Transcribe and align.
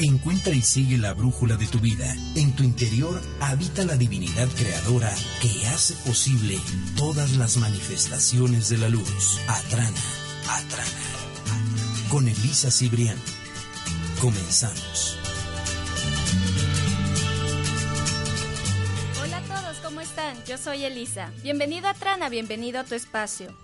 Encuentra 0.00 0.54
y 0.54 0.62
sigue 0.62 0.96
la 0.96 1.12
brújula 1.12 1.56
de 1.56 1.66
tu 1.66 1.78
vida. 1.78 2.12
En 2.34 2.56
tu 2.56 2.64
interior 2.64 3.20
habita 3.40 3.84
la 3.84 3.96
divinidad 3.96 4.48
creadora 4.56 5.12
que 5.40 5.66
hace 5.68 5.94
posible 6.06 6.58
todas 6.96 7.36
las 7.36 7.56
manifestaciones 7.58 8.68
de 8.68 8.78
la 8.78 8.88
luz. 8.88 9.38
Atrana, 9.46 10.00
Atrana. 10.48 10.88
Con 12.10 12.26
Elisa 12.26 12.70
Cibrián. 12.70 13.18
Comenzamos. 14.20 15.18
Hola 19.22 19.36
a 19.36 19.42
todos, 19.42 19.76
¿cómo 19.78 20.00
están? 20.00 20.42
Yo 20.46 20.58
soy 20.58 20.84
Elisa. 20.84 21.30
Bienvenido 21.42 21.88
a 21.88 21.94
Trana, 21.94 22.28
bienvenido 22.28 22.80
a 22.80 22.84
tu 22.84 22.94
espacio. 22.94 23.54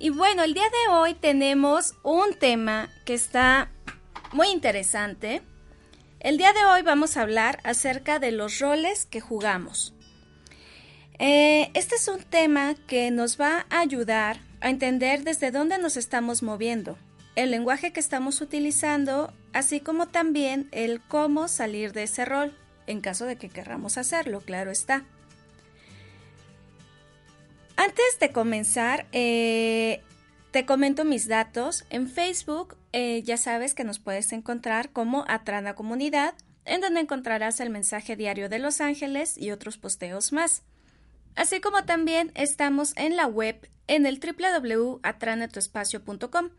Y 0.00 0.10
bueno, 0.10 0.42
el 0.44 0.54
día 0.54 0.64
de 0.64 0.94
hoy 0.94 1.14
tenemos 1.14 1.94
un 2.02 2.34
tema 2.34 2.88
que 3.04 3.14
está 3.14 3.70
muy 4.32 4.48
interesante. 4.48 5.42
El 6.20 6.36
día 6.36 6.52
de 6.52 6.64
hoy 6.64 6.82
vamos 6.82 7.16
a 7.16 7.22
hablar 7.22 7.60
acerca 7.62 8.18
de 8.18 8.32
los 8.32 8.58
roles 8.58 9.06
que 9.06 9.20
jugamos. 9.20 9.94
Eh, 11.20 11.70
este 11.74 11.94
es 11.94 12.08
un 12.08 12.24
tema 12.24 12.74
que 12.88 13.12
nos 13.12 13.40
va 13.40 13.66
a 13.70 13.78
ayudar 13.78 14.40
a 14.60 14.68
entender 14.68 15.22
desde 15.22 15.52
dónde 15.52 15.78
nos 15.78 15.96
estamos 15.96 16.42
moviendo, 16.42 16.98
el 17.36 17.52
lenguaje 17.52 17.92
que 17.92 18.00
estamos 18.00 18.40
utilizando, 18.40 19.32
así 19.52 19.78
como 19.78 20.08
también 20.08 20.68
el 20.72 21.00
cómo 21.00 21.46
salir 21.46 21.92
de 21.92 22.02
ese 22.02 22.24
rol, 22.24 22.52
en 22.88 23.00
caso 23.00 23.24
de 23.24 23.36
que 23.36 23.48
querramos 23.48 23.96
hacerlo, 23.96 24.40
claro 24.40 24.72
está. 24.72 25.04
Antes 27.76 28.18
de 28.18 28.32
comenzar, 28.32 29.06
eh, 29.12 30.02
te 30.50 30.66
comento 30.66 31.04
mis 31.04 31.28
datos. 31.28 31.84
En 31.90 32.08
Facebook 32.08 32.76
eh, 32.92 33.22
ya 33.22 33.36
sabes 33.36 33.74
que 33.74 33.84
nos 33.84 33.98
puedes 33.98 34.32
encontrar 34.32 34.90
como 34.90 35.24
Atrana 35.28 35.74
Comunidad, 35.74 36.34
en 36.64 36.80
donde 36.80 37.00
encontrarás 37.00 37.60
el 37.60 37.70
mensaje 37.70 38.16
diario 38.16 38.48
de 38.48 38.58
Los 38.58 38.80
Ángeles 38.80 39.36
y 39.36 39.50
otros 39.50 39.78
posteos 39.78 40.32
más. 40.32 40.62
Así 41.34 41.60
como 41.60 41.84
también 41.84 42.32
estamos 42.34 42.96
en 42.96 43.16
la 43.16 43.26
web 43.26 43.68
en 43.88 44.06
el 44.06 44.20
www.atranatuespacio.com, 44.20 46.50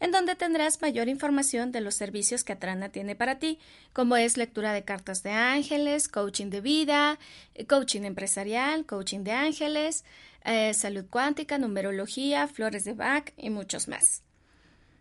en 0.00 0.10
donde 0.10 0.34
tendrás 0.36 0.82
mayor 0.82 1.08
información 1.08 1.72
de 1.72 1.80
los 1.80 1.96
servicios 1.96 2.44
que 2.44 2.52
Atrana 2.52 2.90
tiene 2.90 3.16
para 3.16 3.38
ti, 3.38 3.58
como 3.92 4.16
es 4.16 4.36
lectura 4.36 4.72
de 4.72 4.84
cartas 4.84 5.22
de 5.22 5.32
ángeles, 5.32 6.08
coaching 6.08 6.50
de 6.50 6.60
vida, 6.60 7.18
coaching 7.68 8.02
empresarial, 8.02 8.86
coaching 8.86 9.24
de 9.24 9.32
ángeles, 9.32 10.04
eh, 10.44 10.74
salud 10.74 11.06
cuántica, 11.08 11.58
numerología, 11.58 12.46
flores 12.46 12.84
de 12.84 12.92
Bach 12.92 13.32
y 13.36 13.50
muchos 13.50 13.88
más. 13.88 14.22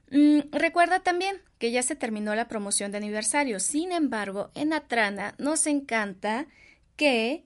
Mm, 0.09 0.40
recuerda 0.52 1.00
también 1.00 1.42
que 1.58 1.72
ya 1.72 1.81
se 1.81 1.95
terminó 1.95 2.36
la 2.36 2.47
promoción 2.47 2.92
de 2.92 2.97
aniversario. 2.97 3.59
Sin 3.59 3.92
embargo, 3.92 4.52
en 4.53 4.72
Atrana 4.72 5.34
nos 5.38 5.66
encanta 5.66 6.45
que 6.95 7.44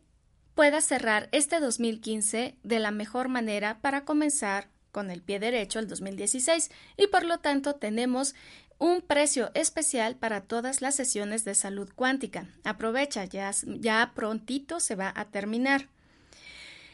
puedas 0.58 0.84
cerrar 0.86 1.30
este 1.32 1.60
2015 1.60 2.56
de 2.64 2.80
la 2.80 2.90
mejor 2.90 3.30
manera 3.30 3.78
para 3.80 4.06
comenzar 4.06 4.70
con 4.92 5.12
el 5.12 5.22
pie 5.22 5.40
derecho 5.40 5.78
el 5.78 5.88
2016 5.88 6.72
y 6.98 7.06
por 7.08 7.26
lo 7.26 7.38
tanto 7.38 7.76
tenemos 7.76 8.34
un 8.80 9.02
precio 9.02 9.52
especial 9.54 10.16
para 10.16 10.42
todas 10.42 10.82
las 10.82 10.96
sesiones 10.96 11.46
de 11.46 11.54
salud 11.54 11.92
cuántica. 11.94 12.48
Aprovecha, 12.64 13.24
ya, 13.26 13.52
ya 13.68 14.14
prontito 14.16 14.80
se 14.80 14.96
va 14.96 15.14
a 15.16 15.26
terminar. 15.26 15.90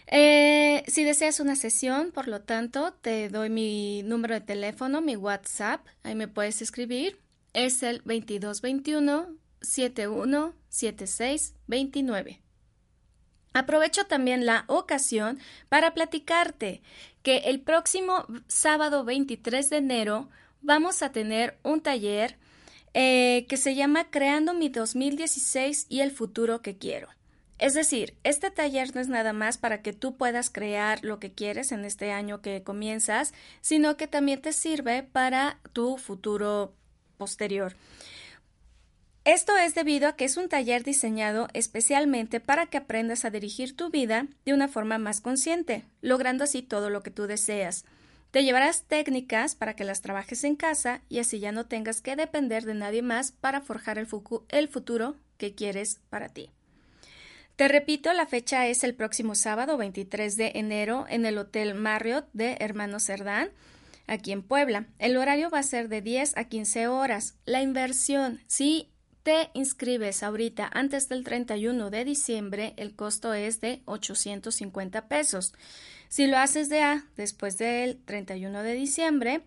Eh, 0.08 0.84
si 0.88 1.06
deseas 1.06 1.40
una 1.40 1.56
sesión, 1.56 2.12
por 2.12 2.28
lo 2.28 2.42
tanto, 2.42 2.92
te 2.92 3.30
doy 3.30 3.50
mi 3.50 4.04
número 4.04 4.34
de 4.34 4.42
teléfono, 4.42 5.00
mi 5.00 5.16
WhatsApp, 5.16 5.88
ahí 6.04 6.16
me 6.16 6.28
puedes 6.28 6.62
escribir. 6.62 7.18
Es 7.54 7.82
el 7.82 8.00
2221 8.00 9.38
717629. 9.62 12.43
Aprovecho 13.54 14.06
también 14.06 14.46
la 14.46 14.66
ocasión 14.68 15.40
para 15.70 15.94
platicarte 15.94 16.82
que 17.22 17.38
el 17.46 17.62
próximo 17.62 18.26
sábado 18.48 19.04
23 19.06 19.70
de 19.70 19.78
enero 19.78 20.30
vamos 20.62 21.04
a 21.04 21.12
tener 21.12 21.58
un 21.64 21.82
taller 21.82 22.38
eh, 22.96 23.46
que 23.48 23.58
se 23.58 23.76
llama 23.76 24.10
Creando 24.10 24.54
mi 24.54 24.70
2016 24.70 25.88
y 25.90 26.02
el 26.02 26.12
futuro 26.12 26.62
que 26.62 26.78
quiero. 26.78 27.10
Es 27.60 27.76
decir, 27.76 28.16
este 28.24 28.52
taller 28.52 28.94
no 28.94 29.02
es 29.02 29.08
nada 29.08 29.32
más 29.32 29.58
para 29.58 29.82
que 29.82 29.94
tú 29.94 30.18
puedas 30.18 30.50
crear 30.50 31.04
lo 31.04 31.20
que 31.20 31.32
quieres 31.32 31.72
en 31.72 31.86
este 31.86 32.12
año 32.12 32.42
que 32.42 32.64
comienzas, 32.64 33.34
sino 33.62 33.96
que 33.96 34.08
también 34.08 34.42
te 34.42 34.52
sirve 34.52 35.04
para 35.04 35.60
tu 35.72 35.98
futuro 35.98 36.74
posterior. 37.18 37.76
Esto 39.26 39.56
es 39.56 39.74
debido 39.74 40.10
a 40.10 40.18
que 40.18 40.26
es 40.26 40.36
un 40.36 40.50
taller 40.50 40.84
diseñado 40.84 41.48
especialmente 41.54 42.42
para 42.42 42.66
que 42.66 42.78
aprendas 42.78 43.24
a 43.24 43.30
dirigir 43.30 43.74
tu 43.74 43.90
vida 43.90 44.28
de 44.44 44.54
una 44.54 44.68
forma 44.68 44.98
más 44.98 45.22
consciente, 45.22 45.86
logrando 46.02 46.44
así 46.44 46.62
todo 46.62 46.90
lo 46.90 47.04
que 47.04 47.12
tú 47.12 47.26
deseas. 47.26 47.86
Te 48.32 48.44
llevarás 48.44 48.84
técnicas 48.84 49.56
para 49.56 49.76
que 49.76 49.86
las 49.86 50.02
trabajes 50.02 50.44
en 50.44 50.58
casa 50.58 51.02
y 51.08 51.20
así 51.20 51.40
ya 51.40 51.54
no 51.54 51.68
tengas 51.68 52.02
que 52.02 52.18
depender 52.18 52.66
de 52.66 52.74
nadie 52.74 53.02
más 53.02 53.32
para 53.32 53.62
forjar 53.62 53.98
el, 53.98 54.08
futuro 54.08 55.16
que 55.38 55.56
quieres 55.56 56.02
para 56.10 56.28
ti. 56.28 56.50
Te 57.56 57.70
repito, 57.70 58.12
la 58.12 58.26
fecha 58.26 58.68
es 58.68 58.84
el 58.84 58.94
próximo 58.94 59.36
sábado 59.36 59.78
23 59.78 60.36
de 60.36 60.52
enero 60.56 61.06
en 61.08 61.26
el 61.26 61.38
Hotel 61.38 61.76
Marriott 61.76 62.26
de 62.34 62.58
Hermano 62.60 63.00
Cerdán, 63.00 63.52
aquí 64.08 64.32
en 64.32 64.42
Puebla. 64.42 64.88
El 65.00 65.16
horario 65.16 65.50
va 65.50 65.60
a 65.60 65.64
ser 65.64 65.88
de 65.88 66.02
10 66.02 66.36
a 66.36 66.46
15 66.46 66.88
horas. 66.88 67.36
La 67.46 67.62
inversión, 67.62 68.42
si 68.48 68.90
te 69.24 69.50
inscribes 69.54 70.22
ahorita 70.22 70.70
antes 70.74 71.10
del 71.10 71.24
31 71.24 71.90
de 71.90 72.06
diciembre, 72.06 72.74
el 72.78 72.96
costo 72.96 73.34
es 73.34 73.62
de 73.62 73.82
850 73.86 75.08
pesos. 75.08 75.54
Si 76.10 76.28
lo 76.28 76.38
haces 76.38 76.70
de 76.70 76.82
A 76.84 77.06
después 77.16 77.58
del 77.58 77.98
31 78.04 78.62
de 78.62 78.74
diciembre, 78.74 79.42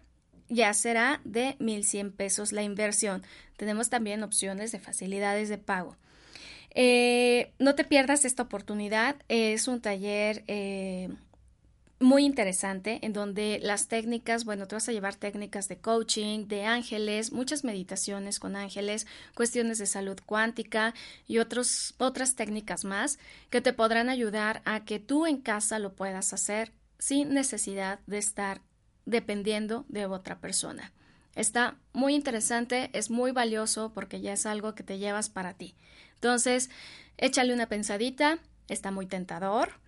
ya 0.48 0.72
será 0.74 1.20
de 1.24 1.56
1100 1.58 2.12
pesos 2.12 2.52
la 2.52 2.62
inversión. 2.62 3.22
Tenemos 3.56 3.90
también 3.90 4.22
opciones 4.22 4.72
de 4.72 4.80
facilidades 4.80 5.48
de 5.48 5.58
pago. 5.58 5.96
Eh, 6.70 7.52
no 7.58 7.74
te 7.74 7.84
pierdas 7.84 8.24
esta 8.24 8.44
oportunidad. 8.44 9.16
Es 9.28 9.68
un 9.68 9.80
taller 9.80 10.44
eh, 10.46 11.08
muy 11.98 12.24
interesante 12.24 12.98
en 13.02 13.12
donde 13.12 13.58
las 13.62 13.88
técnicas, 13.88 14.44
bueno, 14.44 14.66
te 14.66 14.74
vas 14.74 14.88
a 14.88 14.92
llevar 14.92 15.14
técnicas 15.14 15.68
de 15.68 15.78
coaching, 15.78 16.46
de 16.46 16.64
ángeles, 16.64 17.32
muchas 17.32 17.64
meditaciones 17.64 18.38
con 18.38 18.54
ángeles, 18.54 19.06
cuestiones 19.34 19.78
de 19.78 19.86
salud 19.86 20.18
cuántica 20.26 20.94
y 21.26 21.38
otros, 21.38 21.94
otras 21.98 22.34
técnicas 22.34 22.84
más 22.84 23.18
que 23.48 23.62
te 23.62 23.72
podrán 23.72 24.10
ayudar 24.10 24.60
a 24.64 24.84
que 24.84 24.98
tú 24.98 25.26
en 25.26 25.38
casa 25.38 25.78
lo 25.78 25.94
puedas 25.94 26.32
hacer 26.32 26.72
sin 26.98 27.32
necesidad 27.32 28.00
de 28.06 28.18
estar 28.18 28.60
dependiendo 29.06 29.86
de 29.88 30.06
otra 30.06 30.38
persona. 30.38 30.92
Está 31.34 31.76
muy 31.92 32.14
interesante, 32.14 32.90
es 32.92 33.10
muy 33.10 33.30
valioso 33.30 33.92
porque 33.92 34.20
ya 34.20 34.32
es 34.32 34.46
algo 34.46 34.74
que 34.74 34.82
te 34.82 34.98
llevas 34.98 35.28
para 35.28 35.54
ti. 35.54 35.76
Entonces, 36.14 36.70
échale 37.18 37.52
una 37.52 37.68
pensadita, 37.68 38.38
está 38.68 38.90
muy 38.90 39.06
tentador. 39.06 39.80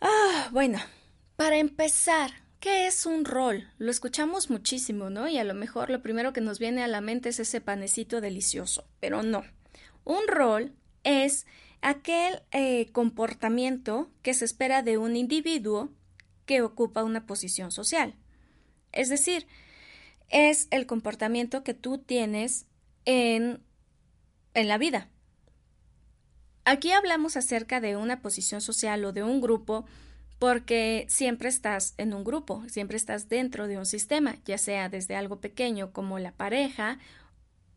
Ah, 0.00 0.50
bueno, 0.52 0.78
para 1.36 1.58
empezar, 1.58 2.30
¿qué 2.60 2.86
es 2.86 3.06
un 3.06 3.24
rol? 3.24 3.70
Lo 3.78 3.90
escuchamos 3.90 4.50
muchísimo, 4.50 5.10
¿no? 5.10 5.28
Y 5.28 5.38
a 5.38 5.44
lo 5.44 5.54
mejor 5.54 5.90
lo 5.90 6.02
primero 6.02 6.32
que 6.32 6.40
nos 6.40 6.58
viene 6.58 6.82
a 6.82 6.88
la 6.88 7.00
mente 7.00 7.30
es 7.30 7.40
ese 7.40 7.60
panecito 7.60 8.20
delicioso, 8.20 8.84
pero 9.00 9.22
no. 9.22 9.44
Un 10.04 10.26
rol 10.26 10.72
es 11.04 11.46
aquel 11.80 12.42
eh, 12.50 12.90
comportamiento 12.92 14.10
que 14.22 14.34
se 14.34 14.44
espera 14.44 14.82
de 14.82 14.98
un 14.98 15.16
individuo 15.16 15.90
que 16.46 16.62
ocupa 16.62 17.04
una 17.04 17.26
posición 17.26 17.70
social. 17.70 18.14
Es 18.92 19.08
decir, 19.08 19.46
es 20.28 20.68
el 20.70 20.86
comportamiento 20.86 21.62
que 21.62 21.74
tú 21.74 21.98
tienes 21.98 22.66
en, 23.04 23.62
en 24.54 24.68
la 24.68 24.78
vida. 24.78 25.08
Aquí 26.64 26.92
hablamos 26.92 27.36
acerca 27.36 27.80
de 27.80 27.96
una 27.96 28.20
posición 28.20 28.60
social 28.60 29.04
o 29.04 29.12
de 29.12 29.22
un 29.22 29.40
grupo 29.40 29.86
porque 30.38 31.06
siempre 31.08 31.48
estás 31.48 31.94
en 31.96 32.14
un 32.14 32.24
grupo, 32.24 32.62
siempre 32.68 32.96
estás 32.96 33.28
dentro 33.28 33.66
de 33.66 33.78
un 33.78 33.86
sistema, 33.86 34.36
ya 34.44 34.58
sea 34.58 34.88
desde 34.88 35.16
algo 35.16 35.40
pequeño 35.40 35.92
como 35.92 36.18
la 36.18 36.32
pareja, 36.32 36.98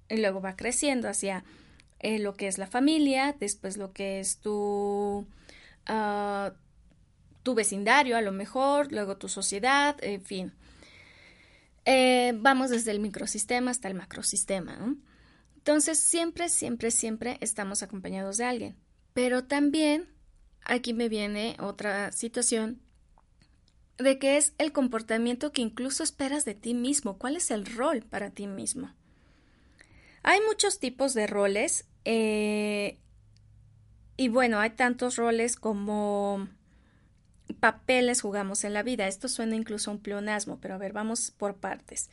y 0.09 0.17
luego 0.17 0.41
va 0.41 0.55
creciendo 0.55 1.09
hacia 1.09 1.43
eh, 1.99 2.19
lo 2.19 2.33
que 2.33 2.47
es 2.47 2.57
la 2.57 2.67
familia, 2.67 3.35
después 3.39 3.77
lo 3.77 3.93
que 3.93 4.19
es 4.19 4.37
tu, 4.39 5.25
ah, 5.87 6.53
tu 7.43 7.55
vecindario 7.55 8.17
a 8.17 8.21
lo 8.21 8.31
mejor, 8.31 8.91
luego 8.91 9.17
tu 9.17 9.29
sociedad, 9.29 9.95
en 10.03 10.21
fin. 10.21 10.53
Eh, 11.85 12.33
vamos 12.35 12.69
desde 12.69 12.91
el 12.91 12.99
microsistema 12.99 13.71
hasta 13.71 13.87
el 13.87 13.95
macrosistema. 13.95 14.75
¿no? 14.75 14.97
Entonces, 15.55 15.99
siempre, 15.99 16.49
siempre, 16.49 16.91
siempre 16.91 17.37
estamos 17.41 17.81
acompañados 17.81 18.37
de 18.37 18.45
alguien. 18.45 18.75
Pero 19.13 19.45
también 19.45 20.07
aquí 20.63 20.93
me 20.93 21.09
viene 21.09 21.57
otra 21.59 22.11
situación 22.11 22.81
de 23.97 24.19
que 24.19 24.37
es 24.37 24.53
el 24.57 24.71
comportamiento 24.71 25.51
que 25.51 25.61
incluso 25.61 26.03
esperas 26.03 26.45
de 26.45 26.55
ti 26.55 26.73
mismo. 26.73 27.17
¿Cuál 27.17 27.35
es 27.35 27.51
el 27.51 27.65
rol 27.65 28.01
para 28.01 28.31
ti 28.31 28.47
mismo? 28.47 28.93
Hay 30.23 30.39
muchos 30.41 30.79
tipos 30.79 31.13
de 31.13 31.27
roles 31.27 31.85
eh, 32.05 32.99
y 34.17 34.29
bueno, 34.29 34.59
hay 34.59 34.71
tantos 34.71 35.15
roles 35.15 35.55
como 35.55 36.47
papeles 37.59 38.21
jugamos 38.21 38.63
en 38.63 38.73
la 38.73 38.83
vida. 38.83 39.07
Esto 39.07 39.27
suena 39.27 39.55
incluso 39.55 39.89
a 39.89 39.93
un 39.95 39.99
pleonasmo, 40.01 40.59
pero 40.59 40.75
a 40.75 40.77
ver, 40.77 40.93
vamos 40.93 41.31
por 41.31 41.57
partes. 41.57 42.09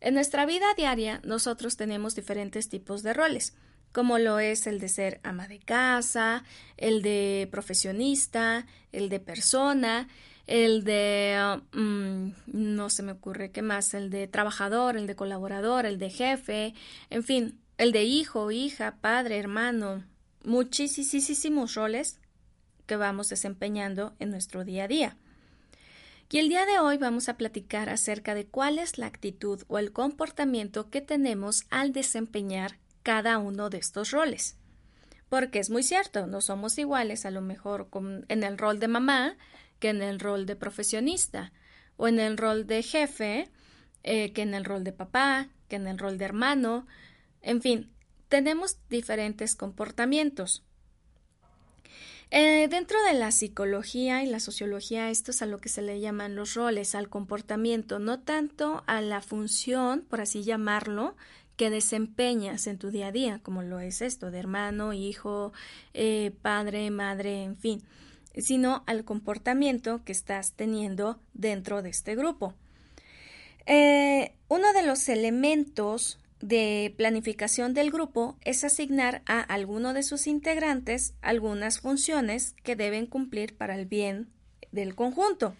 En 0.00 0.14
nuestra 0.14 0.46
vida 0.46 0.66
diaria 0.76 1.20
nosotros 1.24 1.76
tenemos 1.76 2.14
diferentes 2.14 2.68
tipos 2.68 3.02
de 3.02 3.14
roles, 3.14 3.54
como 3.96 4.18
lo 4.18 4.40
es 4.40 4.66
el 4.66 4.78
de 4.78 4.90
ser 4.90 5.20
ama 5.22 5.48
de 5.48 5.58
casa, 5.58 6.44
el 6.76 7.00
de 7.00 7.48
profesionista, 7.50 8.66
el 8.92 9.08
de 9.08 9.20
persona, 9.20 10.06
el 10.46 10.84
de 10.84 11.62
mm, 11.72 12.28
no 12.44 12.90
se 12.90 13.02
me 13.02 13.12
ocurre 13.12 13.52
qué 13.52 13.62
más, 13.62 13.94
el 13.94 14.10
de 14.10 14.28
trabajador, 14.28 14.98
el 14.98 15.06
de 15.06 15.16
colaborador, 15.16 15.86
el 15.86 15.98
de 15.98 16.10
jefe, 16.10 16.74
en 17.08 17.24
fin, 17.24 17.58
el 17.78 17.92
de 17.92 18.04
hijo, 18.04 18.50
hija, 18.50 18.98
padre, 19.00 19.38
hermano, 19.38 20.04
muchísimos 20.44 21.72
roles 21.72 22.20
que 22.84 22.96
vamos 22.96 23.30
desempeñando 23.30 24.14
en 24.18 24.28
nuestro 24.28 24.66
día 24.66 24.84
a 24.84 24.88
día. 24.88 25.16
Y 26.30 26.36
el 26.36 26.50
día 26.50 26.66
de 26.66 26.80
hoy 26.80 26.98
vamos 26.98 27.30
a 27.30 27.38
platicar 27.38 27.88
acerca 27.88 28.34
de 28.34 28.44
cuál 28.44 28.78
es 28.78 28.98
la 28.98 29.06
actitud 29.06 29.62
o 29.68 29.78
el 29.78 29.92
comportamiento 29.92 30.90
que 30.90 31.00
tenemos 31.00 31.64
al 31.70 31.94
desempeñar 31.94 32.76
cada 33.06 33.38
uno 33.38 33.70
de 33.70 33.78
estos 33.78 34.10
roles. 34.10 34.56
Porque 35.28 35.60
es 35.60 35.70
muy 35.70 35.84
cierto, 35.84 36.26
no 36.26 36.40
somos 36.40 36.76
iguales 36.76 37.24
a 37.24 37.30
lo 37.30 37.40
mejor 37.40 37.88
en 38.26 38.42
el 38.42 38.58
rol 38.58 38.80
de 38.80 38.88
mamá 38.88 39.36
que 39.78 39.90
en 39.90 40.02
el 40.02 40.18
rol 40.18 40.44
de 40.44 40.56
profesionista, 40.56 41.52
o 41.96 42.08
en 42.08 42.18
el 42.18 42.36
rol 42.36 42.66
de 42.66 42.82
jefe 42.82 43.48
eh, 44.02 44.32
que 44.32 44.42
en 44.42 44.54
el 44.54 44.64
rol 44.64 44.82
de 44.82 44.90
papá, 44.90 45.50
que 45.68 45.76
en 45.76 45.86
el 45.86 46.00
rol 46.00 46.18
de 46.18 46.24
hermano, 46.24 46.88
en 47.42 47.62
fin, 47.62 47.92
tenemos 48.28 48.78
diferentes 48.88 49.54
comportamientos. 49.54 50.64
Eh, 52.32 52.66
dentro 52.68 53.00
de 53.04 53.14
la 53.14 53.30
psicología 53.30 54.24
y 54.24 54.26
la 54.26 54.40
sociología, 54.40 55.10
esto 55.10 55.30
es 55.30 55.42
a 55.42 55.46
lo 55.46 55.58
que 55.58 55.68
se 55.68 55.80
le 55.80 56.00
llaman 56.00 56.34
los 56.34 56.54
roles, 56.54 56.96
al 56.96 57.08
comportamiento, 57.08 58.00
no 58.00 58.18
tanto 58.18 58.82
a 58.88 59.00
la 59.00 59.22
función, 59.22 60.04
por 60.10 60.20
así 60.20 60.42
llamarlo, 60.42 61.14
que 61.56 61.70
desempeñas 61.70 62.66
en 62.66 62.78
tu 62.78 62.90
día 62.90 63.08
a 63.08 63.12
día, 63.12 63.40
como 63.42 63.62
lo 63.62 63.80
es 63.80 64.02
esto 64.02 64.30
de 64.30 64.38
hermano, 64.38 64.92
hijo, 64.92 65.52
eh, 65.94 66.32
padre, 66.42 66.90
madre, 66.90 67.42
en 67.42 67.56
fin, 67.56 67.82
sino 68.36 68.84
al 68.86 69.04
comportamiento 69.04 70.02
que 70.04 70.12
estás 70.12 70.52
teniendo 70.52 71.18
dentro 71.34 71.82
de 71.82 71.90
este 71.90 72.14
grupo. 72.14 72.54
Eh, 73.66 74.32
uno 74.48 74.72
de 74.72 74.82
los 74.82 75.08
elementos 75.08 76.18
de 76.40 76.94
planificación 76.96 77.74
del 77.74 77.90
grupo 77.90 78.36
es 78.44 78.62
asignar 78.62 79.22
a 79.26 79.40
alguno 79.40 79.94
de 79.94 80.02
sus 80.02 80.26
integrantes 80.26 81.14
algunas 81.22 81.80
funciones 81.80 82.54
que 82.62 82.76
deben 82.76 83.06
cumplir 83.06 83.56
para 83.56 83.74
el 83.74 83.86
bien 83.86 84.28
del 84.70 84.94
conjunto. 84.94 85.54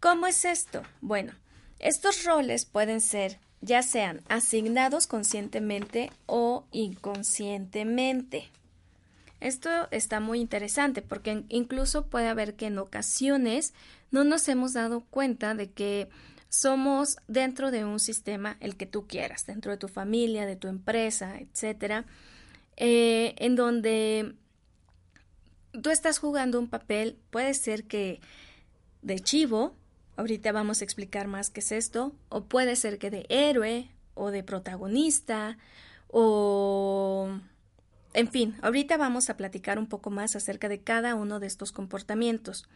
¿Cómo 0.00 0.26
es 0.26 0.44
esto? 0.44 0.82
Bueno, 1.00 1.32
estos 1.78 2.24
roles 2.24 2.64
pueden 2.64 3.00
ser 3.00 3.38
ya 3.60 3.82
sean 3.82 4.22
asignados 4.28 5.06
conscientemente 5.06 6.10
o 6.26 6.64
inconscientemente. 6.72 8.50
Esto 9.40 9.70
está 9.90 10.20
muy 10.20 10.40
interesante 10.40 11.02
porque 11.02 11.44
incluso 11.48 12.06
puede 12.06 12.28
haber 12.28 12.54
que 12.54 12.66
en 12.66 12.78
ocasiones 12.78 13.72
no 14.10 14.24
nos 14.24 14.48
hemos 14.48 14.72
dado 14.72 15.00
cuenta 15.10 15.54
de 15.54 15.70
que 15.70 16.08
somos 16.48 17.18
dentro 17.28 17.70
de 17.70 17.84
un 17.84 18.00
sistema, 18.00 18.56
el 18.60 18.76
que 18.76 18.86
tú 18.86 19.06
quieras, 19.06 19.46
dentro 19.46 19.70
de 19.70 19.78
tu 19.78 19.88
familia, 19.88 20.46
de 20.46 20.56
tu 20.56 20.68
empresa, 20.68 21.38
etcétera, 21.38 22.06
eh, 22.76 23.34
en 23.38 23.54
donde 23.54 24.34
tú 25.82 25.90
estás 25.90 26.18
jugando 26.18 26.58
un 26.58 26.68
papel, 26.68 27.18
puede 27.30 27.54
ser 27.54 27.84
que 27.84 28.20
de 29.02 29.20
chivo, 29.20 29.76
ahorita 30.18 30.52
vamos 30.52 30.80
a 30.80 30.84
explicar 30.84 31.28
más 31.28 31.48
qué 31.48 31.60
es 31.60 31.72
esto, 31.72 32.12
o 32.28 32.44
puede 32.44 32.76
ser 32.76 32.98
que 32.98 33.10
de 33.10 33.24
héroe 33.30 33.88
o 34.14 34.30
de 34.30 34.42
protagonista 34.42 35.56
o 36.08 37.30
en 38.14 38.28
fin, 38.28 38.56
ahorita 38.62 38.96
vamos 38.96 39.30
a 39.30 39.36
platicar 39.36 39.78
un 39.78 39.86
poco 39.86 40.10
más 40.10 40.34
acerca 40.34 40.68
de 40.68 40.80
cada 40.80 41.14
uno 41.14 41.38
de 41.38 41.46
estos 41.46 41.70
comportamientos. 41.70 42.66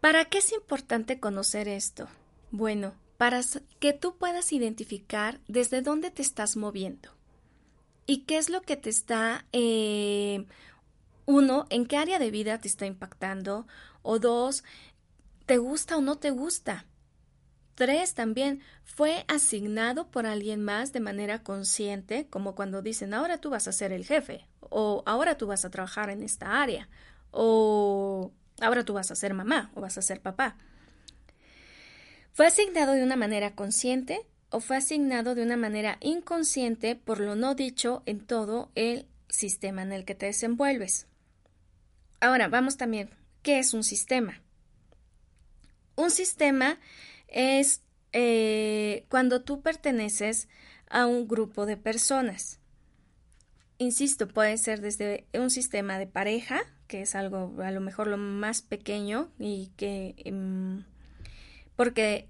¿Para 0.00 0.24
qué 0.24 0.38
es 0.38 0.52
importante 0.52 1.20
conocer 1.20 1.68
esto? 1.68 2.08
Bueno, 2.50 2.94
para 3.16 3.40
que 3.78 3.92
tú 3.92 4.16
puedas 4.16 4.52
identificar 4.52 5.40
desde 5.46 5.82
dónde 5.82 6.10
te 6.10 6.22
estás 6.22 6.56
moviendo 6.56 7.10
y 8.06 8.22
qué 8.22 8.38
es 8.38 8.50
lo 8.50 8.62
que 8.62 8.76
te 8.76 8.90
está, 8.90 9.46
eh, 9.52 10.46
uno, 11.26 11.66
en 11.70 11.86
qué 11.86 11.96
área 11.96 12.18
de 12.18 12.32
vida 12.32 12.58
te 12.58 12.68
está 12.68 12.86
impactando, 12.86 13.66
o 14.02 14.18
dos, 14.18 14.64
te 15.46 15.58
gusta 15.58 15.96
o 15.96 16.00
no 16.00 16.16
te 16.16 16.30
gusta. 16.30 16.86
Tres, 17.74 18.14
también 18.14 18.60
fue 18.84 19.24
asignado 19.26 20.08
por 20.08 20.26
alguien 20.26 20.62
más 20.62 20.92
de 20.92 21.00
manera 21.00 21.42
consciente, 21.42 22.28
como 22.28 22.54
cuando 22.54 22.82
dicen 22.82 23.14
ahora 23.14 23.38
tú 23.38 23.50
vas 23.50 23.66
a 23.66 23.72
ser 23.72 23.92
el 23.92 24.04
jefe, 24.04 24.46
o 24.60 25.02
ahora 25.06 25.36
tú 25.36 25.48
vas 25.48 25.64
a 25.64 25.70
trabajar 25.70 26.10
en 26.10 26.22
esta 26.22 26.62
área, 26.62 26.88
o 27.32 28.32
ahora 28.60 28.84
tú 28.84 28.94
vas 28.94 29.10
a 29.10 29.16
ser 29.16 29.34
mamá 29.34 29.72
o 29.74 29.80
vas 29.80 29.98
a 29.98 30.02
ser 30.02 30.20
papá. 30.20 30.56
¿Fue 32.32 32.46
asignado 32.46 32.92
de 32.92 33.02
una 33.02 33.16
manera 33.16 33.54
consciente 33.54 34.26
o 34.50 34.60
fue 34.60 34.76
asignado 34.76 35.34
de 35.34 35.42
una 35.42 35.56
manera 35.56 35.98
inconsciente 36.00 36.94
por 36.94 37.18
lo 37.18 37.34
no 37.34 37.56
dicho 37.56 38.02
en 38.06 38.24
todo 38.24 38.70
el 38.76 39.06
sistema 39.28 39.82
en 39.82 39.92
el 39.92 40.04
que 40.04 40.14
te 40.14 40.26
desenvuelves? 40.26 41.08
Ahora, 42.20 42.46
vamos 42.46 42.76
también, 42.76 43.10
¿qué 43.42 43.58
es 43.58 43.74
un 43.74 43.82
sistema? 43.82 44.43
Un 45.96 46.10
sistema 46.10 46.78
es 47.28 47.82
eh, 48.12 49.06
cuando 49.08 49.42
tú 49.42 49.60
perteneces 49.62 50.48
a 50.88 51.06
un 51.06 51.26
grupo 51.26 51.66
de 51.66 51.76
personas. 51.76 52.60
Insisto, 53.78 54.28
puede 54.28 54.56
ser 54.56 54.80
desde 54.80 55.26
un 55.34 55.50
sistema 55.50 55.98
de 55.98 56.06
pareja, 56.06 56.62
que 56.86 57.02
es 57.02 57.14
algo 57.14 57.60
a 57.62 57.70
lo 57.72 57.80
mejor 57.80 58.06
lo 58.06 58.16
más 58.16 58.62
pequeño 58.62 59.32
y 59.38 59.72
que 59.76 60.14
em, 60.18 60.84
porque 61.74 62.28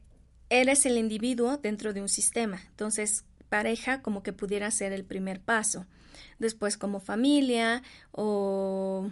eres 0.48 0.86
el 0.86 0.96
individuo 0.96 1.58
dentro 1.58 1.92
de 1.92 2.00
un 2.00 2.08
sistema. 2.08 2.62
Entonces, 2.70 3.24
pareja 3.50 4.02
como 4.02 4.22
que 4.22 4.32
pudiera 4.32 4.70
ser 4.70 4.92
el 4.92 5.04
primer 5.04 5.40
paso. 5.40 5.86
Después 6.38 6.78
como 6.78 7.00
familia 7.00 7.82
o 8.12 9.10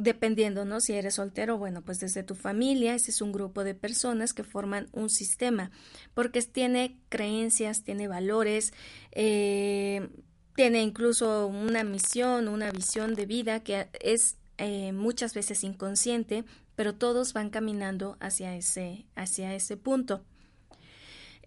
dependiendo, 0.00 0.64
¿no? 0.64 0.80
Si 0.80 0.94
eres 0.94 1.14
soltero, 1.14 1.58
bueno, 1.58 1.82
pues 1.82 2.00
desde 2.00 2.22
tu 2.22 2.34
familia, 2.34 2.94
ese 2.94 3.10
es 3.10 3.20
un 3.20 3.32
grupo 3.32 3.64
de 3.64 3.74
personas 3.74 4.32
que 4.32 4.44
forman 4.44 4.88
un 4.92 5.10
sistema, 5.10 5.70
porque 6.14 6.40
tiene 6.42 6.98
creencias, 7.08 7.84
tiene 7.84 8.08
valores, 8.08 8.72
eh, 9.12 10.08
tiene 10.56 10.82
incluso 10.82 11.46
una 11.46 11.84
misión, 11.84 12.48
una 12.48 12.70
visión 12.70 13.14
de 13.14 13.26
vida 13.26 13.60
que 13.60 13.88
es 14.00 14.38
eh, 14.58 14.92
muchas 14.92 15.34
veces 15.34 15.64
inconsciente, 15.64 16.44
pero 16.76 16.94
todos 16.94 17.32
van 17.34 17.50
caminando 17.50 18.16
hacia 18.20 18.56
ese, 18.56 19.06
hacia 19.14 19.54
ese 19.54 19.76
punto. 19.76 20.24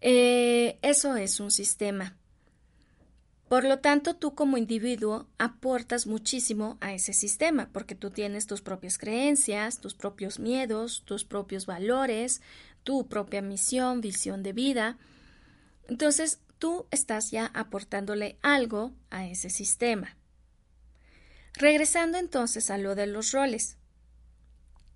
Eh, 0.02 0.78
eso 0.82 1.16
es 1.16 1.40
un 1.40 1.50
sistema. 1.50 2.18
Por 3.54 3.66
lo 3.66 3.78
tanto, 3.78 4.16
tú 4.16 4.34
como 4.34 4.58
individuo 4.58 5.28
aportas 5.38 6.08
muchísimo 6.08 6.80
a 6.82 6.92
ese 6.96 7.14
sistema, 7.14 7.70
porque 7.72 7.94
tú 7.94 8.10
tienes 8.10 8.48
tus 8.48 8.64
propias 8.64 8.98
creencias, 8.98 9.80
tus 9.80 9.94
propios 9.94 10.40
miedos, 10.40 11.04
tus 11.06 11.24
propios 11.24 11.68
valores, 11.68 12.42
tu 12.82 13.08
propia 13.08 13.44
misión, 13.44 14.02
visión 14.02 14.42
de 14.42 14.54
vida. 14.54 14.98
Entonces, 15.88 16.40
tú 16.58 16.88
estás 16.90 17.30
ya 17.30 17.52
aportándole 17.54 18.40
algo 18.42 18.92
a 19.12 19.28
ese 19.28 19.52
sistema. 19.52 20.18
Regresando 21.54 22.18
entonces 22.18 22.72
a 22.72 22.80
lo 22.80 22.96
de 22.96 23.06
los 23.06 23.34
roles. 23.34 23.78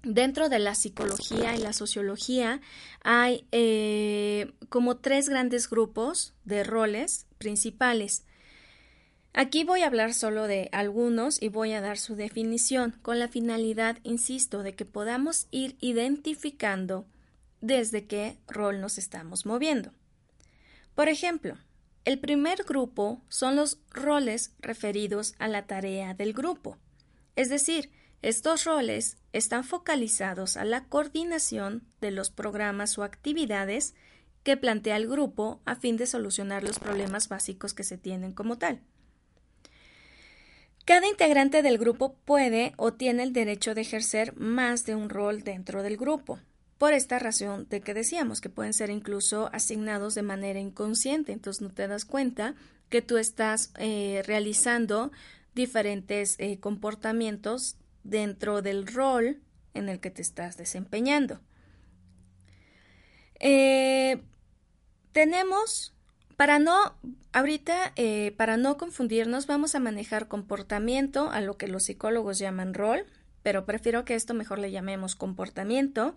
Dentro 0.02 0.50
de 0.50 0.58
la 0.58 0.74
psicología 0.74 1.56
y 1.56 1.60
la 1.60 1.74
sociología 1.74 2.62
hay 3.04 3.46
eh, 3.52 4.52
como 4.70 4.98
tres 4.98 5.30
grandes 5.30 5.70
grupos 5.70 6.34
de 6.44 6.64
roles 6.64 7.28
principales. 7.38 8.24
Aquí 9.34 9.64
voy 9.64 9.82
a 9.82 9.88
hablar 9.88 10.14
solo 10.14 10.48
de 10.48 10.70
algunos 10.72 11.42
y 11.42 11.50
voy 11.50 11.74
a 11.74 11.82
dar 11.82 11.98
su 11.98 12.16
definición 12.16 12.96
con 13.02 13.20
la 13.20 13.28
finalidad, 13.28 13.98
insisto, 14.04 14.64
de 14.64 14.74
que 14.74 14.86
podamos 14.86 15.48
ir 15.52 15.78
identificando 15.80 17.06
desde 17.62 18.06
qué 18.08 18.38
rol 18.48 18.82
nos 18.82 18.98
estamos 18.98 19.46
moviendo. 19.46 19.92
Por 20.96 21.10
ejemplo, 21.10 21.58
el 22.06 22.20
primer 22.20 22.64
grupo 22.64 23.22
son 23.30 23.56
los 23.56 23.80
roles 23.92 24.54
referidos 24.60 25.36
a 25.40 25.48
la 25.48 25.68
tarea 25.68 26.14
del 26.14 26.34
grupo. 26.34 26.78
Es 27.36 27.50
decir, 27.50 27.92
estos 28.22 28.64
roles 28.64 29.18
están 29.34 29.64
focalizados 29.64 30.58
a 30.58 30.66
la 30.66 30.86
coordinación 30.86 31.84
de 32.02 32.12
los 32.12 32.32
programas 32.32 32.98
o 32.98 33.04
actividades 33.04 33.94
que 34.44 34.58
plantea 34.58 34.96
el 34.96 35.08
grupo 35.08 35.62
a 35.66 35.76
fin 35.76 35.98
de 35.98 36.08
solucionar 36.08 36.64
los 36.64 36.80
problemas 36.80 37.30
básicos 37.30 37.74
que 37.74 37.84
se 37.84 37.98
tienen 37.98 38.34
como 38.34 38.58
tal. 38.58 38.82
Cada 40.88 41.06
integrante 41.06 41.64
del 41.64 41.78
grupo 41.78 42.14
puede 42.24 42.72
o 42.78 42.94
tiene 42.94 43.24
el 43.24 43.34
derecho 43.34 43.76
de 43.76 43.82
ejercer 43.82 44.34
más 44.38 44.86
de 44.86 44.96
un 44.96 45.10
rol 45.10 45.44
dentro 45.44 45.84
del 45.84 45.98
grupo, 45.98 46.40
por 46.78 46.94
esta 46.94 47.20
razón 47.20 47.68
de 47.68 47.82
que 47.82 47.94
decíamos 47.94 48.40
que 48.40 48.50
pueden 48.50 48.72
ser 48.72 48.90
incluso 48.90 49.50
asignados 49.52 50.16
de 50.16 50.22
manera 50.22 50.62
inconsciente, 50.62 51.34
entonces 51.34 51.62
no 51.62 51.74
te 51.74 51.90
das 51.90 52.06
cuenta 52.06 52.56
que 52.88 53.02
tú 53.02 53.18
estás 53.18 53.74
eh, 53.78 54.24
realizando 54.26 55.12
diferentes 55.54 56.36
eh, 56.40 56.58
comportamientos 56.62 57.76
dentro 58.06 58.62
del 58.62 58.88
rol 58.88 59.42
en 59.74 59.90
el 59.90 60.00
que 60.00 60.10
te 60.10 60.22
estás 60.22 60.56
desempeñando. 60.56 61.42
Eh, 63.42 64.24
tenemos 65.12 65.97
para 66.38 66.60
no, 66.60 66.96
ahorita, 67.34 67.94
eh, 67.96 68.34
para 68.38 68.58
no 68.58 68.78
confundirnos, 68.78 69.48
vamos 69.48 69.74
a 69.74 69.80
manejar 69.80 70.28
comportamiento, 70.28 71.32
a 71.32 71.42
lo 71.42 71.58
que 71.58 71.68
los 71.68 71.86
psicólogos 71.86 72.38
llaman 72.38 72.76
rol, 72.76 73.06
pero 73.42 73.66
prefiero 73.66 74.06
que 74.06 74.14
esto 74.14 74.36
mejor 74.36 74.60
le 74.60 74.72
llamemos 74.72 75.16
comportamiento. 75.16 76.16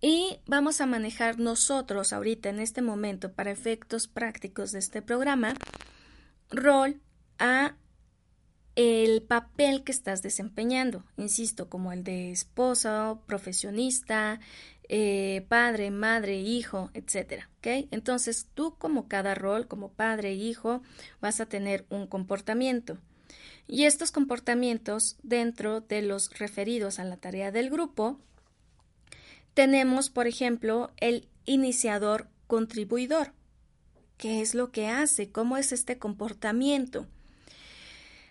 Y 0.00 0.40
vamos 0.46 0.80
a 0.80 0.86
manejar 0.86 1.38
nosotros 1.38 2.12
ahorita, 2.12 2.48
en 2.48 2.60
este 2.60 2.82
momento, 2.82 3.32
para 3.32 3.52
efectos 3.52 4.08
prácticos 4.08 4.72
de 4.72 4.80
este 4.80 5.00
programa, 5.00 5.54
rol 6.50 7.00
a 7.38 7.76
el 8.74 9.22
papel 9.22 9.84
que 9.84 9.92
estás 9.92 10.22
desempeñando, 10.22 11.04
insisto, 11.16 11.70
como 11.70 11.92
el 11.92 12.04
de 12.04 12.30
esposa, 12.30 13.18
profesionista, 13.26 14.38
eh, 14.88 15.44
padre, 15.48 15.90
madre, 15.90 16.38
hijo, 16.38 16.90
etcétera. 16.94 17.50
¿ok? 17.58 17.88
Entonces 17.90 18.48
tú 18.54 18.76
como 18.78 19.08
cada 19.08 19.34
rol, 19.34 19.66
como 19.66 19.90
padre, 19.90 20.34
hijo, 20.34 20.82
vas 21.20 21.40
a 21.40 21.46
tener 21.46 21.86
un 21.90 22.06
comportamiento. 22.06 22.98
Y 23.68 23.84
estos 23.84 24.12
comportamientos 24.12 25.16
dentro 25.22 25.80
de 25.80 26.02
los 26.02 26.38
referidos 26.38 26.98
a 26.98 27.04
la 27.04 27.16
tarea 27.16 27.50
del 27.50 27.70
grupo, 27.70 28.18
tenemos, 29.54 30.10
por 30.10 30.26
ejemplo, 30.26 30.92
el 30.98 31.28
iniciador 31.46 32.28
contribuidor. 32.46 33.32
¿Qué 34.18 34.40
es 34.40 34.54
lo 34.54 34.70
que 34.70 34.88
hace? 34.88 35.30
¿Cómo 35.30 35.56
es 35.56 35.72
este 35.72 35.98
comportamiento? 35.98 37.06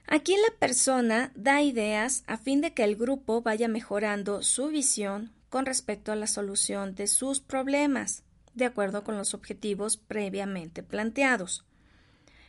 Aquí 0.08 0.36
la 0.36 0.58
persona 0.60 1.32
da 1.36 1.62
ideas 1.62 2.24
a 2.28 2.38
fin 2.38 2.62
de 2.62 2.74
que 2.74 2.84
el 2.84 2.96
grupo 2.96 3.42
vaya 3.42 3.68
mejorando 3.68 4.44
su 4.44 4.68
visión, 4.68 5.32
con 5.56 5.66
respecto 5.66 6.12
a 6.12 6.18
la 6.18 6.28
solución 6.28 6.96
de 6.96 7.08
sus 7.08 7.40
problemas, 7.40 8.24
de 8.56 8.66
acuerdo 8.66 9.06
con 9.06 9.18
los 9.18 9.34
objetivos 9.34 9.96
previamente 9.96 10.84
planteados. 10.84 11.64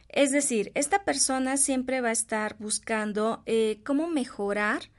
Es 0.08 0.32
decir, 0.32 0.72
esta 0.75 1.04
persona 1.04 1.56
siempre 1.56 2.00
va 2.00 2.08
a 2.08 2.12
estar 2.20 2.56
buscando 2.58 3.44
eh, 3.46 3.80
cómo 3.84 4.08
mejorar 4.08 4.90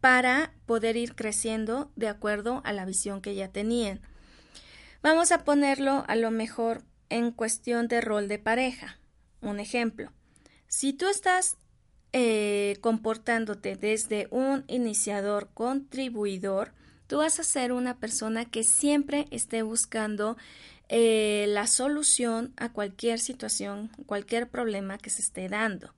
para 0.00 0.54
poder 0.66 0.96
ir 0.96 1.16
creciendo 1.16 1.90
de 1.96 2.06
acuerdo 2.06 2.62
a 2.64 2.72
la 2.72 2.84
visión 2.84 3.20
que 3.20 3.34
ya 3.34 3.48
tenían. 3.48 4.02
Vamos 5.02 5.32
a 5.32 5.42
ponerlo 5.42 6.04
a 6.06 6.14
lo 6.14 6.30
mejor 6.30 6.84
en 7.08 7.32
cuestión 7.32 7.88
de 7.88 8.02
rol 8.02 8.28
de 8.28 8.38
pareja. 8.38 9.00
Un 9.40 9.58
ejemplo. 9.58 10.12
Si 10.68 10.92
tú 10.92 11.08
estás 11.08 11.56
eh, 12.12 12.76
comportándote 12.82 13.74
desde 13.74 14.28
un 14.30 14.62
iniciador 14.68 15.50
contribuidor, 15.54 16.72
Tú 17.06 17.18
vas 17.18 17.38
a 17.38 17.44
ser 17.44 17.72
una 17.72 17.98
persona 17.98 18.44
que 18.44 18.64
siempre 18.64 19.28
esté 19.30 19.62
buscando 19.62 20.36
eh, 20.88 21.46
la 21.48 21.66
solución 21.66 22.52
a 22.56 22.72
cualquier 22.72 23.18
situación, 23.18 23.90
cualquier 24.06 24.48
problema 24.48 24.98
que 24.98 25.10
se 25.10 25.22
esté 25.22 25.48
dando. 25.48 25.92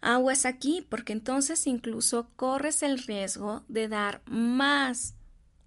Aguas 0.00 0.46
aquí, 0.46 0.86
porque 0.88 1.12
entonces 1.12 1.66
incluso 1.66 2.28
corres 2.36 2.82
el 2.82 2.98
riesgo 2.98 3.64
de 3.68 3.88
dar 3.88 4.22
más 4.26 5.14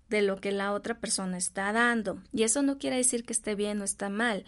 de 0.09 0.21
lo 0.21 0.39
que 0.39 0.51
la 0.51 0.73
otra 0.73 0.99
persona 0.99 1.37
está 1.37 1.71
dando. 1.71 2.21
Y 2.31 2.43
eso 2.43 2.61
no 2.61 2.77
quiere 2.77 2.97
decir 2.97 3.25
que 3.25 3.33
esté 3.33 3.55
bien 3.55 3.81
o 3.81 3.83
está 3.83 4.09
mal. 4.09 4.45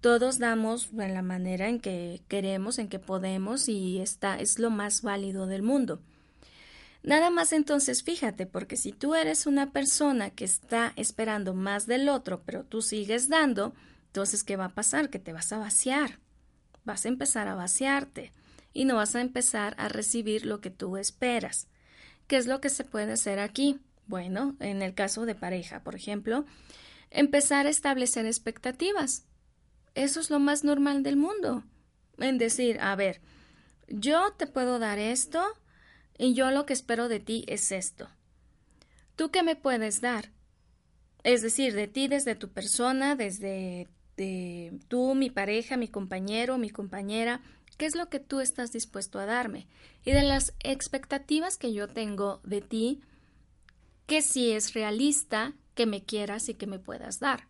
Todos 0.00 0.38
damos 0.38 0.90
en 0.96 1.14
la 1.14 1.22
manera 1.22 1.68
en 1.68 1.80
que 1.80 2.22
queremos, 2.28 2.78
en 2.78 2.88
que 2.88 2.98
podemos 2.98 3.68
y 3.68 4.00
está 4.00 4.38
es 4.38 4.58
lo 4.58 4.70
más 4.70 5.02
válido 5.02 5.46
del 5.46 5.62
mundo. 5.62 6.00
Nada 7.02 7.30
más 7.30 7.52
entonces 7.52 8.02
fíjate, 8.02 8.46
porque 8.46 8.76
si 8.76 8.92
tú 8.92 9.14
eres 9.14 9.46
una 9.46 9.72
persona 9.72 10.30
que 10.30 10.44
está 10.44 10.92
esperando 10.96 11.54
más 11.54 11.86
del 11.86 12.08
otro, 12.08 12.42
pero 12.44 12.64
tú 12.64 12.82
sigues 12.82 13.28
dando, 13.28 13.74
entonces 14.06 14.44
¿qué 14.44 14.56
va 14.56 14.66
a 14.66 14.74
pasar? 14.74 15.10
Que 15.10 15.18
te 15.18 15.32
vas 15.32 15.52
a 15.52 15.58
vaciar. 15.58 16.18
Vas 16.84 17.04
a 17.04 17.08
empezar 17.08 17.48
a 17.48 17.54
vaciarte 17.54 18.32
y 18.72 18.84
no 18.84 18.96
vas 18.96 19.14
a 19.14 19.20
empezar 19.20 19.74
a 19.78 19.88
recibir 19.88 20.44
lo 20.44 20.60
que 20.60 20.70
tú 20.70 20.96
esperas. 20.96 21.68
¿Qué 22.26 22.36
es 22.36 22.46
lo 22.46 22.60
que 22.60 22.68
se 22.68 22.84
puede 22.84 23.12
hacer 23.12 23.38
aquí? 23.38 23.80
Bueno, 24.06 24.56
en 24.60 24.82
el 24.82 24.94
caso 24.94 25.26
de 25.26 25.34
pareja, 25.34 25.82
por 25.82 25.94
ejemplo, 25.94 26.44
empezar 27.10 27.66
a 27.66 27.70
establecer 27.70 28.26
expectativas. 28.26 29.24
Eso 29.94 30.20
es 30.20 30.30
lo 30.30 30.38
más 30.38 30.64
normal 30.64 31.02
del 31.02 31.16
mundo. 31.16 31.64
En 32.18 32.38
decir, 32.38 32.78
a 32.80 32.94
ver, 32.96 33.20
yo 33.88 34.32
te 34.32 34.46
puedo 34.46 34.78
dar 34.78 34.98
esto, 34.98 35.44
y 36.18 36.34
yo 36.34 36.50
lo 36.50 36.66
que 36.66 36.72
espero 36.72 37.08
de 37.08 37.20
ti 37.20 37.44
es 37.46 37.72
esto. 37.72 38.08
¿Tú 39.16 39.30
qué 39.30 39.42
me 39.42 39.56
puedes 39.56 40.00
dar? 40.00 40.30
Es 41.22 41.42
decir, 41.42 41.74
de 41.74 41.88
ti 41.88 42.08
desde 42.08 42.34
tu 42.34 42.48
persona, 42.50 43.16
desde 43.16 43.88
de 44.16 44.80
tú, 44.88 45.14
mi 45.14 45.30
pareja, 45.30 45.76
mi 45.76 45.88
compañero, 45.88 46.58
mi 46.58 46.70
compañera, 46.70 47.40
¿qué 47.76 47.86
es 47.86 47.94
lo 47.94 48.08
que 48.08 48.18
tú 48.18 48.40
estás 48.40 48.72
dispuesto 48.72 49.20
a 49.20 49.26
darme? 49.26 49.68
Y 50.04 50.10
de 50.10 50.22
las 50.22 50.54
expectativas 50.60 51.56
que 51.56 51.72
yo 51.72 51.88
tengo 51.88 52.40
de 52.42 52.60
ti, 52.60 53.00
que 54.06 54.20
si 54.20 54.50
es 54.50 54.74
realista 54.74 55.54
que 55.74 55.86
me 55.86 56.04
quieras 56.04 56.48
y 56.48 56.54
que 56.54 56.66
me 56.66 56.80
puedas 56.80 57.20
dar. 57.20 57.46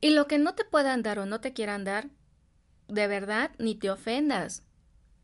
Y 0.00 0.10
lo 0.10 0.28
que 0.28 0.38
no 0.38 0.54
te 0.54 0.64
puedan 0.64 1.02
dar 1.02 1.18
o 1.18 1.26
no 1.26 1.40
te 1.40 1.52
quieran 1.52 1.84
dar, 1.84 2.08
de 2.86 3.06
verdad, 3.08 3.50
ni 3.58 3.74
te 3.74 3.90
ofendas. 3.90 4.62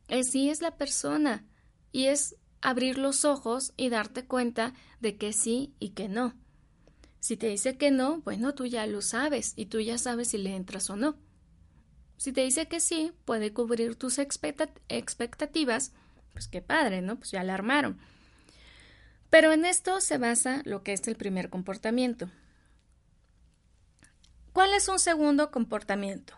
Así 0.09 0.51
es 0.51 0.61
la 0.61 0.77
persona 0.77 1.45
y 1.93 2.07
es 2.07 2.37
abrir 2.61 2.99
los 2.99 3.25
ojos 3.25 3.73
y 3.77 3.89
darte 3.89 4.27
cuenta 4.27 4.75
de 5.01 5.17
que 5.17 5.33
sí 5.33 5.75
y 5.79 5.91
que 5.91 6.09
no. 6.09 6.35
Si 7.21 7.37
te 7.37 7.49
dice 7.49 7.77
que 7.77 7.91
no, 7.91 8.21
bueno, 8.21 8.55
tú 8.55 8.67
ya 8.67 8.87
lo 8.87 9.03
sabes 9.03 9.53
y 9.57 9.67
tú 9.67 9.81
ya 9.81 9.99
sabes 9.99 10.29
si 10.29 10.39
le 10.39 10.55
entras 10.55 10.89
o 10.91 10.97
no. 10.97 11.17
Si 12.17 12.33
te 12.33 12.43
dice 12.43 12.67
que 12.67 12.81
sí, 12.81 13.13
puede 13.25 13.53
cubrir 13.53 13.97
tus 13.97 14.19
expectativas, 14.19 15.93
pues 16.33 16.49
qué 16.49 16.63
padre, 16.63 17.03
¿no? 17.03 17.17
Pues 17.19 17.31
ya 17.31 17.43
la 17.45 17.55
armaron. 17.55 17.99
Pero 19.31 19.53
en 19.53 19.65
esto 19.65 20.01
se 20.01 20.19
basa 20.19 20.63
lo 20.65 20.83
que 20.83 20.93
es 20.93 21.07
el 21.07 21.17
primer 21.17 21.51
comportamiento. 21.51 22.31
¿Cuál 24.53 24.75
es 24.75 24.89
un 24.89 24.99
segundo 24.99 25.51
comportamiento? 25.51 26.35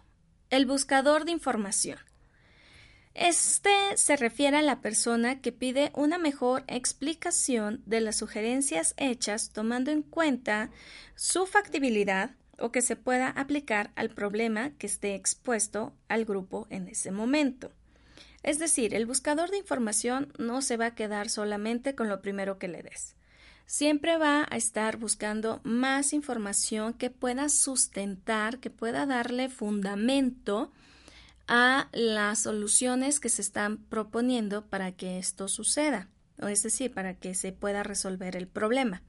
El 0.51 0.67
buscador 0.67 1.25
de 1.25 1.33
información. 1.33 1.99
Este 3.15 3.71
se 3.97 4.17
refiere 4.17 4.59
a 4.59 4.63
la 4.63 4.81
persona 4.81 5.41
que 5.41 5.51
pide 5.51 5.91
una 5.95 6.17
mejor 6.17 6.63
explicación 6.69 7.83
de 7.85 8.01
las 8.01 8.17
sugerencias 8.17 8.95
hechas 8.97 9.51
tomando 9.51 9.91
en 9.91 10.03
cuenta 10.03 10.71
su 11.17 11.47
factibilidad 11.47 12.31
o 12.59 12.71
que 12.71 12.83
se 12.83 12.95
pueda 12.95 13.29
aplicar 13.29 13.91
al 13.97 14.11
problema 14.11 14.71
que 14.79 14.87
esté 14.87 15.15
expuesto 15.15 15.93
al 16.09 16.25
grupo 16.25 16.67
en 16.71 16.89
ese 16.89 17.11
momento. 17.11 17.73
Es 18.43 18.59
decir, 18.59 18.95
el 18.95 19.07
buscador 19.07 19.51
de 19.51 19.59
información 19.59 20.33
no 20.39 20.63
se 20.63 20.77
va 20.77 20.87
a 20.87 20.95
quedar 20.95 21.29
solamente 21.29 21.95
con 21.95 22.09
lo 22.09 22.23
primero 22.23 22.59
que 22.59 22.69
le 22.69 22.83
des. 22.83 23.17
Siempre 23.67 24.17
va 24.17 24.47
a 24.51 24.57
estar 24.57 24.97
buscando 24.97 25.61
más 25.63 26.13
información 26.13 26.95
que 26.95 27.11
pueda 27.11 27.49
sustentar, 27.49 28.59
que 28.59 28.71
pueda 28.71 29.07
darle 29.07 29.49
fundamento 29.49 30.73
a 31.53 31.89
las 31.93 32.45
soluciones 32.45 33.19
que 33.19 33.29
se 33.29 33.43
están 33.43 33.79
proponiendo 33.79 34.67
para 34.67 34.93
que 34.93 35.19
esto 35.19 35.49
suceda, 35.49 36.09
o 36.41 36.47
es 36.47 36.63
decir, 36.63 36.95
para 36.95 37.15
que 37.15 37.35
se 37.35 37.51
pueda 37.51 37.83
resolver 37.83 38.37
el 38.37 38.47
problema. 38.47 39.03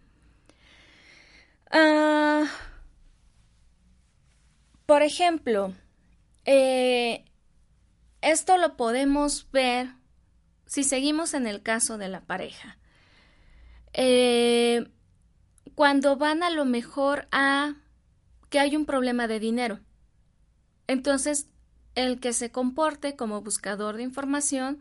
Ah, 1.70 2.46
por 4.88 5.04
ejemplo, 5.04 5.76
eh, 6.46 7.26
esto 8.22 8.58
lo 8.58 8.76
podemos 8.76 9.48
ver 9.52 9.94
si 10.66 10.84
seguimos 10.84 11.36
en 11.36 11.46
el 11.46 11.62
caso 11.62 12.00
de 12.00 12.10
la 12.10 12.22
pareja. 12.22 12.80
Eh, 13.94 14.90
cuando 15.76 16.18
van 16.18 16.42
a 16.42 16.50
lo 16.50 16.66
mejor 16.66 17.28
a 17.32 17.76
que 18.50 18.60
hay 18.60 18.76
un 18.76 18.88
problema 18.88 19.28
de 19.28 19.40
dinero. 19.40 19.80
Entonces, 20.88 21.51
el 21.96 22.20
que 22.20 22.34
se 22.34 22.52
comporte 22.52 23.16
como 23.16 23.42
buscador 23.42 23.98
de 23.98 24.04
información 24.04 24.80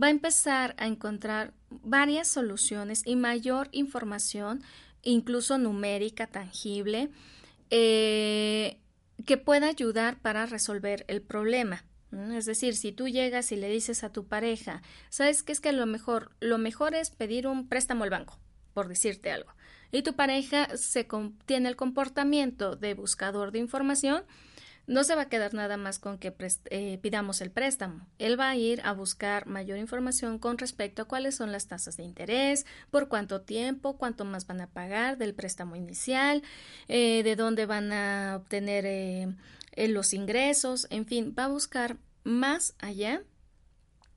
va 0.00 0.08
a 0.08 0.10
empezar 0.10 0.74
a 0.78 0.86
encontrar 0.86 1.52
varias 1.70 2.28
soluciones 2.28 3.02
y 3.04 3.16
mayor 3.16 3.68
información, 3.72 4.62
incluso 5.02 5.58
numérica, 5.58 6.26
tangible, 6.26 7.10
eh, 7.70 8.78
que 9.24 9.36
pueda 9.36 9.68
ayudar 9.68 10.18
para 10.20 10.46
resolver 10.46 11.04
el 11.08 11.22
problema. 11.22 11.84
Es 12.32 12.46
decir, 12.46 12.76
si 12.76 12.92
tú 12.92 13.08
llegas 13.08 13.52
y 13.52 13.56
le 13.56 13.68
dices 13.68 14.04
a 14.04 14.12
tu 14.12 14.26
pareja, 14.26 14.82
¿sabes 15.10 15.42
qué 15.42 15.52
es 15.52 15.60
que 15.60 15.72
lo 15.72 15.86
mejor? 15.86 16.30
Lo 16.40 16.58
mejor 16.58 16.94
es 16.94 17.10
pedir 17.10 17.46
un 17.46 17.68
préstamo 17.68 18.04
al 18.04 18.10
banco, 18.10 18.38
por 18.74 18.88
decirte 18.88 19.30
algo. 19.30 19.52
Y 19.92 20.02
tu 20.02 20.14
pareja 20.14 20.76
se 20.76 21.06
tiene 21.46 21.68
el 21.68 21.76
comportamiento 21.76 22.76
de 22.76 22.94
buscador 22.94 23.52
de 23.52 23.58
información, 23.58 24.24
no 24.86 25.02
se 25.02 25.14
va 25.16 25.22
a 25.22 25.28
quedar 25.28 25.52
nada 25.52 25.76
más 25.76 25.98
con 25.98 26.18
que 26.18 26.34
eh, 26.70 26.98
pidamos 27.02 27.40
el 27.40 27.50
préstamo. 27.50 28.06
Él 28.18 28.38
va 28.38 28.50
a 28.50 28.56
ir 28.56 28.80
a 28.84 28.92
buscar 28.92 29.46
mayor 29.46 29.78
información 29.78 30.38
con 30.38 30.58
respecto 30.58 31.02
a 31.02 31.04
cuáles 31.06 31.34
son 31.34 31.50
las 31.50 31.66
tasas 31.66 31.96
de 31.96 32.04
interés, 32.04 32.66
por 32.90 33.08
cuánto 33.08 33.40
tiempo, 33.40 33.96
cuánto 33.96 34.24
más 34.24 34.46
van 34.46 34.60
a 34.60 34.68
pagar 34.68 35.18
del 35.18 35.34
préstamo 35.34 35.74
inicial, 35.74 36.42
eh, 36.88 37.22
de 37.24 37.36
dónde 37.36 37.66
van 37.66 37.92
a 37.92 38.36
obtener 38.36 38.84
eh, 38.86 39.34
los 39.88 40.12
ingresos, 40.12 40.86
en 40.90 41.06
fin, 41.06 41.34
va 41.36 41.44
a 41.44 41.48
buscar 41.48 41.96
más 42.22 42.74
allá 42.78 43.22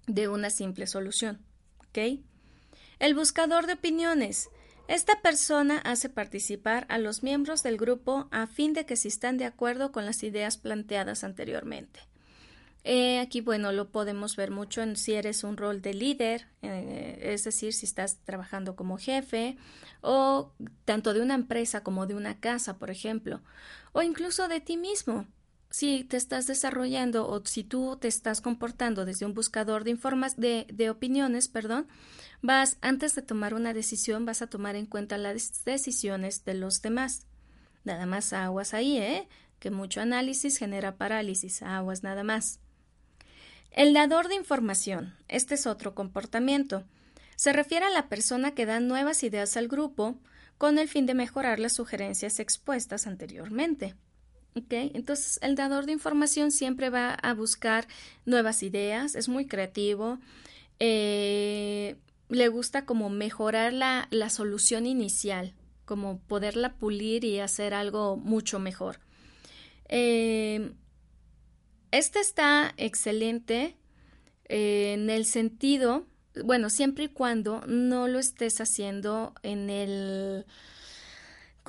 de 0.07 0.27
una 0.27 0.49
simple 0.49 0.87
solución. 0.87 1.39
¿Ok? 1.89 2.19
El 2.99 3.15
buscador 3.15 3.65
de 3.65 3.73
opiniones. 3.73 4.49
Esta 4.89 5.21
persona 5.21 5.77
hace 5.77 6.09
participar 6.09 6.87
a 6.89 6.97
los 6.97 7.21
miembros 7.21 7.61
del 7.61 7.77
grupo 7.77 8.27
a 8.31 8.47
fin 8.47 8.73
de 8.73 8.87
que 8.87 8.95
si 8.95 9.07
están 9.07 9.37
de 9.37 9.45
acuerdo 9.45 9.91
con 9.91 10.03
las 10.03 10.23
ideas 10.23 10.57
planteadas 10.57 11.23
anteriormente. 11.23 11.99
Eh, 12.83 13.19
aquí, 13.19 13.39
bueno, 13.39 13.71
lo 13.71 13.91
podemos 13.91 14.35
ver 14.35 14.49
mucho 14.49 14.81
en 14.81 14.95
si 14.95 15.13
eres 15.13 15.43
un 15.43 15.57
rol 15.57 15.83
de 15.83 15.93
líder, 15.93 16.47
eh, 16.63 17.19
es 17.21 17.43
decir, 17.43 17.71
si 17.73 17.85
estás 17.85 18.17
trabajando 18.23 18.75
como 18.75 18.97
jefe, 18.97 19.57
o 20.01 20.53
tanto 20.85 21.13
de 21.13 21.21
una 21.21 21.35
empresa 21.35 21.83
como 21.83 22.07
de 22.07 22.15
una 22.15 22.39
casa, 22.39 22.79
por 22.79 22.89
ejemplo, 22.89 23.43
o 23.91 24.01
incluso 24.01 24.47
de 24.47 24.59
ti 24.59 24.75
mismo 24.75 25.27
si 25.69 26.03
te 26.03 26.17
estás 26.17 26.47
desarrollando 26.47 27.27
o 27.27 27.45
si 27.45 27.63
tú 27.63 27.97
te 27.99 28.07
estás 28.07 28.41
comportando 28.41 29.05
desde 29.05 29.25
un 29.25 29.33
buscador 29.33 29.83
de 29.83 29.91
informas 29.91 30.35
de, 30.35 30.65
de, 30.73 30.89
opiniones, 30.89 31.47
perdón, 31.47 31.87
vas 32.41 32.77
antes 32.81 33.13
de 33.15 33.21
tomar 33.21 33.53
una 33.53 33.73
decisión 33.73 34.25
vas 34.25 34.41
a 34.41 34.47
tomar 34.47 34.75
en 34.75 34.87
cuenta 34.87 35.17
las 35.17 35.63
decisiones 35.65 36.43
de 36.45 36.55
los 36.55 36.81
demás. 36.81 37.25
Nada 37.83 38.05
más 38.05 38.33
aguas 38.33 38.73
ahí, 38.73 38.97
¿eh? 38.97 39.27
Que 39.59 39.71
mucho 39.71 40.01
análisis 40.01 40.57
genera 40.57 40.97
parálisis, 40.97 41.61
aguas 41.61 42.03
nada 42.03 42.23
más. 42.23 42.59
El 43.71 43.93
dador 43.93 44.27
de 44.27 44.35
información. 44.35 45.15
Este 45.27 45.55
es 45.55 45.67
otro 45.67 45.93
comportamiento. 45.93 46.83
Se 47.35 47.53
refiere 47.53 47.85
a 47.85 47.91
la 47.91 48.09
persona 48.09 48.53
que 48.53 48.65
da 48.65 48.79
nuevas 48.79 49.23
ideas 49.23 49.55
al 49.55 49.67
grupo 49.67 50.17
con 50.57 50.77
el 50.77 50.89
fin 50.89 51.05
de 51.05 51.13
mejorar 51.13 51.59
las 51.59 51.73
sugerencias 51.73 52.39
expuestas 52.39 53.07
anteriormente. 53.07 53.95
Entonces, 54.55 55.39
el 55.41 55.55
dador 55.55 55.85
de 55.85 55.93
información 55.93 56.51
siempre 56.51 56.89
va 56.89 57.13
a 57.13 57.33
buscar 57.33 57.87
nuevas 58.25 58.63
ideas, 58.63 59.15
es 59.15 59.29
muy 59.29 59.47
creativo, 59.47 60.19
eh, 60.79 61.95
le 62.29 62.47
gusta 62.47 62.85
como 62.85 63.09
mejorar 63.09 63.73
la, 63.73 64.07
la, 64.11 64.29
solución 64.29 64.85
inicial, 64.85 65.53
como 65.85 66.19
poderla 66.19 66.75
pulir 66.75 67.23
y 67.23 67.39
hacer 67.39 67.73
algo 67.73 68.17
mucho 68.17 68.59
mejor. 68.59 68.99
Eh, 69.87 70.73
este 71.91 72.19
está 72.19 72.73
excelente 72.77 73.75
eh, 74.45 74.93
en 74.93 75.09
el 75.09 75.25
sentido, 75.25 76.05
bueno, 76.43 76.69
siempre 76.69 77.05
y 77.05 77.07
cuando 77.09 77.61
no 77.67 78.07
lo 78.07 78.19
estés 78.19 78.61
haciendo 78.61 79.33
en 79.41 79.69
el 79.69 80.45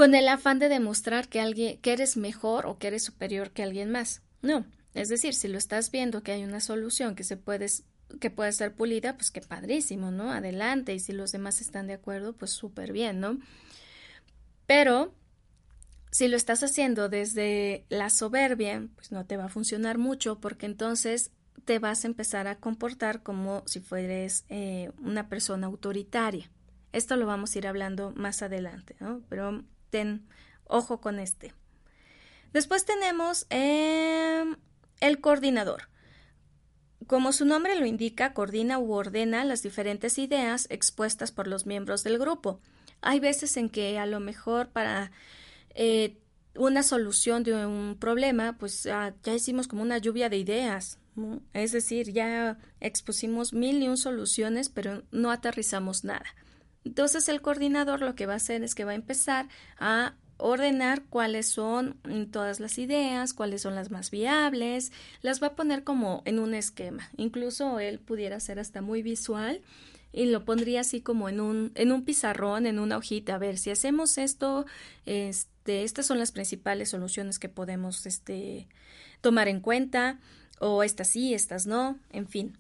con 0.01 0.15
el 0.15 0.29
afán 0.29 0.59
de 0.59 0.71
demostrar 0.71 1.29
que 1.29 1.43
alguien 1.43 1.77
que 1.77 1.93
eres 1.93 2.17
mejor 2.17 2.65
o 2.65 2.79
que 2.79 2.87
eres 2.87 3.05
superior 3.05 3.51
que 3.51 3.63
alguien 3.63 3.91
más. 3.91 4.23
No, 4.41 4.65
es 4.95 5.11
decir, 5.11 5.35
si 5.35 5.47
lo 5.47 5.59
estás 5.59 5.91
viendo 5.91 6.23
que 6.23 6.33
hay 6.33 6.43
una 6.43 6.61
solución 6.61 7.15
que 7.15 7.23
se 7.23 7.37
puede 7.37 7.67
que 8.19 8.31
puede 8.31 8.51
ser 8.53 8.75
pulida, 8.75 9.17
pues 9.17 9.31
qué 9.31 9.43
padrísimo, 9.43 10.11
¿no? 10.11 10.33
Adelante, 10.33 10.95
y 10.95 11.01
si 11.01 11.13
los 11.13 11.33
demás 11.33 11.61
están 11.61 11.87
de 11.87 11.93
acuerdo, 11.93 12.33
pues 12.33 12.51
súper 12.51 12.93
bien, 12.93 13.21
¿no? 13.21 13.41
Pero 14.67 15.13
si 16.11 16.29
lo 16.29 16.39
estás 16.39 16.63
haciendo 16.63 17.11
desde 17.11 17.85
la 17.91 18.09
soberbia, 18.09 18.89
pues 18.95 19.13
no 19.13 19.27
te 19.27 19.37
va 19.37 19.45
a 19.45 19.49
funcionar 19.51 19.99
mucho 19.99 20.41
porque 20.41 20.65
entonces 20.65 21.31
te 21.67 21.79
vas 21.79 22.05
a 22.05 22.09
empezar 22.09 22.47
a 22.47 22.57
comportar 22.57 23.23
como 23.23 23.65
si 23.67 23.81
fueres 23.81 24.47
eh, 24.49 24.93
una 25.03 25.29
persona 25.29 25.67
autoritaria. 25.67 26.51
Esto 26.91 27.17
lo 27.17 27.27
vamos 27.27 27.55
a 27.55 27.59
ir 27.59 27.67
hablando 27.67 28.15
más 28.17 28.41
adelante, 28.41 28.97
¿no? 28.99 29.21
Pero 29.29 29.63
ojo 30.65 31.01
con 31.01 31.19
este. 31.19 31.55
Después 32.53 32.85
tenemos 32.85 33.47
em, 33.51 34.57
el 35.01 35.21
coordinador. 35.21 35.89
Como 37.07 37.33
su 37.33 37.45
nombre 37.45 37.79
lo 37.79 37.87
indica, 37.87 38.35
coordina 38.35 38.79
u 38.79 38.93
ordena 38.93 39.45
las 39.45 39.63
diferentes 39.63 40.19
ideas 40.19 40.67
expuestas 40.71 41.33
por 41.33 41.47
los 41.47 41.67
miembros 41.67 42.05
del 42.05 42.19
grupo. 42.19 42.61
Hay 43.01 43.21
veces 43.21 43.57
en 43.57 43.69
que 43.71 43.99
a 43.99 44.07
lo 44.07 44.21
mejor 44.21 44.69
para 44.69 45.11
eh, 45.75 46.19
una 46.55 46.83
solución 46.83 47.43
de 47.43 47.67
un 47.67 47.97
problema, 47.99 48.59
pues 48.59 48.85
ya 48.85 49.15
hicimos 49.35 49.67
como 49.67 49.83
una 49.83 49.99
lluvia 49.99 50.29
de 50.29 50.37
ideas. 50.37 50.99
Es 51.53 51.73
decir, 51.73 52.13
ya 52.13 52.59
expusimos 52.81 53.53
mil 53.53 53.83
y 53.83 53.89
un 53.89 53.97
soluciones, 53.97 54.69
pero 54.69 55.03
no 55.11 55.31
aterrizamos 55.31 56.05
nada. 56.05 56.27
Entonces 56.85 57.29
el 57.29 57.43
coordinador 57.43 58.01
lo 58.01 58.15
que 58.15 58.27
va 58.27 58.35
a 58.35 58.37
hacer 58.37 58.63
es 58.63 58.75
que 58.75 58.85
va 58.85 58.93
a 58.93 58.97
empezar 58.97 59.49
a 59.79 60.15
ordenar 60.39 61.05
cuáles 61.05 61.49
son 61.49 61.99
todas 62.31 62.61
las 62.61 62.79
ideas, 62.79 63.35
cuáles 63.35 63.63
son 63.63 63.75
las 63.75 63.91
más 63.91 64.11
viables, 64.11 64.91
las 65.23 65.43
va 65.43 65.49
a 65.49 65.57
poner 65.57 65.85
como 65.85 66.23
en 66.25 66.39
un 66.39 66.55
esquema. 66.55 67.11
Incluso 67.17 67.79
él 67.79 67.99
pudiera 67.99 68.41
ser 68.41 68.59
hasta 68.59 68.81
muy 68.81 69.03
visual 69.03 69.61
y 70.13 70.27
lo 70.27 70.45
pondría 70.45 70.81
así 70.81 71.01
como 71.01 71.29
en 71.29 71.41
un, 71.41 71.73
en 71.75 71.93
un 71.93 72.05
pizarrón, 72.05 72.67
en 72.67 72.79
una 72.79 72.97
hojita. 72.97 73.37
A 73.37 73.39
ver, 73.39 73.59
si 73.59 73.71
hacemos 73.71 74.19
esto, 74.19 74.67
este, 75.07 75.85
estas 75.85 76.07
son 76.07 76.19
las 76.19 76.33
principales 76.33 76.91
soluciones 76.91 77.39
que 77.39 77.49
podemos 77.49 78.07
este, 78.07 78.67
tomar 79.21 79.49
en 79.49 79.61
cuenta, 79.61 80.19
o 80.59 80.83
estas 80.83 81.09
sí, 81.09 81.33
estas 81.33 81.67
no, 81.67 81.99
en 82.13 82.27
fin. 82.27 82.59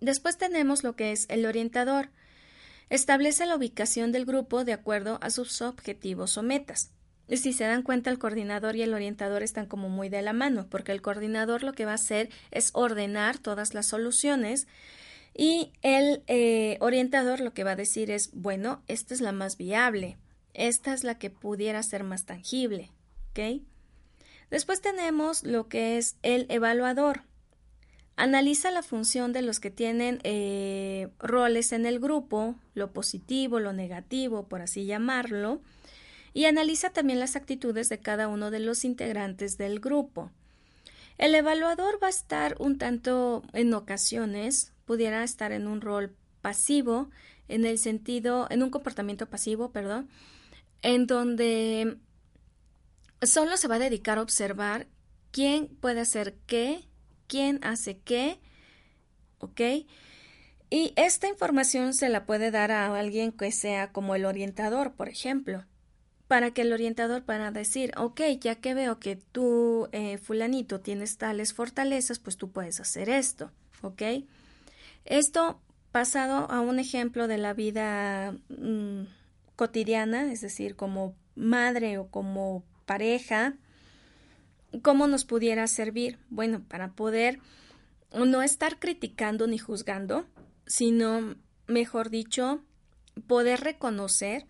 Después 0.00 0.36
tenemos 0.36 0.82
lo 0.82 0.96
que 0.96 1.12
es 1.12 1.26
el 1.28 1.46
orientador. 1.46 2.10
Establece 2.92 3.46
la 3.46 3.56
ubicación 3.56 4.12
del 4.12 4.26
grupo 4.26 4.66
de 4.66 4.74
acuerdo 4.74 5.18
a 5.22 5.30
sus 5.30 5.62
objetivos 5.62 6.36
o 6.36 6.42
metas. 6.42 6.92
Si 7.26 7.54
se 7.54 7.64
dan 7.64 7.80
cuenta, 7.80 8.10
el 8.10 8.18
coordinador 8.18 8.76
y 8.76 8.82
el 8.82 8.92
orientador 8.92 9.42
están 9.42 9.64
como 9.64 9.88
muy 9.88 10.10
de 10.10 10.20
la 10.20 10.34
mano, 10.34 10.66
porque 10.68 10.92
el 10.92 11.00
coordinador 11.00 11.62
lo 11.62 11.72
que 11.72 11.86
va 11.86 11.92
a 11.92 11.94
hacer 11.94 12.28
es 12.50 12.68
ordenar 12.74 13.38
todas 13.38 13.72
las 13.72 13.86
soluciones 13.86 14.66
Y 15.32 15.72
el 15.80 16.22
eh, 16.26 16.76
orientador 16.80 17.40
lo 17.40 17.54
que 17.54 17.64
va 17.64 17.70
a 17.70 17.76
decir 17.76 18.10
es, 18.10 18.30
bueno, 18.34 18.82
esta 18.88 19.14
es 19.14 19.22
la 19.22 19.32
más 19.32 19.56
viable, 19.56 20.18
esta 20.52 20.92
es 20.92 21.02
la 21.02 21.18
que 21.18 21.30
pudiera 21.30 21.82
ser 21.82 22.04
más 22.04 22.26
tangible, 22.26 22.90
¿ok? 23.30 23.62
Después 24.50 24.82
tenemos 24.82 25.44
lo 25.44 25.66
que 25.66 25.96
es 25.96 26.16
el 26.20 26.44
evaluador. 26.50 27.22
Analiza 28.22 28.70
la 28.70 28.84
función 28.84 29.32
de 29.32 29.42
los 29.42 29.58
que 29.58 29.72
tienen 29.72 30.20
eh, 30.22 31.08
roles 31.18 31.72
en 31.72 31.86
el 31.86 31.98
grupo, 31.98 32.54
lo 32.72 32.92
positivo, 32.92 33.58
lo 33.58 33.72
negativo, 33.72 34.46
por 34.46 34.62
así 34.62 34.86
llamarlo, 34.86 35.60
y 36.32 36.44
analiza 36.44 36.90
también 36.90 37.18
las 37.18 37.34
actitudes 37.34 37.88
de 37.88 37.98
cada 37.98 38.28
uno 38.28 38.52
de 38.52 38.60
los 38.60 38.84
integrantes 38.84 39.58
del 39.58 39.80
grupo. 39.80 40.30
El 41.18 41.34
evaluador 41.34 42.00
va 42.00 42.06
a 42.06 42.10
estar 42.10 42.54
un 42.60 42.78
tanto, 42.78 43.42
en 43.54 43.74
ocasiones, 43.74 44.72
pudiera 44.84 45.24
estar 45.24 45.50
en 45.50 45.66
un 45.66 45.80
rol 45.80 46.14
pasivo, 46.42 47.10
en 47.48 47.64
el 47.64 47.76
sentido, 47.76 48.46
en 48.50 48.62
un 48.62 48.70
comportamiento 48.70 49.28
pasivo, 49.28 49.72
perdón, 49.72 50.08
en 50.82 51.08
donde 51.08 51.96
solo 53.20 53.56
se 53.56 53.66
va 53.66 53.74
a 53.74 53.80
dedicar 53.80 54.18
a 54.18 54.22
observar 54.22 54.86
quién 55.32 55.66
puede 55.66 55.98
hacer 55.98 56.36
qué, 56.46 56.86
quién 57.32 57.60
hace 57.62 57.96
qué, 57.96 58.38
¿ok? 59.38 59.86
Y 60.68 60.92
esta 60.96 61.28
información 61.28 61.94
se 61.94 62.10
la 62.10 62.26
puede 62.26 62.50
dar 62.50 62.70
a 62.70 62.94
alguien 62.94 63.32
que 63.32 63.50
sea 63.52 63.90
como 63.90 64.14
el 64.14 64.26
orientador, 64.26 64.92
por 64.92 65.08
ejemplo, 65.08 65.64
para 66.28 66.50
que 66.50 66.60
el 66.60 66.74
orientador 66.74 67.24
pueda 67.24 67.50
decir, 67.50 67.94
ok, 67.96 68.20
ya 68.38 68.56
que 68.56 68.74
veo 68.74 68.98
que 68.98 69.16
tú, 69.16 69.88
eh, 69.92 70.18
fulanito, 70.18 70.80
tienes 70.80 71.16
tales 71.16 71.54
fortalezas, 71.54 72.18
pues 72.18 72.36
tú 72.36 72.50
puedes 72.50 72.80
hacer 72.80 73.08
esto, 73.08 73.50
¿ok? 73.80 74.02
Esto 75.06 75.58
pasado 75.90 76.50
a 76.50 76.60
un 76.60 76.78
ejemplo 76.78 77.28
de 77.28 77.38
la 77.38 77.54
vida 77.54 78.34
mm, 78.50 79.04
cotidiana, 79.56 80.30
es 80.30 80.42
decir, 80.42 80.76
como 80.76 81.14
madre 81.34 81.96
o 81.96 82.08
como 82.08 82.62
pareja, 82.84 83.56
¿cómo 84.80 85.06
nos 85.06 85.24
pudiera 85.24 85.66
servir? 85.66 86.18
Bueno, 86.30 86.62
para 86.68 86.92
poder 86.92 87.40
no 88.14 88.42
estar 88.42 88.78
criticando 88.78 89.46
ni 89.46 89.58
juzgando, 89.58 90.26
sino, 90.66 91.36
mejor 91.66 92.10
dicho, 92.10 92.62
poder 93.26 93.60
reconocer 93.60 94.46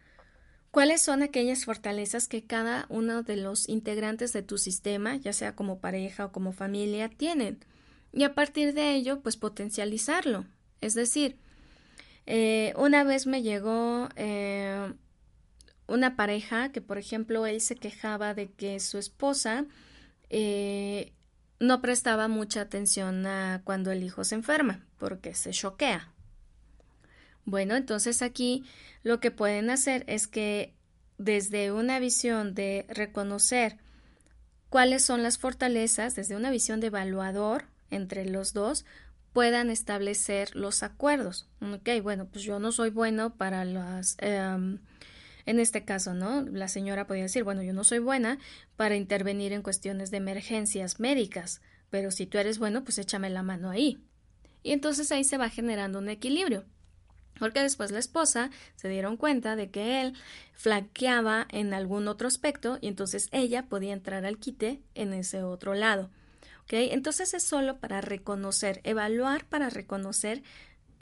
cuáles 0.71 1.03
son 1.03 1.23
aquellas 1.23 1.65
fortalezas 1.65 2.29
que 2.29 2.45
cada 2.45 2.87
uno 2.89 3.23
de 3.23 3.37
los 3.37 3.69
integrantes 3.69 4.33
de 4.33 4.43
tu 4.43 4.59
sistema, 4.59 5.17
ya 5.17 5.33
sea 5.33 5.55
como 5.55 5.81
pareja 5.81 6.27
o 6.27 6.33
como 6.33 6.53
familia, 6.53 7.09
tienen. 7.09 7.59
Y 8.13 8.25
a 8.25 8.35
partir 8.35 8.75
de 8.75 8.95
ello, 8.95 9.21
pues 9.21 9.37
potencializarlo. 9.37 10.47
Es 10.81 10.95
decir, 10.95 11.37
eh, 12.27 12.73
una 12.77 13.05
vez 13.05 13.27
me 13.27 13.43
llegó 13.43 14.09
eh, 14.17 14.93
una 15.87 16.17
pareja 16.17 16.71
que, 16.73 16.81
por 16.81 16.99
ejemplo, 16.99 17.47
él 17.47 17.61
se 17.61 17.77
quejaba 17.77 18.35
de 18.35 18.51
que 18.51 18.81
su 18.81 18.99
esposa 18.99 19.67
eh, 20.33 21.13
no 21.61 21.81
prestaba 21.81 22.27
mucha 22.27 22.63
atención 22.63 23.27
a 23.27 23.61
cuando 23.65 23.93
el 23.93 24.03
hijo 24.03 24.25
se 24.25 24.35
enferma, 24.35 24.85
porque 24.99 25.35
se 25.35 25.51
choquea. 25.51 26.13
Bueno, 27.45 27.77
entonces 27.77 28.23
aquí 28.23 28.65
lo 29.03 29.21
que 29.21 29.31
pueden 29.31 29.71
hacer 29.71 30.05
es 30.09 30.27
que 30.27 30.75
desde 31.19 31.71
una 31.71 31.99
visión 31.99 32.55
de 32.55 32.87
reconocer 32.89 33.77
cuáles 34.71 35.05
son 35.05 35.23
las 35.23 35.39
fortalezas, 35.39 36.17
desde 36.17 36.35
una 36.35 36.51
visión 36.51 36.81
de 36.81 36.87
evaluador 36.89 37.67
entre 37.91 38.25
los 38.25 38.55
dos, 38.55 38.87
puedan 39.35 39.71
establecer 39.71 40.57
los 40.57 40.83
acuerdos. 40.83 41.47
Ok, 41.61 41.89
bueno, 42.03 42.27
pues 42.27 42.43
yo 42.43 42.59
no 42.59 42.73
soy 42.73 42.91
bueno 42.91 43.35
para 43.37 43.65
las 43.65 44.17
em, 44.19 44.79
en 45.47 45.61
este 45.61 45.85
caso, 45.85 46.15
¿no? 46.15 46.43
La 46.43 46.69
señora 46.69 47.07
podía 47.07 47.25
decir, 47.25 47.45
bueno, 47.45 47.63
yo 47.63 47.73
no 47.73 47.85
soy 47.85 47.99
buena 47.99 48.39
para 48.77 48.97
intervenir 48.97 49.53
en 49.53 49.63
cuestiones 49.63 50.11
de 50.11 50.19
emergencias 50.19 51.01
médicas, 51.01 51.61
pero 51.91 52.11
si 52.11 52.27
tú 52.27 52.39
eres 52.39 52.59
bueno, 52.59 52.85
pues 52.85 52.99
échame 52.99 53.31
la 53.31 53.43
mano 53.43 53.71
ahí. 53.71 53.99
Y 54.63 54.73
entonces 54.73 55.11
ahí 55.13 55.25
se 55.25 55.39
va 55.39 55.49
generando 55.49 55.99
un 55.99 56.09
equilibrio. 56.09 56.65
Porque 57.39 57.61
después 57.61 57.91
la 57.91 57.99
esposa 57.99 58.51
se 58.77 58.89
dieron 58.89 59.17
cuenta 59.17 59.57
de 59.57 59.71
que 59.71 60.03
él 60.03 60.15
flaqueaba 60.53 61.47
en 61.51 61.75
algún 61.75 62.07
otro 62.07 62.29
aspecto 62.29 62.79
y 62.81 62.89
entonces 62.89 63.29
ella 63.33 63.65
podía 63.65 63.95
entrar 63.95 64.25
al 64.25 64.39
quite 64.39 64.83
en 64.95 65.13
ese 65.13 65.43
otro 65.43 65.75
lado. 65.75 66.11
¿Ok? 66.63 66.75
Entonces 66.75 67.35
es 67.35 67.43
solo 67.43 67.79
para 67.79 68.01
reconocer, 68.01 68.81
evaluar 68.85 69.47
para 69.47 69.71
reconocer 69.71 70.43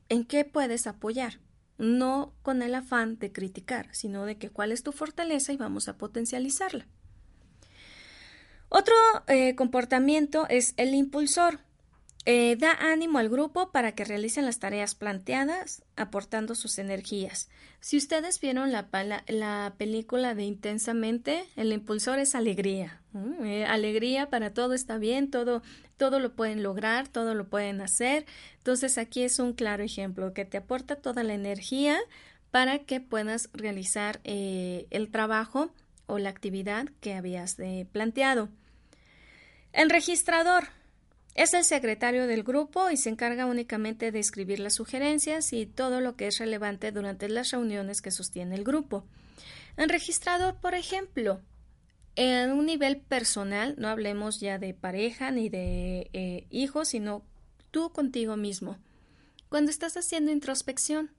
en 0.09 0.25
qué 0.25 0.45
puedes 0.45 0.87
apoyar 0.87 1.41
no 1.81 2.33
con 2.43 2.63
el 2.63 2.75
afán 2.75 3.19
de 3.19 3.33
criticar, 3.33 3.89
sino 3.93 4.27
de 4.27 4.37
que 4.37 4.51
cuál 4.51 4.71
es 4.71 4.83
tu 4.83 4.93
fortaleza 4.93 5.53
y 5.53 5.57
vamos 5.57 5.89
a 5.89 5.97
potencializarla. 5.97 6.87
Otro 8.69 8.95
eh, 9.27 9.57
comportamiento 9.57 10.47
es 10.49 10.75
el 10.77 10.95
impulsor. 10.95 11.59
Eh, 12.27 12.57
da 12.57 12.73
ánimo 12.73 13.19
al 13.19 13.31
grupo 13.31 13.73
para 13.73 13.93
que 13.93 14.05
realicen 14.05 14.45
las 14.45 14.59
tareas 14.59 14.95
planteadas, 14.95 15.83
aportando 15.97 16.55
sus 16.55 16.79
energías. 16.79 17.49
Si 17.81 17.97
ustedes 17.97 18.41
vieron 18.41 18.71
la, 18.71 18.89
la 19.27 19.75
película 19.79 20.35
de 20.35 20.45
Intensamente, 20.45 21.45
el 21.57 21.73
impulsor 21.73 22.19
es 22.19 22.35
alegría. 22.35 23.00
Eh, 23.45 23.65
alegría 23.65 24.31
para 24.31 24.53
todo 24.53 24.75
está 24.75 24.99
bien, 24.99 25.31
todo, 25.31 25.63
todo 25.97 26.21
lo 26.21 26.35
pueden 26.35 26.63
lograr, 26.63 27.09
todo 27.09 27.35
lo 27.35 27.49
pueden 27.49 27.81
hacer. 27.81 28.27
Entonces 28.59 28.99
aquí 28.99 29.23
es 29.23 29.39
un 29.39 29.53
claro 29.53 29.83
ejemplo 29.83 30.33
que 30.33 30.45
te 30.45 30.59
aporta 30.59 30.97
toda 30.97 31.23
la 31.23 31.35
energía 31.35 31.99
para 32.51 32.81
que 32.81 33.01
puedas 33.01 33.49
realizar 33.53 34.21
eh, 34.25 34.87
el 34.91 35.11
trabajo 35.11 35.71
o 36.07 36.19
la 36.19 36.31
actividad 36.31 36.87
que 37.01 37.15
habías 37.15 37.57
planteado. 37.93 38.49
El 39.73 39.91
registrador 39.91 40.65
es 41.35 41.55
el 41.55 41.65
secretario 41.65 42.27
del 42.27 42.43
grupo 42.43 42.91
y 42.91 42.97
se 42.97 43.09
encarga 43.09 43.47
únicamente 43.47 44.11
de 44.11 44.19
escribir 44.19 44.59
las 44.59 44.75
sugerencias 44.75 45.53
y 45.53 45.67
todo 45.67 46.01
lo 46.01 46.17
que 46.17 46.27
es 46.27 46.39
relevante 46.39 46.91
durante 46.91 47.29
las 47.29 47.53
reuniones 47.53 48.03
que 48.03 48.11
sostiene 48.11 48.57
el 48.57 48.65
grupo. 48.65 49.05
El 49.77 49.89
registrador, 49.89 50.57
por 50.57 50.75
ejemplo, 50.75 51.41
en 52.21 52.53
un 52.53 52.67
nivel 52.67 52.99
personal, 52.99 53.75
no 53.79 53.89
hablemos 53.89 54.41
ya 54.41 54.59
de 54.59 54.75
pareja 54.75 55.31
ni 55.31 55.49
de 55.49 56.11
eh, 56.13 56.47
hijos, 56.51 56.89
sino 56.89 57.25
tú 57.71 57.93
contigo 57.93 58.37
mismo. 58.37 58.77
Cuando 59.49 59.71
estás 59.71 59.97
haciendo 59.97 60.31
introspección, 60.31 61.13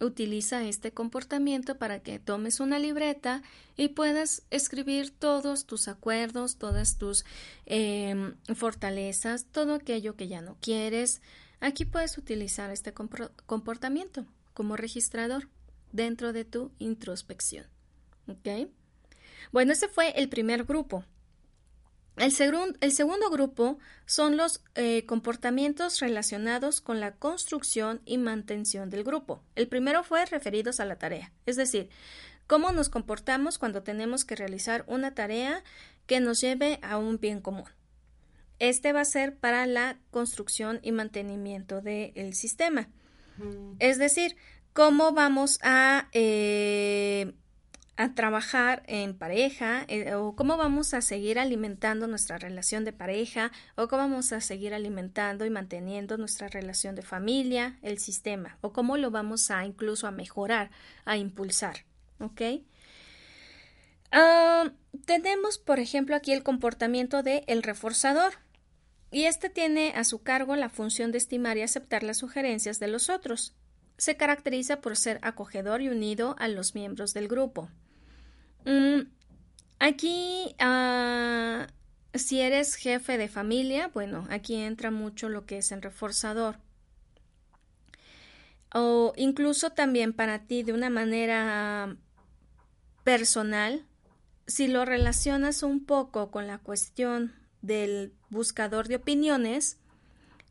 Utiliza 0.00 0.64
este 0.64 0.92
comportamiento 0.92 1.78
para 1.78 2.00
que 2.00 2.18
tomes 2.18 2.58
una 2.58 2.80
libreta 2.80 3.42
y 3.76 3.88
puedas 3.88 4.42
escribir 4.50 5.10
todos 5.16 5.66
tus 5.66 5.86
acuerdos, 5.86 6.56
todas 6.58 6.98
tus 6.98 7.24
em, 7.64 8.34
fortalezas, 8.56 9.46
todo 9.46 9.72
aquello 9.72 10.16
que 10.16 10.26
ya 10.26 10.42
no 10.42 10.56
quieres. 10.60 11.22
Aquí 11.60 11.84
puedes 11.84 12.18
utilizar 12.18 12.72
este 12.72 12.92
comportamiento 12.92 14.26
como 14.52 14.76
registrador 14.76 15.48
dentro 15.92 16.32
de 16.32 16.44
tu 16.44 16.72
introspección. 16.80 17.66
¿Ok? 18.26 18.68
Bueno, 19.52 19.72
ese 19.72 19.88
fue 19.88 20.10
el 20.10 20.28
primer 20.28 20.64
grupo. 20.64 21.04
El, 22.16 22.30
segundo 22.30 23.28
grupo 23.30 23.78
son 24.06 24.36
los 24.36 24.62
eh, 24.76 25.04
comportamientos 25.04 25.98
relacionados 25.98 26.80
con 26.80 27.00
la 27.00 27.16
construcción 27.16 28.00
y 28.04 28.18
mantención 28.18 28.88
del 28.88 29.02
grupo. 29.02 29.42
El 29.56 29.66
primero 29.66 30.04
fue 30.04 30.24
referidos 30.26 30.78
a 30.78 30.84
la 30.84 30.96
tarea, 30.96 31.32
es 31.44 31.56
decir, 31.56 31.88
cómo 32.46 32.70
nos 32.70 32.88
comportamos 32.88 33.58
cuando 33.58 33.82
tenemos 33.82 34.24
que 34.24 34.36
realizar 34.36 34.84
una 34.86 35.14
tarea 35.14 35.64
que 36.06 36.20
nos 36.20 36.40
lleve 36.40 36.78
a 36.82 36.98
un 36.98 37.18
bien 37.18 37.40
común. 37.40 37.68
Este 38.60 38.92
va 38.92 39.00
a 39.00 39.06
ser 39.06 39.36
para 39.36 39.66
la 39.66 39.98
construcción 40.12 40.78
y 40.82 40.92
mantenimiento 40.92 41.80
del 41.80 42.34
sistema. 42.34 42.88
Es 43.80 43.98
decir, 43.98 44.36
cómo 44.72 45.10
vamos 45.12 45.58
a 45.62 46.08
eh, 46.12 47.34
a 47.96 48.14
trabajar 48.14 48.82
en 48.86 49.16
pareja 49.16 49.84
eh, 49.88 50.14
o 50.14 50.34
cómo 50.34 50.56
vamos 50.56 50.94
a 50.94 51.00
seguir 51.00 51.38
alimentando 51.38 52.06
nuestra 52.08 52.38
relación 52.38 52.84
de 52.84 52.92
pareja 52.92 53.52
o 53.76 53.86
cómo 53.86 54.02
vamos 54.02 54.32
a 54.32 54.40
seguir 54.40 54.74
alimentando 54.74 55.46
y 55.46 55.50
manteniendo 55.50 56.16
nuestra 56.16 56.48
relación 56.48 56.96
de 56.96 57.02
familia, 57.02 57.78
el 57.82 57.98
sistema 57.98 58.58
o 58.62 58.72
cómo 58.72 58.96
lo 58.96 59.10
vamos 59.10 59.50
a 59.50 59.64
incluso 59.64 60.06
a 60.06 60.10
mejorar, 60.10 60.70
a 61.04 61.16
impulsar, 61.16 61.84
¿ok? 62.18 62.42
Ah, 64.10 64.72
tenemos, 65.06 65.58
por 65.58 65.78
ejemplo, 65.78 66.16
aquí 66.16 66.32
el 66.32 66.42
comportamiento 66.42 67.22
de 67.22 67.44
el 67.46 67.62
reforzador 67.62 68.34
y 69.10 69.24
este 69.26 69.50
tiene 69.50 69.92
a 69.94 70.02
su 70.02 70.22
cargo 70.22 70.56
la 70.56 70.68
función 70.68 71.12
de 71.12 71.18
estimar 71.18 71.56
y 71.56 71.62
aceptar 71.62 72.02
las 72.02 72.18
sugerencias 72.18 72.80
de 72.80 72.88
los 72.88 73.10
otros. 73.10 73.54
Se 73.96 74.16
caracteriza 74.16 74.80
por 74.80 74.96
ser 74.96 75.20
acogedor 75.22 75.82
y 75.82 75.88
unido 75.88 76.34
a 76.40 76.48
los 76.48 76.74
miembros 76.74 77.14
del 77.14 77.28
grupo. 77.28 77.70
Mm, 78.64 79.08
aquí, 79.78 80.54
ah, 80.58 81.66
si 82.14 82.40
eres 82.40 82.74
jefe 82.76 83.18
de 83.18 83.28
familia, 83.28 83.88
bueno, 83.88 84.26
aquí 84.30 84.56
entra 84.56 84.90
mucho 84.90 85.28
lo 85.28 85.46
que 85.46 85.58
es 85.58 85.72
el 85.72 85.82
reforzador. 85.82 86.58
o 88.76 89.12
incluso 89.16 89.70
también 89.70 90.12
para 90.12 90.46
ti 90.46 90.64
de 90.64 90.72
una 90.72 90.90
manera 90.90 91.96
personal, 93.04 93.86
si 94.46 94.66
lo 94.66 94.84
relacionas 94.84 95.62
un 95.62 95.84
poco 95.84 96.30
con 96.32 96.48
la 96.48 96.58
cuestión 96.58 97.32
del 97.62 98.12
buscador 98.30 98.88
de 98.88 98.96
opiniones, 98.96 99.78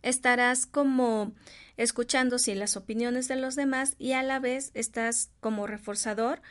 estarás 0.04 0.66
como 0.66 1.34
escuchando 1.76 2.38
las 2.56 2.78
opiniones 2.78 3.28
de 3.28 3.36
los 3.36 3.56
demás 3.56 3.96
y 4.00 4.14
a 4.14 4.24
la 4.24 4.40
vez 4.40 4.72
estás 4.74 5.32
como 5.42 5.68
reforzador 5.68 6.42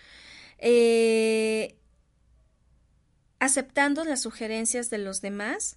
eh, 0.64 1.76
aceptando 3.40 4.04
las 4.04 4.22
sugerencias 4.22 4.88
de 4.90 4.98
los 4.98 5.20
demás 5.20 5.76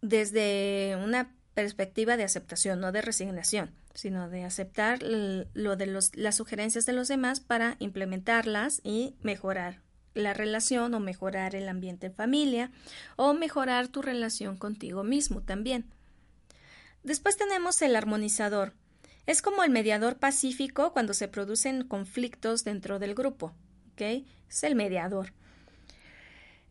desde 0.00 0.96
una 0.96 1.34
perspectiva 1.52 2.16
de 2.16 2.24
aceptación, 2.24 2.80
no 2.80 2.92
de 2.92 3.02
resignación, 3.02 3.70
sino 3.92 4.30
de 4.30 4.44
aceptar 4.44 5.00
lo 5.02 5.76
de 5.76 5.86
las 6.14 6.36
sugerencias 6.36 6.86
de 6.86 6.94
los 6.94 7.08
demás 7.08 7.40
para 7.40 7.76
implementarlas 7.78 8.80
y 8.82 9.16
mejorar 9.20 9.82
la 10.14 10.32
relación 10.32 10.94
o 10.94 11.00
mejorar 11.00 11.54
el 11.54 11.68
ambiente 11.68 12.06
en 12.06 12.14
familia 12.14 12.70
o 13.16 13.34
mejorar 13.34 13.88
tu 13.88 14.00
relación 14.00 14.56
contigo 14.56 15.04
mismo 15.04 15.42
también. 15.42 15.84
Después 17.02 17.36
tenemos 17.36 17.82
el 17.82 17.94
armonizador. 17.94 18.72
Es 19.28 19.42
como 19.42 19.62
el 19.62 19.68
mediador 19.68 20.16
pacífico 20.16 20.94
cuando 20.94 21.12
se 21.12 21.28
producen 21.28 21.84
conflictos 21.84 22.64
dentro 22.64 22.98
del 22.98 23.14
grupo. 23.14 23.52
¿ok? 23.92 24.24
Es 24.48 24.64
el 24.64 24.74
mediador. 24.74 25.34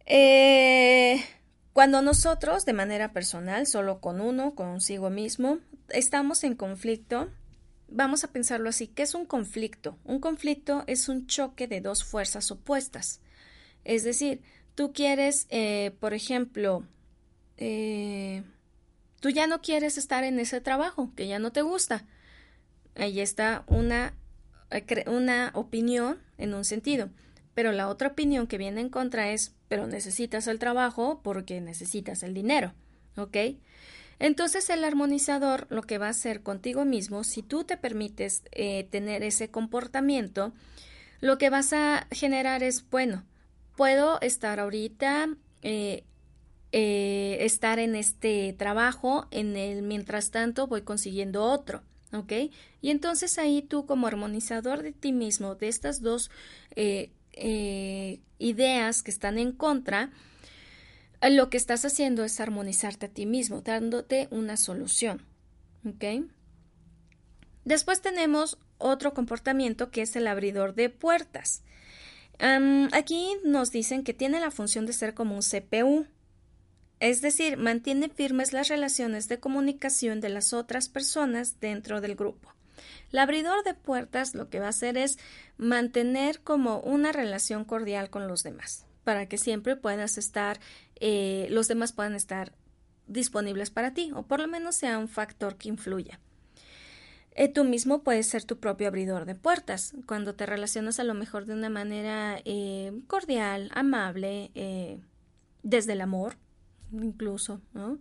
Eh, 0.07 1.23
cuando 1.71 2.01
nosotros, 2.01 2.65
de 2.65 2.73
manera 2.73 3.13
personal, 3.13 3.67
solo 3.67 4.01
con 4.01 4.21
uno, 4.21 4.55
consigo 4.55 5.11
mismo, 5.11 5.59
estamos 5.89 6.43
en 6.43 6.55
conflicto, 6.55 7.29
vamos 7.89 8.23
a 8.23 8.31
pensarlo 8.31 8.69
así, 8.69 8.87
¿qué 8.87 9.03
es 9.03 9.13
un 9.13 9.27
conflicto? 9.27 9.99
Un 10.03 10.19
conflicto 10.19 10.83
es 10.87 11.09
un 11.09 11.27
choque 11.27 11.67
de 11.67 11.79
dos 11.79 12.03
fuerzas 12.03 12.49
opuestas. 12.49 13.21
Es 13.83 14.03
decir, 14.03 14.41
tú 14.73 14.93
quieres, 14.93 15.45
eh, 15.51 15.95
por 15.99 16.15
ejemplo, 16.15 16.87
eh, 17.57 18.41
tú 19.19 19.29
ya 19.29 19.45
no 19.45 19.61
quieres 19.61 19.99
estar 19.99 20.23
en 20.23 20.39
ese 20.39 20.59
trabajo, 20.59 21.11
que 21.15 21.27
ya 21.27 21.37
no 21.37 21.51
te 21.51 21.61
gusta. 21.61 22.07
Ahí 22.97 23.21
está 23.21 23.63
una, 23.67 24.13
una 25.07 25.51
opinión 25.53 26.19
en 26.37 26.53
un 26.53 26.65
sentido 26.65 27.09
pero 27.57 27.71
la 27.71 27.89
otra 27.89 28.09
opinión 28.09 28.45
que 28.45 28.59
viene 28.59 28.81
en 28.81 28.89
contra 28.89 29.31
es, 29.31 29.55
pero 29.67 29.87
necesitas 29.87 30.45
el 30.45 30.59
trabajo 30.59 31.21
porque 31.23 31.59
necesitas 31.59 32.21
el 32.21 32.35
dinero, 32.35 32.75
¿ok? 33.15 33.35
Entonces 34.19 34.69
el 34.69 34.83
armonizador 34.83 35.65
lo 35.71 35.81
que 35.81 35.97
va 35.97 36.05
a 36.05 36.11
hacer 36.11 36.43
contigo 36.43 36.85
mismo, 36.85 37.23
si 37.23 37.41
tú 37.41 37.63
te 37.63 37.75
permites 37.75 38.43
eh, 38.51 38.83
tener 38.91 39.23
ese 39.23 39.49
comportamiento, 39.49 40.53
lo 41.19 41.39
que 41.39 41.49
vas 41.49 41.73
a 41.73 42.05
generar 42.11 42.61
es, 42.61 42.87
bueno, 42.91 43.23
puedo 43.75 44.21
estar 44.21 44.59
ahorita, 44.59 45.27
eh, 45.63 46.03
eh, 46.71 47.37
estar 47.39 47.79
en 47.79 47.95
este 47.95 48.53
trabajo, 48.53 49.25
en 49.31 49.57
el 49.57 49.81
mientras 49.81 50.29
tanto 50.29 50.67
voy 50.67 50.83
consiguiendo 50.83 51.43
otro. 51.43 51.81
¿Ok? 52.17 52.33
Y 52.81 52.89
entonces 52.89 53.37
ahí 53.37 53.61
tú 53.61 53.85
como 53.85 54.07
armonizador 54.07 54.81
de 54.81 54.91
ti 54.91 55.11
mismo, 55.11 55.55
de 55.55 55.67
estas 55.67 56.01
dos 56.01 56.31
eh, 56.75 57.11
ideas 58.39 59.03
que 59.03 59.11
están 59.11 59.37
en 59.37 59.51
contra, 59.51 60.11
eh, 61.21 61.29
lo 61.29 61.49
que 61.49 61.57
estás 61.57 61.85
haciendo 61.85 62.23
es 62.23 62.39
armonizarte 62.39 63.07
a 63.07 63.09
ti 63.09 63.25
mismo, 63.25 63.61
dándote 63.61 64.27
una 64.31 64.57
solución. 64.57 65.25
¿Ok? 65.85 66.25
Después 67.65 68.01
tenemos 68.01 68.57
otro 68.77 69.13
comportamiento 69.13 69.91
que 69.91 70.01
es 70.01 70.15
el 70.15 70.27
abridor 70.27 70.73
de 70.75 70.89
puertas. 70.89 71.63
aquí 72.91 73.29
nos 73.43 73.71
dicen 73.71 74.03
que 74.03 74.13
tiene 74.13 74.39
la 74.39 74.51
función 74.51 74.85
de 74.85 74.93
ser 74.93 75.15
como 75.15 75.35
un 75.35 75.41
CPU, 75.41 76.05
es 76.99 77.21
decir, 77.21 77.57
mantiene 77.57 78.09
firmes 78.09 78.53
las 78.53 78.69
relaciones 78.69 79.27
de 79.27 79.39
comunicación 79.39 80.19
de 80.19 80.29
las 80.29 80.53
otras 80.53 80.89
personas 80.89 81.59
dentro 81.59 82.01
del 82.01 82.15
grupo. 82.15 82.53
El 83.11 83.19
abridor 83.19 83.63
de 83.63 83.73
puertas 83.73 84.35
lo 84.35 84.49
que 84.49 84.59
va 84.59 84.67
a 84.67 84.69
hacer 84.69 84.97
es 84.97 85.17
mantener 85.57 86.41
como 86.41 86.79
una 86.79 87.11
relación 87.11 87.63
cordial 87.63 88.09
con 88.09 88.27
los 88.27 88.43
demás, 88.43 88.85
para 89.03 89.27
que 89.27 89.37
siempre 89.37 89.75
puedas 89.75 90.17
estar, 90.17 90.59
eh, 90.99 91.47
los 91.49 91.67
demás 91.67 91.93
puedan 91.93 92.15
estar 92.15 92.53
disponibles 93.07 93.69
para 93.69 93.93
ti, 93.93 94.11
o 94.13 94.23
por 94.23 94.39
lo 94.39 94.47
menos 94.47 94.75
sea 94.75 94.97
un 94.97 95.07
factor 95.07 95.55
que 95.55 95.69
influya. 95.69 96.19
Eh, 97.31 97.47
tú 97.47 97.63
mismo 97.63 98.03
puedes 98.03 98.27
ser 98.27 98.43
tu 98.43 98.59
propio 98.59 98.87
abridor 98.87 99.25
de 99.25 99.35
puertas 99.35 99.93
cuando 100.07 100.33
te 100.33 100.47
relacionas 100.47 100.99
a 100.99 101.03
lo 101.03 101.13
mejor 101.13 101.45
de 101.45 101.53
una 101.53 101.69
manera 101.69 102.41
eh, 102.45 102.91
cordial, 103.05 103.71
amable, 103.75 104.51
desde 105.61 105.93
el 105.93 106.01
amor, 106.01 106.37
incluso, 106.91 107.61
¿no? 107.73 107.99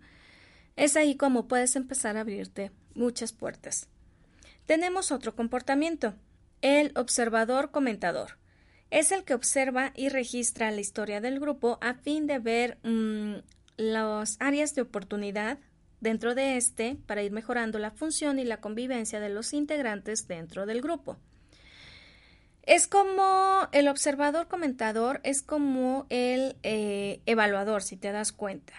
Es 0.76 0.96
ahí 0.96 1.16
como 1.16 1.48
puedes 1.48 1.76
empezar 1.76 2.16
a 2.16 2.20
abrirte 2.20 2.70
muchas 2.94 3.32
puertas. 3.32 3.88
Tenemos 4.66 5.12
otro 5.12 5.34
comportamiento, 5.34 6.14
el 6.60 6.92
observador 6.96 7.70
comentador. 7.70 8.38
Es 8.90 9.12
el 9.12 9.24
que 9.24 9.34
observa 9.34 9.92
y 9.94 10.08
registra 10.08 10.70
la 10.70 10.80
historia 10.80 11.20
del 11.20 11.40
grupo 11.40 11.78
a 11.80 11.94
fin 11.94 12.26
de 12.26 12.38
ver 12.38 12.78
mm, 12.82 13.36
las 13.76 14.36
áreas 14.40 14.74
de 14.74 14.82
oportunidad 14.82 15.58
dentro 16.00 16.34
de 16.34 16.56
este 16.56 16.96
para 17.06 17.22
ir 17.22 17.32
mejorando 17.32 17.78
la 17.78 17.90
función 17.90 18.38
y 18.38 18.44
la 18.44 18.60
convivencia 18.60 19.20
de 19.20 19.28
los 19.28 19.52
integrantes 19.52 20.28
dentro 20.28 20.66
del 20.66 20.82
grupo. 20.82 21.16
Es 22.66 22.88
como 22.88 23.68
el 23.72 23.88
observador 23.88 24.48
comentador, 24.48 25.20
es 25.22 25.40
como 25.40 26.06
el 26.10 26.56
eh, 26.62 27.20
evaluador, 27.24 27.82
si 27.82 27.96
te 27.96 28.12
das 28.12 28.32
cuenta. 28.32 28.74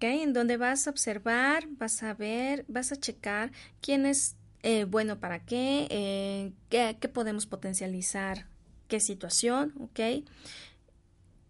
En 0.00 0.32
donde 0.32 0.56
vas 0.56 0.86
a 0.86 0.90
observar, 0.90 1.68
vas 1.68 2.02
a 2.02 2.14
ver, 2.14 2.64
vas 2.66 2.90
a 2.90 2.96
checar 2.96 3.52
quién 3.80 4.04
es 4.04 4.36
eh, 4.62 4.84
bueno, 4.84 5.20
¿para 5.20 5.44
qué? 5.44 5.86
Eh, 5.90 6.52
qué? 6.70 6.96
¿Qué 7.00 7.08
podemos 7.08 7.46
potencializar? 7.46 8.46
¿Qué 8.88 8.98
situación? 8.98 9.72
¿Ok? 9.78 10.24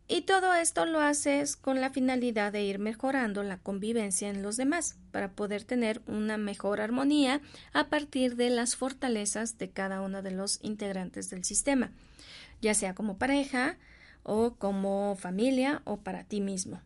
Y 0.08 0.22
todo 0.22 0.54
esto 0.54 0.86
lo 0.86 1.00
haces 1.00 1.56
con 1.56 1.80
la 1.80 1.90
finalidad 1.90 2.52
de 2.52 2.62
ir 2.62 2.78
mejorando 2.78 3.42
la 3.42 3.58
convivencia 3.58 4.28
en 4.28 4.42
los 4.42 4.56
demás, 4.56 4.96
para 5.10 5.32
poder 5.32 5.64
tener 5.64 6.00
una 6.06 6.36
mejor 6.36 6.80
armonía 6.80 7.40
a 7.72 7.88
partir 7.88 8.36
de 8.36 8.50
las 8.50 8.76
fortalezas 8.76 9.58
de 9.58 9.70
cada 9.70 10.02
uno 10.02 10.22
de 10.22 10.30
los 10.30 10.60
integrantes 10.62 11.28
del 11.28 11.42
sistema, 11.42 11.90
ya 12.62 12.74
sea 12.74 12.94
como 12.94 13.18
pareja 13.18 13.78
o 14.22 14.54
como 14.54 15.16
familia 15.16 15.82
o 15.84 15.96
para 15.96 16.22
ti 16.22 16.40
mismo. 16.40 16.80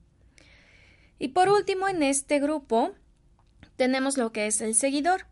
Y 1.18 1.28
por 1.28 1.50
último, 1.50 1.88
en 1.88 2.02
este 2.02 2.40
grupo 2.40 2.94
tenemos 3.76 4.16
lo 4.16 4.32
que 4.32 4.46
es 4.46 4.62
el 4.62 4.74
seguidor. 4.74 5.26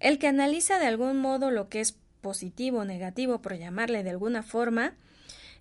El 0.00 0.18
que 0.18 0.28
analiza 0.28 0.78
de 0.78 0.86
algún 0.86 1.18
modo 1.18 1.50
lo 1.50 1.68
que 1.68 1.80
es 1.80 1.98
positivo 2.22 2.78
o 2.78 2.84
negativo, 2.86 3.42
por 3.42 3.58
llamarle 3.58 4.02
de 4.02 4.10
alguna 4.10 4.42
forma, 4.42 4.94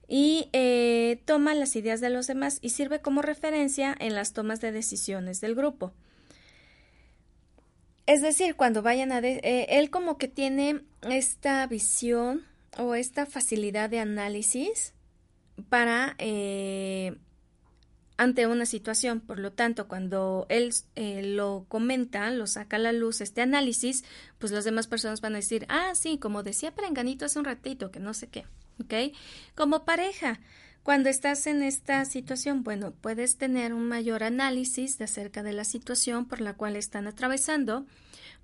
y 0.08 0.50
eh, 0.54 1.22
toma 1.26 1.56
las 1.56 1.76
ideas 1.76 2.02
de 2.02 2.10
los 2.10 2.28
demás 2.28 2.60
y 2.62 2.70
sirve 2.70 3.02
como 3.02 3.22
referencia 3.22 3.96
en 4.00 4.16
las 4.16 4.34
tomas 4.34 4.62
de 4.62 4.72
decisiones 4.72 5.42
del 5.42 5.56
grupo. 5.56 5.94
Es 8.06 8.22
decir, 8.22 8.56
cuando 8.56 8.82
vayan 8.82 9.12
a... 9.12 9.20
Eh, 9.20 9.66
él 9.70 9.90
como 9.90 10.18
que 10.18 10.28
tiene 10.28 10.82
esta 11.02 11.66
visión 11.68 12.44
o 12.78 12.94
esta 12.96 13.26
facilidad 13.26 13.90
de 13.90 14.00
análisis 14.00 14.94
para 15.70 16.16
eh, 16.20 17.18
ante 18.18 18.48
una 18.48 18.66
situación. 18.66 19.22
Por 19.22 19.40
lo 19.40 19.52
tanto, 19.52 19.88
cuando 19.88 20.46
él 20.50 20.74
eh, 20.96 21.22
lo 21.24 21.66
comenta, 21.68 22.30
lo 22.30 22.48
saca 22.48 22.76
a 22.76 22.80
la 22.80 22.92
luz 22.92 23.22
este 23.22 23.42
análisis, 23.42 24.04
pues 24.38 24.52
las 24.52 24.66
demás 24.66 24.88
personas 24.88 25.22
van 25.22 25.34
a 25.34 25.38
decir, 25.38 25.66
ah, 25.70 25.94
sí, 25.96 26.18
como 26.18 26.44
decía 26.44 26.76
Perenganito 26.76 27.26
hace 27.26 27.40
un 27.40 27.46
ratito, 27.46 27.92
que 27.92 28.00
no 28.00 28.14
sé 28.14 28.28
qué, 28.28 28.46
¿ok? 28.84 29.16
Como 29.56 29.86
pareja, 29.86 30.40
cuando 30.84 31.10
estás 31.10 31.48
en 31.48 31.64
esta 31.64 32.06
situación, 32.06 32.64
bueno, 32.64 32.92
puedes 32.92 33.38
tener 33.38 33.74
un 33.74 33.88
mayor 33.88 34.24
análisis 34.24 34.98
de 34.98 35.06
acerca 35.06 35.44
de 35.44 35.54
la 35.54 35.64
situación 35.64 36.26
por 36.28 36.42
la 36.42 36.54
cual 36.54 36.76
están 36.76 37.08
atravesando 37.08 37.86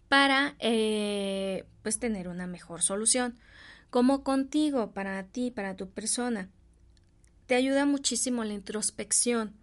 para, 0.07 0.55
eh, 0.59 1.65
pues, 1.83 1.99
tener 1.99 2.27
una 2.27 2.47
mejor 2.47 2.81
solución. 2.81 3.37
Como 3.89 4.23
contigo, 4.23 4.91
para 4.91 5.23
ti, 5.23 5.51
para 5.51 5.75
tu 5.75 5.89
persona, 5.89 6.49
te 7.45 7.55
ayuda 7.55 7.85
muchísimo 7.85 8.43
la 8.43 8.53
introspección 8.53 9.53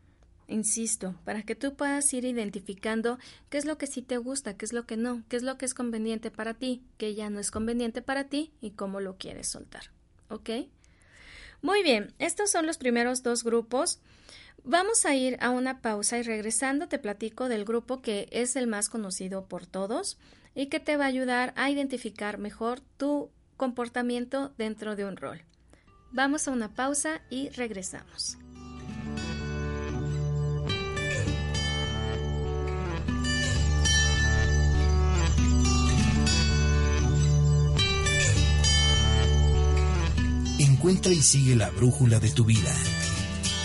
insisto, 0.48 1.14
para 1.24 1.42
que 1.42 1.54
tú 1.54 1.74
puedas 1.74 2.12
ir 2.12 2.24
identificando 2.24 3.18
qué 3.50 3.58
es 3.58 3.66
lo 3.66 3.78
que 3.78 3.86
sí 3.86 4.02
te 4.02 4.16
gusta, 4.16 4.56
qué 4.56 4.64
es 4.64 4.72
lo 4.72 4.86
que 4.86 4.96
no, 4.96 5.22
qué 5.28 5.36
es 5.36 5.42
lo 5.42 5.58
que 5.58 5.66
es 5.66 5.74
conveniente 5.74 6.30
para 6.30 6.54
ti, 6.54 6.82
qué 6.96 7.14
ya 7.14 7.30
no 7.30 7.38
es 7.38 7.50
conveniente 7.50 8.02
para 8.02 8.24
ti 8.24 8.52
y 8.60 8.70
cómo 8.70 9.00
lo 9.00 9.16
quieres 9.18 9.48
soltar. 9.48 9.97
¿Ok? 10.28 10.50
Muy 11.62 11.82
bien, 11.82 12.14
estos 12.18 12.50
son 12.50 12.66
los 12.66 12.78
primeros 12.78 13.22
dos 13.22 13.44
grupos. 13.44 14.00
Vamos 14.64 15.06
a 15.06 15.14
ir 15.14 15.36
a 15.40 15.50
una 15.50 15.80
pausa 15.80 16.18
y 16.18 16.22
regresando 16.22 16.88
te 16.88 16.98
platico 16.98 17.48
del 17.48 17.64
grupo 17.64 18.02
que 18.02 18.28
es 18.30 18.56
el 18.56 18.66
más 18.66 18.88
conocido 18.88 19.46
por 19.46 19.66
todos. 19.66 20.18
y 20.54 20.66
que 20.66 20.80
te 20.80 20.96
va 20.96 21.04
a 21.04 21.08
ayudar 21.08 21.52
a 21.54 21.70
identificar 21.70 22.38
mejor 22.38 22.80
tu 22.96 23.30
comportamiento 23.56 24.52
dentro 24.58 24.96
de 24.96 25.04
un 25.04 25.16
rol. 25.16 25.44
Vamos 26.10 26.48
a 26.48 26.50
una 26.50 26.74
pausa 26.74 27.20
y 27.30 27.50
regresamos. 27.50 28.38
Encuentra 40.78 41.12
y 41.12 41.20
sigue 41.20 41.56
la 41.56 41.70
brújula 41.70 42.20
de 42.20 42.30
tu 42.30 42.44
vida. 42.44 42.72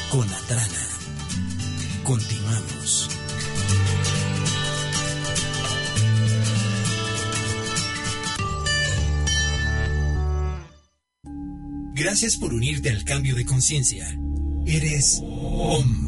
Con 0.09 0.27
Atrana. 0.27 0.87
Continuamos. 2.03 3.07
Gracias 11.93 12.35
por 12.37 12.51
unirte 12.51 12.89
al 12.89 13.03
cambio 13.03 13.35
de 13.35 13.45
conciencia. 13.45 14.07
Eres 14.65 15.21
OM. 15.23 16.01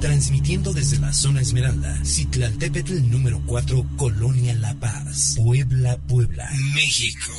Transmitiendo 0.00 0.72
desde 0.72 0.98
la 1.00 1.12
zona 1.12 1.42
Esmeralda, 1.42 2.02
Citlaltépetl 2.02 3.10
número 3.10 3.42
4, 3.44 3.88
Colonia 3.98 4.54
La 4.54 4.72
Paz, 4.72 5.34
Puebla, 5.36 5.98
Puebla, 5.98 6.48
México. 6.74 7.30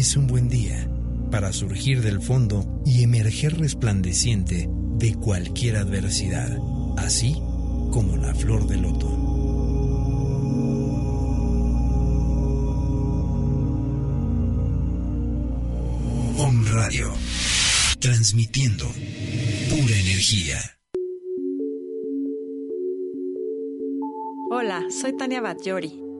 Es 0.00 0.16
un 0.16 0.26
buen 0.26 0.48
día 0.48 0.88
para 1.30 1.52
surgir 1.52 2.00
del 2.00 2.22
fondo 2.22 2.64
y 2.86 3.02
emerger 3.02 3.58
resplandeciente 3.58 4.66
de 4.96 5.14
cualquier 5.14 5.76
adversidad, 5.76 6.56
así 6.96 7.34
como 7.92 8.16
la 8.16 8.34
flor 8.34 8.66
de 8.66 8.78
loto. 8.78 9.08
Om 16.38 16.64
Radio, 16.72 17.12
transmitiendo 17.98 18.86
pura 18.86 19.98
energía. 19.98 20.78
Hola, 24.50 24.82
soy 24.98 25.14
Tania 25.18 25.42
Batllori 25.42 26.09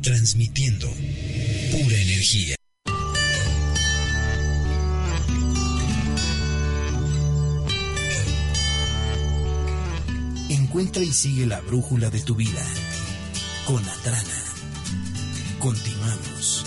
Transmitiendo 0.00 0.88
pura 0.88 1.96
energía. 1.96 2.54
Encuentra 10.48 11.02
y 11.02 11.12
sigue 11.12 11.46
la 11.46 11.60
brújula 11.62 12.10
de 12.10 12.20
tu 12.20 12.36
vida. 12.36 12.62
Con 13.66 13.84
Atrana. 13.88 14.44
Continuamos. 15.58 16.64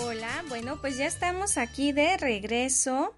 Hola, 0.00 0.44
bueno, 0.48 0.80
pues 0.80 0.96
ya 0.96 1.06
estamos 1.06 1.56
aquí 1.56 1.92
de 1.92 2.16
regreso. 2.16 3.14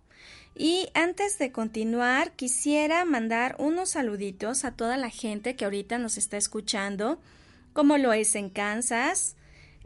Y 0.59 0.89
antes 0.95 1.39
de 1.39 1.53
continuar, 1.53 2.33
quisiera 2.33 3.05
mandar 3.05 3.57
unos 3.59 3.91
saluditos 3.91 4.65
a 4.65 4.73
toda 4.73 4.97
la 4.97 5.11
gente 5.11 5.55
que 5.55 5.67
ahorita 5.67 5.99
nos 5.99 6.17
está 6.17 6.39
escuchando, 6.39 7.21
como 7.75 7.99
lo 7.99 8.15
es 8.15 8.35
en 8.37 8.49
Kansas, 8.49 9.37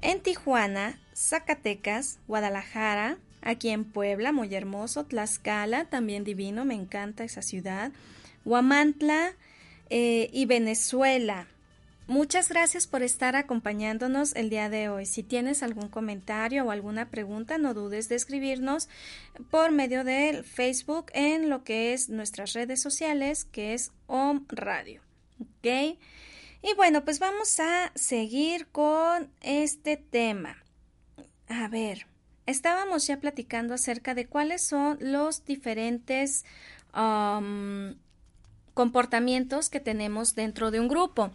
en 0.00 0.20
Tijuana, 0.20 1.00
Zacatecas, 1.12 2.20
Guadalajara, 2.28 3.18
aquí 3.42 3.70
en 3.70 3.84
Puebla, 3.84 4.30
muy 4.30 4.54
hermoso, 4.54 5.06
Tlaxcala, 5.06 5.86
también 5.86 6.22
divino, 6.22 6.64
me 6.64 6.74
encanta 6.74 7.24
esa 7.24 7.42
ciudad, 7.42 7.90
Huamantla 8.44 9.32
eh, 9.90 10.30
y 10.32 10.46
Venezuela. 10.46 11.48
Muchas 12.10 12.48
gracias 12.48 12.88
por 12.88 13.04
estar 13.04 13.36
acompañándonos 13.36 14.34
el 14.34 14.50
día 14.50 14.68
de 14.68 14.88
hoy. 14.88 15.06
Si 15.06 15.22
tienes 15.22 15.62
algún 15.62 15.88
comentario 15.88 16.64
o 16.64 16.72
alguna 16.72 17.08
pregunta, 17.08 17.56
no 17.56 17.72
dudes 17.72 18.08
de 18.08 18.16
escribirnos 18.16 18.88
por 19.48 19.70
medio 19.70 20.02
del 20.02 20.42
Facebook 20.42 21.12
en 21.14 21.48
lo 21.48 21.62
que 21.62 21.92
es 21.92 22.08
nuestras 22.08 22.52
redes 22.52 22.82
sociales, 22.82 23.44
que 23.44 23.74
es 23.74 23.92
OM 24.08 24.44
Radio. 24.48 25.02
¿Ok? 25.40 25.96
Y 26.62 26.74
bueno, 26.74 27.04
pues 27.04 27.20
vamos 27.20 27.60
a 27.60 27.92
seguir 27.94 28.66
con 28.72 29.30
este 29.40 29.96
tema. 29.96 30.56
A 31.46 31.68
ver, 31.68 32.08
estábamos 32.44 33.06
ya 33.06 33.20
platicando 33.20 33.74
acerca 33.74 34.14
de 34.14 34.26
cuáles 34.26 34.66
son 34.66 34.98
los 35.00 35.44
diferentes 35.44 36.44
um, 36.92 37.94
comportamientos 38.74 39.70
que 39.70 39.78
tenemos 39.78 40.34
dentro 40.34 40.72
de 40.72 40.80
un 40.80 40.88
grupo. 40.88 41.30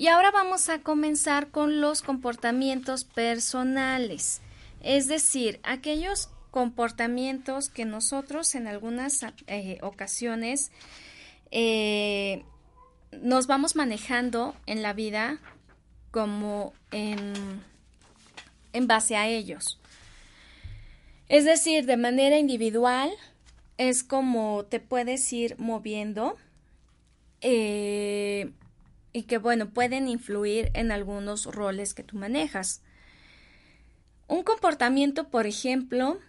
Y 0.00 0.08
ahora 0.08 0.30
vamos 0.30 0.70
a 0.70 0.78
comenzar 0.78 1.50
con 1.50 1.82
los 1.82 2.00
comportamientos 2.00 3.04
personales, 3.04 4.40
es 4.82 5.08
decir, 5.08 5.60
aquellos 5.62 6.30
comportamientos 6.50 7.68
que 7.68 7.84
nosotros 7.84 8.54
en 8.54 8.66
algunas 8.66 9.26
eh, 9.46 9.76
ocasiones 9.82 10.72
eh, 11.50 12.44
nos 13.20 13.46
vamos 13.46 13.76
manejando 13.76 14.56
en 14.64 14.80
la 14.80 14.94
vida 14.94 15.38
como 16.12 16.72
en, 16.92 17.34
en 18.72 18.86
base 18.86 19.16
a 19.16 19.28
ellos. 19.28 19.78
Es 21.28 21.44
decir, 21.44 21.84
de 21.84 21.98
manera 21.98 22.38
individual 22.38 23.10
es 23.76 24.02
como 24.02 24.64
te 24.64 24.80
puedes 24.80 25.30
ir 25.30 25.56
moviendo 25.58 26.38
eh, 27.42 28.50
y 29.12 29.24
que, 29.24 29.38
bueno, 29.38 29.70
pueden 29.70 30.08
influir 30.08 30.70
en 30.74 30.92
algunos 30.92 31.46
roles 31.46 31.94
que 31.94 32.02
tú 32.02 32.16
manejas. 32.16 32.82
Un 34.28 34.42
comportamiento, 34.42 35.28
por 35.28 35.46
ejemplo, 35.46 36.20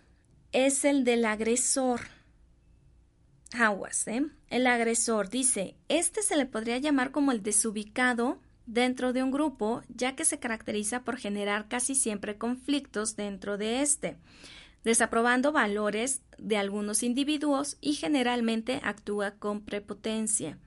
es 0.51 0.86
el 0.86 1.03
del 1.03 1.25
agresor. 1.25 2.01
Aguas, 3.53 4.07
¿eh? 4.07 4.25
El 4.49 4.65
agresor 4.65 5.29
dice, 5.29 5.75
este 5.89 6.23
se 6.23 6.36
le 6.36 6.45
podría 6.45 6.77
llamar 6.77 7.11
como 7.11 7.32
el 7.32 7.43
desubicado 7.43 8.39
dentro 8.65 9.13
de 9.13 9.21
un 9.21 9.32
grupo, 9.32 9.84
ya 9.89 10.15
que 10.15 10.25
se 10.25 10.39
caracteriza 10.39 11.03
por 11.03 11.17
generar 11.17 11.67
casi 11.67 11.93
siempre 11.93 12.38
conflictos 12.38 13.15
dentro 13.15 13.57
de 13.57 13.82
este, 13.82 14.17
desaprobando 14.84 15.51
valores 15.51 16.21
de 16.38 16.57
algunos 16.57 17.03
individuos 17.03 17.77
y 17.82 17.93
generalmente 17.93 18.79
actúa 18.84 19.32
con 19.32 19.61
prepotencia. 19.61 20.57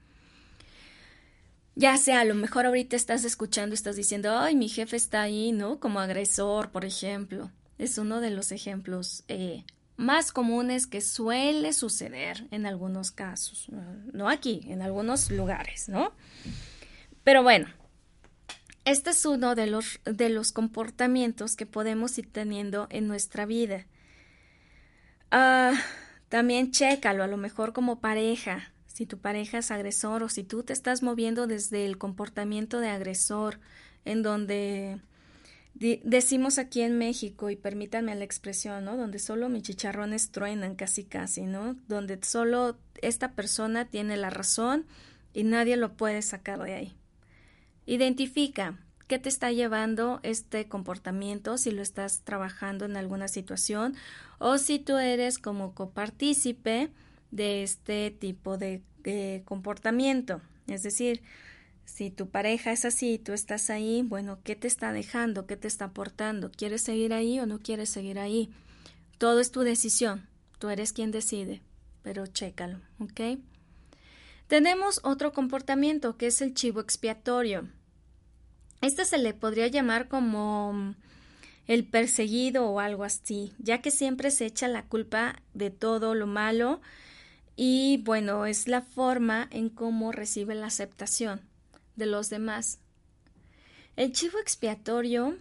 Ya 1.76 1.96
sea, 1.96 2.20
a 2.20 2.24
lo 2.24 2.34
mejor 2.34 2.66
ahorita 2.66 2.94
estás 2.94 3.24
escuchando, 3.24 3.74
estás 3.74 3.96
diciendo, 3.96 4.38
ay, 4.38 4.54
mi 4.54 4.68
jefe 4.68 4.96
está 4.96 5.22
ahí, 5.22 5.50
¿no? 5.50 5.80
Como 5.80 5.98
agresor, 5.98 6.70
por 6.70 6.84
ejemplo. 6.84 7.50
Es 7.78 7.98
uno 7.98 8.20
de 8.20 8.30
los 8.30 8.52
ejemplos 8.52 9.24
eh, 9.26 9.64
más 9.96 10.30
comunes 10.30 10.86
que 10.86 11.00
suele 11.00 11.72
suceder 11.72 12.46
en 12.52 12.66
algunos 12.66 13.10
casos. 13.10 13.66
No 14.12 14.28
aquí, 14.28 14.60
en 14.68 14.82
algunos 14.82 15.30
lugares, 15.30 15.88
¿no? 15.88 16.12
Pero 17.24 17.42
bueno, 17.42 17.66
este 18.84 19.10
es 19.10 19.24
uno 19.24 19.54
de 19.54 19.66
los, 19.66 20.00
de 20.04 20.28
los 20.28 20.52
comportamientos 20.52 21.56
que 21.56 21.66
podemos 21.66 22.18
ir 22.18 22.30
teniendo 22.30 22.86
en 22.90 23.08
nuestra 23.08 23.46
vida. 23.46 23.86
Ah, 25.30 25.72
también 26.28 26.70
chécalo, 26.70 27.24
a 27.24 27.28
lo 27.28 27.36
mejor 27.36 27.72
como 27.72 28.00
pareja, 28.00 28.73
si 28.94 29.06
tu 29.06 29.18
pareja 29.18 29.58
es 29.58 29.72
agresor 29.72 30.22
o 30.22 30.28
si 30.28 30.44
tú 30.44 30.62
te 30.62 30.72
estás 30.72 31.02
moviendo 31.02 31.48
desde 31.48 31.84
el 31.84 31.98
comportamiento 31.98 32.78
de 32.78 32.90
agresor, 32.90 33.58
en 34.04 34.22
donde 34.22 35.00
decimos 35.74 36.58
aquí 36.58 36.80
en 36.80 36.96
México, 36.96 37.50
y 37.50 37.56
permítanme 37.56 38.14
la 38.14 38.22
expresión, 38.22 38.84
¿no? 38.84 38.96
Donde 38.96 39.18
solo 39.18 39.48
mis 39.48 39.64
chicharrones 39.64 40.30
truenan 40.30 40.76
casi 40.76 41.02
casi, 41.02 41.42
¿no? 41.42 41.74
Donde 41.88 42.20
solo 42.22 42.78
esta 43.02 43.32
persona 43.32 43.86
tiene 43.86 44.16
la 44.16 44.30
razón 44.30 44.86
y 45.32 45.42
nadie 45.42 45.76
lo 45.76 45.96
puede 45.96 46.22
sacar 46.22 46.62
de 46.62 46.74
ahí. 46.74 46.96
Identifica 47.86 48.78
qué 49.08 49.18
te 49.18 49.28
está 49.28 49.50
llevando 49.50 50.20
este 50.22 50.68
comportamiento, 50.68 51.58
si 51.58 51.72
lo 51.72 51.82
estás 51.82 52.20
trabajando 52.20 52.84
en 52.84 52.96
alguna 52.96 53.26
situación 53.26 53.96
o 54.38 54.56
si 54.58 54.78
tú 54.78 54.98
eres 54.98 55.40
como 55.40 55.74
copartícipe 55.74 56.92
de 57.34 57.64
este 57.64 58.12
tipo 58.12 58.56
de, 58.58 58.80
comportamiento. 59.44 60.40
Es 60.68 60.82
decir, 60.82 61.20
si 61.84 62.10
tu 62.10 62.30
pareja 62.30 62.72
es 62.72 62.84
así 62.86 63.14
y 63.14 63.18
tú 63.18 63.32
estás 63.32 63.68
ahí, 63.68 64.02
bueno, 64.02 64.38
¿qué 64.44 64.56
te 64.56 64.68
está 64.68 64.92
dejando? 64.92 65.46
¿Qué 65.46 65.56
te 65.56 65.68
está 65.68 65.86
aportando? 65.86 66.50
¿Quieres 66.50 66.82
seguir 66.82 67.12
ahí 67.12 67.40
o 67.40 67.46
no 67.46 67.58
quieres 67.58 67.90
seguir 67.90 68.18
ahí? 68.18 68.50
Todo 69.18 69.40
es 69.40 69.50
tu 69.50 69.60
decisión. 69.60 70.26
Tú 70.58 70.70
eres 70.70 70.92
quien 70.92 71.10
decide, 71.10 71.60
pero 72.02 72.26
chécalo, 72.26 72.78
¿ok? 73.00 73.38
Tenemos 74.46 75.00
otro 75.02 75.32
comportamiento 75.32 76.16
que 76.16 76.28
es 76.28 76.40
el 76.40 76.54
chivo 76.54 76.80
expiatorio. 76.80 77.68
Este 78.80 79.04
se 79.04 79.18
le 79.18 79.34
podría 79.34 79.66
llamar 79.66 80.08
como 80.08 80.94
el 81.66 81.84
perseguido 81.84 82.70
o 82.70 82.80
algo 82.80 83.04
así, 83.04 83.52
ya 83.58 83.82
que 83.82 83.90
siempre 83.90 84.30
se 84.30 84.46
echa 84.46 84.68
la 84.68 84.84
culpa 84.84 85.42
de 85.52 85.70
todo 85.70 86.14
lo 86.14 86.26
malo 86.26 86.80
y 87.56 87.98
bueno, 88.04 88.46
es 88.46 88.68
la 88.68 88.82
forma 88.82 89.48
en 89.50 89.68
cómo 89.68 90.12
recibe 90.12 90.54
la 90.54 90.66
aceptación 90.66 91.40
de 91.96 92.06
los 92.06 92.30
demás. 92.30 92.78
El 93.96 94.12
chivo 94.12 94.38
expiatorio 94.38 95.36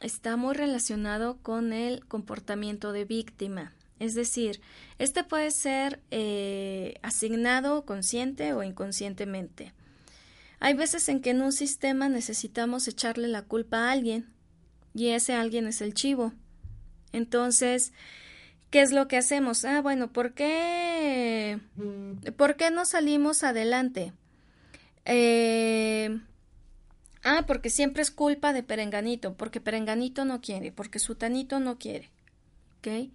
está 0.00 0.36
muy 0.36 0.54
relacionado 0.54 1.38
con 1.42 1.72
el 1.72 2.06
comportamiento 2.06 2.92
de 2.92 3.04
víctima, 3.04 3.72
es 3.98 4.14
decir, 4.14 4.60
este 4.98 5.24
puede 5.24 5.50
ser 5.50 6.00
eh, 6.10 6.94
asignado 7.02 7.84
consciente 7.84 8.52
o 8.52 8.62
inconscientemente. 8.62 9.72
Hay 10.60 10.74
veces 10.74 11.08
en 11.08 11.20
que 11.20 11.30
en 11.30 11.42
un 11.42 11.52
sistema 11.52 12.08
necesitamos 12.08 12.88
echarle 12.88 13.28
la 13.28 13.42
culpa 13.42 13.78
a 13.78 13.92
alguien 13.92 14.32
y 14.94 15.08
ese 15.08 15.34
alguien 15.34 15.66
es 15.66 15.80
el 15.80 15.94
chivo. 15.94 16.32
Entonces, 17.12 17.92
¿Qué 18.70 18.82
es 18.82 18.92
lo 18.92 19.08
que 19.08 19.16
hacemos? 19.16 19.64
Ah, 19.64 19.80
bueno, 19.80 20.12
¿por 20.12 20.34
qué, 20.34 21.58
¿por 22.36 22.56
qué 22.56 22.70
no 22.70 22.84
salimos 22.84 23.42
adelante? 23.42 24.12
Eh, 25.06 26.20
ah, 27.24 27.44
porque 27.46 27.70
siempre 27.70 28.02
es 28.02 28.10
culpa 28.10 28.52
de 28.52 28.62
Perenganito, 28.62 29.34
porque 29.34 29.60
Perenganito 29.60 30.26
no 30.26 30.42
quiere, 30.42 30.70
porque 30.70 30.98
Sutanito 30.98 31.60
no 31.60 31.78
quiere. 31.78 32.10
¿Ok? 32.78 33.10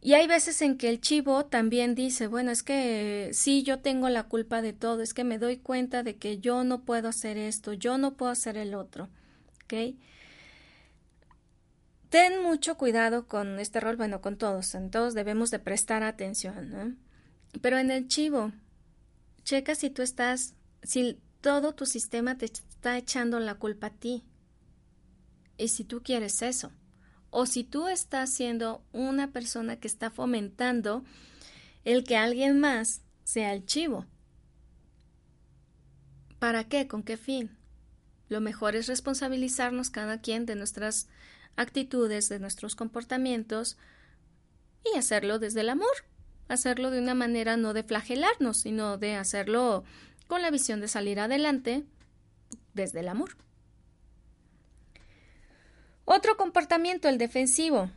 Y 0.00 0.14
hay 0.14 0.26
veces 0.26 0.62
en 0.62 0.78
que 0.78 0.88
el 0.88 1.00
chivo 1.00 1.46
también 1.46 1.94
dice, 1.94 2.26
bueno, 2.28 2.50
es 2.50 2.62
que 2.62 3.30
sí, 3.32 3.62
yo 3.62 3.80
tengo 3.80 4.08
la 4.08 4.24
culpa 4.24 4.62
de 4.62 4.72
todo, 4.72 5.02
es 5.02 5.12
que 5.14 5.24
me 5.24 5.38
doy 5.38 5.58
cuenta 5.58 6.02
de 6.02 6.16
que 6.16 6.38
yo 6.38 6.64
no 6.64 6.82
puedo 6.84 7.08
hacer 7.08 7.36
esto, 7.36 7.72
yo 7.74 7.98
no 7.98 8.14
puedo 8.14 8.32
hacer 8.32 8.56
el 8.56 8.74
otro. 8.74 9.08
¿Ok? 9.64 9.96
Ten 12.08 12.42
mucho 12.42 12.76
cuidado 12.76 13.26
con 13.26 13.58
este 13.58 13.80
rol, 13.80 13.96
bueno, 13.96 14.20
con 14.20 14.36
todos, 14.36 14.74
en 14.74 14.90
todos 14.90 15.14
debemos 15.14 15.50
de 15.50 15.58
prestar 15.58 16.02
atención, 16.02 16.70
¿no? 16.70 16.94
Pero 17.60 17.78
en 17.78 17.90
el 17.90 18.06
chivo, 18.06 18.52
checa 19.42 19.74
si 19.74 19.90
tú 19.90 20.02
estás, 20.02 20.54
si 20.82 21.20
todo 21.40 21.74
tu 21.74 21.86
sistema 21.86 22.38
te 22.38 22.46
está 22.46 22.96
echando 22.96 23.40
la 23.40 23.54
culpa 23.54 23.88
a 23.88 23.94
ti. 23.94 24.24
Y 25.58 25.68
si 25.68 25.84
tú 25.84 26.02
quieres 26.02 26.42
eso. 26.42 26.72
O 27.30 27.46
si 27.46 27.64
tú 27.64 27.88
estás 27.88 28.32
siendo 28.32 28.84
una 28.92 29.32
persona 29.32 29.76
que 29.76 29.88
está 29.88 30.10
fomentando 30.10 31.04
el 31.84 32.04
que 32.04 32.16
alguien 32.16 32.60
más 32.60 33.02
sea 33.24 33.52
el 33.52 33.64
chivo. 33.64 34.06
¿Para 36.38 36.64
qué? 36.64 36.86
¿Con 36.86 37.02
qué 37.02 37.16
fin? 37.16 37.56
Lo 38.28 38.40
mejor 38.40 38.74
es 38.76 38.86
responsabilizarnos 38.86 39.90
cada 39.90 40.20
quien 40.20 40.46
de 40.46 40.56
nuestras 40.56 41.08
actitudes, 41.56 42.28
de 42.28 42.38
nuestros 42.38 42.76
comportamientos 42.76 43.76
y 44.84 44.96
hacerlo 44.96 45.38
desde 45.38 45.60
el 45.60 45.70
amor, 45.70 45.88
hacerlo 46.48 46.90
de 46.90 47.00
una 47.00 47.14
manera 47.14 47.56
no 47.56 47.72
de 47.72 47.82
flagelarnos, 47.82 48.58
sino 48.58 48.98
de 48.98 49.16
hacerlo 49.16 49.84
con 50.26 50.42
la 50.42 50.50
visión 50.50 50.80
de 50.80 50.88
salir 50.88 51.20
adelante 51.20 51.84
desde 52.74 53.00
el 53.00 53.08
amor. 53.08 53.36
Otro 56.04 56.36
comportamiento, 56.36 57.08
el 57.08 57.18
defensivo. 57.18 57.90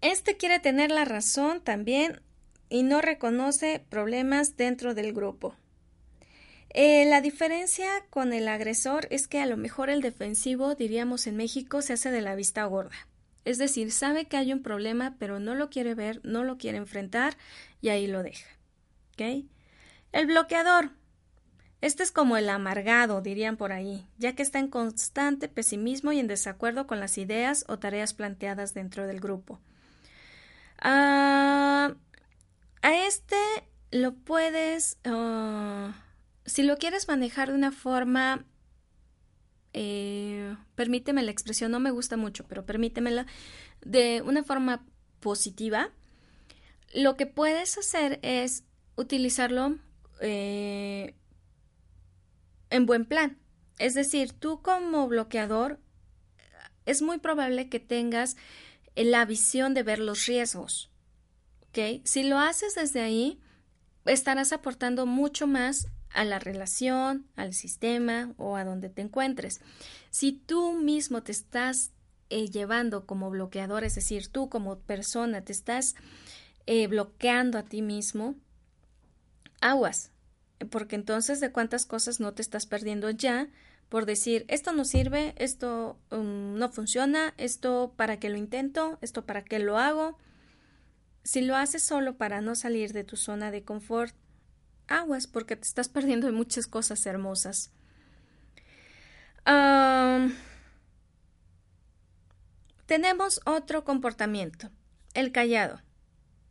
Este 0.00 0.36
quiere 0.36 0.60
tener 0.60 0.90
la 0.90 1.04
razón 1.04 1.60
también 1.60 2.22
y 2.68 2.82
no 2.82 3.00
reconoce 3.00 3.84
problemas 3.88 4.56
dentro 4.56 4.94
del 4.94 5.12
grupo. 5.12 5.54
Eh, 6.76 7.06
la 7.06 7.20
diferencia 7.20 7.88
con 8.10 8.32
el 8.32 8.48
agresor 8.48 9.06
es 9.10 9.28
que 9.28 9.40
a 9.40 9.46
lo 9.46 9.56
mejor 9.56 9.90
el 9.90 10.02
defensivo, 10.02 10.74
diríamos 10.74 11.28
en 11.28 11.36
México, 11.36 11.82
se 11.82 11.92
hace 11.92 12.10
de 12.10 12.20
la 12.20 12.34
vista 12.34 12.64
gorda. 12.64 12.96
Es 13.44 13.58
decir, 13.58 13.92
sabe 13.92 14.24
que 14.24 14.36
hay 14.36 14.52
un 14.52 14.60
problema, 14.60 15.14
pero 15.20 15.38
no 15.38 15.54
lo 15.54 15.70
quiere 15.70 15.94
ver, 15.94 16.20
no 16.24 16.42
lo 16.42 16.58
quiere 16.58 16.78
enfrentar 16.78 17.36
y 17.80 17.90
ahí 17.90 18.08
lo 18.08 18.24
deja. 18.24 18.48
¿Ok? 19.12 19.44
El 20.10 20.26
bloqueador. 20.26 20.90
Este 21.80 22.02
es 22.02 22.10
como 22.10 22.36
el 22.36 22.48
amargado, 22.48 23.20
dirían 23.20 23.56
por 23.56 23.70
ahí, 23.70 24.08
ya 24.18 24.34
que 24.34 24.42
está 24.42 24.58
en 24.58 24.68
constante 24.68 25.48
pesimismo 25.48 26.10
y 26.12 26.18
en 26.18 26.26
desacuerdo 26.26 26.88
con 26.88 26.98
las 26.98 27.18
ideas 27.18 27.64
o 27.68 27.78
tareas 27.78 28.14
planteadas 28.14 28.74
dentro 28.74 29.06
del 29.06 29.20
grupo. 29.20 29.60
Ah, 30.80 31.94
a 32.82 32.94
este 33.06 33.36
lo 33.92 34.14
puedes... 34.14 34.98
Ah, 35.04 36.03
si 36.46 36.62
lo 36.62 36.76
quieres 36.78 37.08
manejar 37.08 37.48
de 37.48 37.54
una 37.54 37.72
forma, 37.72 38.44
eh, 39.72 40.56
permíteme 40.74 41.22
la 41.22 41.30
expresión, 41.30 41.70
no 41.70 41.80
me 41.80 41.90
gusta 41.90 42.16
mucho, 42.16 42.46
pero 42.46 42.66
permítemela, 42.66 43.26
de 43.82 44.22
una 44.22 44.44
forma 44.44 44.84
positiva, 45.20 45.90
lo 46.92 47.16
que 47.16 47.26
puedes 47.26 47.76
hacer 47.78 48.20
es 48.22 48.64
utilizarlo 48.96 49.78
eh, 50.20 51.14
en 52.70 52.86
buen 52.86 53.04
plan. 53.04 53.38
Es 53.78 53.94
decir, 53.94 54.32
tú 54.32 54.62
como 54.62 55.08
bloqueador 55.08 55.80
es 56.86 57.02
muy 57.02 57.18
probable 57.18 57.68
que 57.68 57.80
tengas 57.80 58.36
la 58.94 59.24
visión 59.24 59.74
de 59.74 59.82
ver 59.82 59.98
los 59.98 60.26
riesgos. 60.26 60.90
¿ok? 61.68 62.02
Si 62.04 62.22
lo 62.22 62.38
haces 62.38 62.74
desde 62.74 63.00
ahí, 63.00 63.40
estarás 64.04 64.52
aportando 64.52 65.06
mucho 65.06 65.46
más 65.46 65.88
a 66.14 66.24
la 66.24 66.38
relación, 66.38 67.26
al 67.36 67.52
sistema 67.52 68.32
o 68.38 68.56
a 68.56 68.64
donde 68.64 68.88
te 68.88 69.02
encuentres. 69.02 69.60
Si 70.10 70.32
tú 70.32 70.72
mismo 70.72 71.22
te 71.22 71.32
estás 71.32 71.90
eh, 72.30 72.48
llevando 72.48 73.04
como 73.04 73.30
bloqueador, 73.30 73.84
es 73.84 73.94
decir, 73.94 74.28
tú 74.28 74.48
como 74.48 74.78
persona 74.78 75.42
te 75.42 75.52
estás 75.52 75.94
eh, 76.66 76.86
bloqueando 76.86 77.58
a 77.58 77.64
ti 77.64 77.82
mismo, 77.82 78.34
aguas, 79.60 80.10
porque 80.70 80.96
entonces 80.96 81.40
de 81.40 81.52
cuántas 81.52 81.84
cosas 81.84 82.20
no 82.20 82.32
te 82.32 82.42
estás 82.42 82.64
perdiendo 82.64 83.10
ya 83.10 83.50
por 83.88 84.06
decir 84.06 84.44
esto 84.48 84.72
no 84.72 84.84
sirve, 84.84 85.34
esto 85.36 85.96
um, 86.10 86.54
no 86.58 86.70
funciona, 86.70 87.34
esto 87.36 87.92
para 87.96 88.18
qué 88.18 88.28
lo 88.28 88.36
intento, 88.36 88.98
esto 89.02 89.24
para 89.24 89.44
qué 89.44 89.58
lo 89.58 89.78
hago. 89.78 90.18
Si 91.22 91.42
lo 91.42 91.56
haces 91.56 91.82
solo 91.84 92.16
para 92.16 92.40
no 92.40 92.54
salir 92.54 92.92
de 92.92 93.04
tu 93.04 93.16
zona 93.16 93.50
de 93.50 93.62
confort, 93.62 94.14
aguas 94.88 95.26
porque 95.26 95.56
te 95.56 95.66
estás 95.66 95.88
perdiendo 95.90 96.26
de 96.26 96.32
muchas 96.32 96.66
cosas 96.66 97.04
hermosas. 97.06 97.70
tenemos 102.86 103.40
otro 103.44 103.84
comportamiento, 103.84 104.70
el 105.14 105.32
callado. 105.32 105.80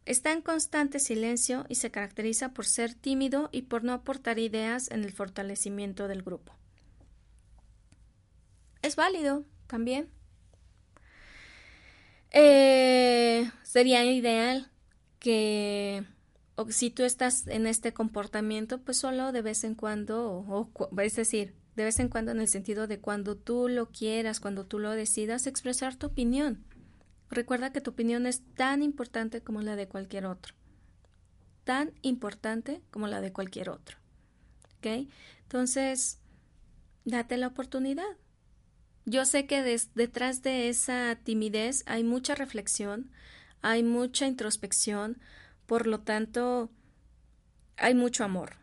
Está 0.05 0.33
en 0.33 0.41
constante 0.41 0.99
silencio 0.99 1.65
y 1.69 1.75
se 1.75 1.89
caracteriza 1.89 2.53
por 2.53 2.65
ser 2.65 2.93
tímido 2.93 3.49
y 3.51 3.63
por 3.63 3.83
no 3.83 3.93
aportar 3.93 4.37
ideas 4.37 4.91
en 4.91 5.03
el 5.03 5.13
fortalecimiento 5.13 6.07
del 6.07 6.23
grupo. 6.23 6.53
Es 8.81 8.97
válido 8.97 9.45
también. 9.67 10.09
Eh, 12.31 13.49
sería 13.63 14.03
ideal 14.03 14.69
que 15.19 16.03
si 16.69 16.89
tú 16.89 17.03
estás 17.03 17.47
en 17.47 17.67
este 17.67 17.93
comportamiento, 17.93 18.79
pues 18.81 18.97
solo 18.97 19.31
de 19.31 19.41
vez 19.41 19.63
en 19.63 19.75
cuando, 19.75 20.45
o, 20.47 20.69
es 21.01 21.15
decir, 21.15 21.55
de 21.75 21.83
vez 21.83 21.99
en 21.99 22.09
cuando 22.09 22.31
en 22.31 22.39
el 22.39 22.47
sentido 22.47 22.87
de 22.87 22.99
cuando 22.99 23.35
tú 23.35 23.67
lo 23.67 23.89
quieras, 23.89 24.39
cuando 24.39 24.65
tú 24.65 24.79
lo 24.79 24.91
decidas, 24.91 25.47
expresar 25.47 25.95
tu 25.95 26.07
opinión. 26.07 26.63
Recuerda 27.29 27.71
que 27.71 27.81
tu 27.81 27.91
opinión 27.91 28.27
es 28.27 28.43
tan 28.53 28.83
importante 28.83 29.41
como 29.41 29.61
la 29.61 29.75
de 29.75 29.87
cualquier 29.87 30.27
otro. 30.27 30.53
Tan 31.63 31.93
importante 32.03 32.81
como 32.91 33.07
la 33.07 33.21
de 33.21 33.33
cualquier 33.33 33.69
otro. 33.69 33.97
¿Ok? 34.77 35.07
Entonces, 35.41 36.19
date 37.05 37.37
la 37.37 37.47
oportunidad. 37.47 38.17
Yo 39.05 39.25
sé 39.25 39.47
que 39.47 39.63
detrás 39.95 40.43
de 40.43 40.69
esa 40.69 41.17
timidez 41.23 41.83
hay 41.87 42.03
mucha 42.03 42.35
reflexión, 42.35 43.11
hay 43.61 43.83
mucha 43.83 44.27
introspección, 44.27 45.19
por 45.65 45.87
lo 45.87 45.99
tanto, 46.01 46.69
hay 47.77 47.95
mucho 47.95 48.23
amor. 48.23 48.57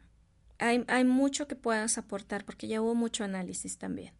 Hay, 0.59 0.85
hay 0.89 1.05
mucho 1.05 1.49
que 1.49 1.57
puedas 1.57 1.97
aportar 1.99 2.45
porque 2.45 2.69
ya 2.69 2.83
hubo 2.83 2.95
mucho 2.95 3.25
análisis 3.25 3.79
también. 3.79 4.13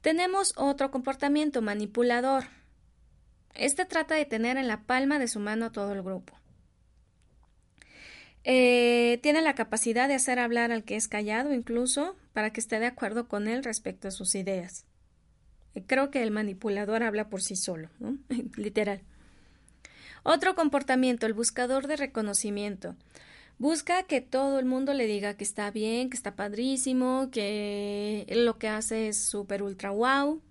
Tenemos 0.00 0.52
otro 0.56 0.90
comportamiento 0.90 1.62
manipulador. 1.62 2.44
Este 3.54 3.84
trata 3.84 4.14
de 4.14 4.24
tener 4.24 4.56
en 4.56 4.68
la 4.68 4.82
palma 4.82 5.18
de 5.18 5.28
su 5.28 5.40
mano 5.40 5.66
a 5.66 5.72
todo 5.72 5.92
el 5.92 6.02
grupo. 6.02 6.38
Eh, 8.44 9.18
tiene 9.22 9.42
la 9.42 9.54
capacidad 9.54 10.08
de 10.08 10.14
hacer 10.14 10.38
hablar 10.38 10.72
al 10.72 10.84
que 10.84 10.96
es 10.96 11.08
callado 11.08 11.52
incluso 11.52 12.16
para 12.32 12.52
que 12.52 12.60
esté 12.60 12.78
de 12.78 12.86
acuerdo 12.86 13.28
con 13.28 13.48
él 13.48 13.64
respecto 13.64 14.08
a 14.08 14.12
sus 14.12 14.34
ideas. 14.34 14.86
Creo 15.86 16.10
que 16.10 16.22
el 16.22 16.30
manipulador 16.30 17.02
habla 17.02 17.28
por 17.28 17.42
sí 17.42 17.56
solo, 17.56 17.90
literal. 18.56 19.02
Otro 20.30 20.54
comportamiento, 20.54 21.24
el 21.24 21.32
buscador 21.32 21.86
de 21.86 21.96
reconocimiento. 21.96 22.94
Busca 23.58 24.02
que 24.02 24.20
todo 24.20 24.58
el 24.58 24.66
mundo 24.66 24.92
le 24.92 25.06
diga 25.06 25.38
que 25.38 25.42
está 25.42 25.70
bien, 25.70 26.10
que 26.10 26.18
está 26.18 26.36
padrísimo, 26.36 27.30
que 27.32 28.26
lo 28.28 28.58
que 28.58 28.68
hace 28.68 29.08
es 29.08 29.24
súper 29.24 29.62
ultra 29.62 29.88
wow. 29.88 30.42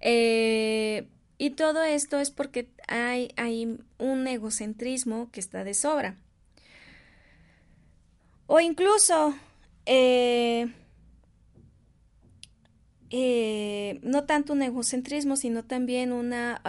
Eh, 0.00 1.06
y 1.38 1.50
todo 1.50 1.84
esto 1.84 2.18
es 2.18 2.32
porque 2.32 2.68
hay, 2.88 3.30
hay 3.36 3.78
un 3.98 4.26
egocentrismo 4.26 5.30
que 5.30 5.38
está 5.38 5.62
de 5.62 5.74
sobra. 5.74 6.16
O 8.48 8.58
incluso, 8.58 9.32
eh, 9.86 10.72
eh, 13.10 14.00
no 14.02 14.24
tanto 14.24 14.54
un 14.54 14.62
egocentrismo, 14.62 15.36
sino 15.36 15.64
también 15.64 16.12
una... 16.12 16.60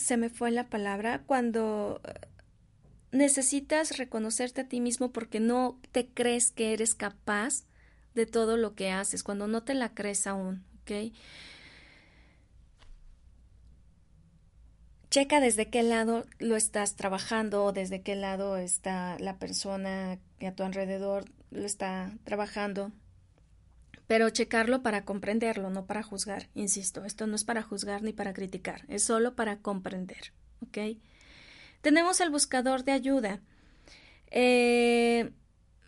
se 0.00 0.16
me 0.16 0.30
fue 0.30 0.50
la 0.50 0.68
palabra, 0.68 1.22
cuando 1.26 2.00
necesitas 3.12 3.98
reconocerte 3.98 4.62
a 4.62 4.68
ti 4.68 4.80
mismo 4.80 5.12
porque 5.12 5.40
no 5.40 5.78
te 5.92 6.08
crees 6.08 6.50
que 6.50 6.72
eres 6.72 6.94
capaz 6.94 7.64
de 8.14 8.26
todo 8.26 8.56
lo 8.56 8.74
que 8.74 8.90
haces, 8.90 9.22
cuando 9.22 9.46
no 9.46 9.62
te 9.62 9.74
la 9.74 9.94
crees 9.94 10.26
aún, 10.26 10.64
¿ok? 10.82 11.12
Checa 15.10 15.40
desde 15.40 15.68
qué 15.70 15.82
lado 15.82 16.24
lo 16.38 16.54
estás 16.54 16.94
trabajando 16.94 17.64
o 17.64 17.72
desde 17.72 18.00
qué 18.00 18.14
lado 18.14 18.56
está 18.56 19.18
la 19.18 19.38
persona 19.38 20.18
que 20.38 20.46
a 20.46 20.54
tu 20.54 20.62
alrededor 20.62 21.24
lo 21.50 21.66
está 21.66 22.12
trabajando. 22.22 22.92
Pero 24.10 24.28
checarlo 24.28 24.82
para 24.82 25.04
comprenderlo, 25.04 25.70
no 25.70 25.86
para 25.86 26.02
juzgar. 26.02 26.48
Insisto, 26.56 27.04
esto 27.04 27.28
no 27.28 27.36
es 27.36 27.44
para 27.44 27.62
juzgar 27.62 28.02
ni 28.02 28.12
para 28.12 28.32
criticar, 28.32 28.84
es 28.88 29.04
solo 29.04 29.36
para 29.36 29.58
comprender. 29.58 30.32
¿Ok? 30.66 30.98
Tenemos 31.80 32.20
el 32.20 32.28
buscador 32.28 32.82
de 32.82 32.90
ayuda. 32.90 33.38
Eh, 34.32 35.30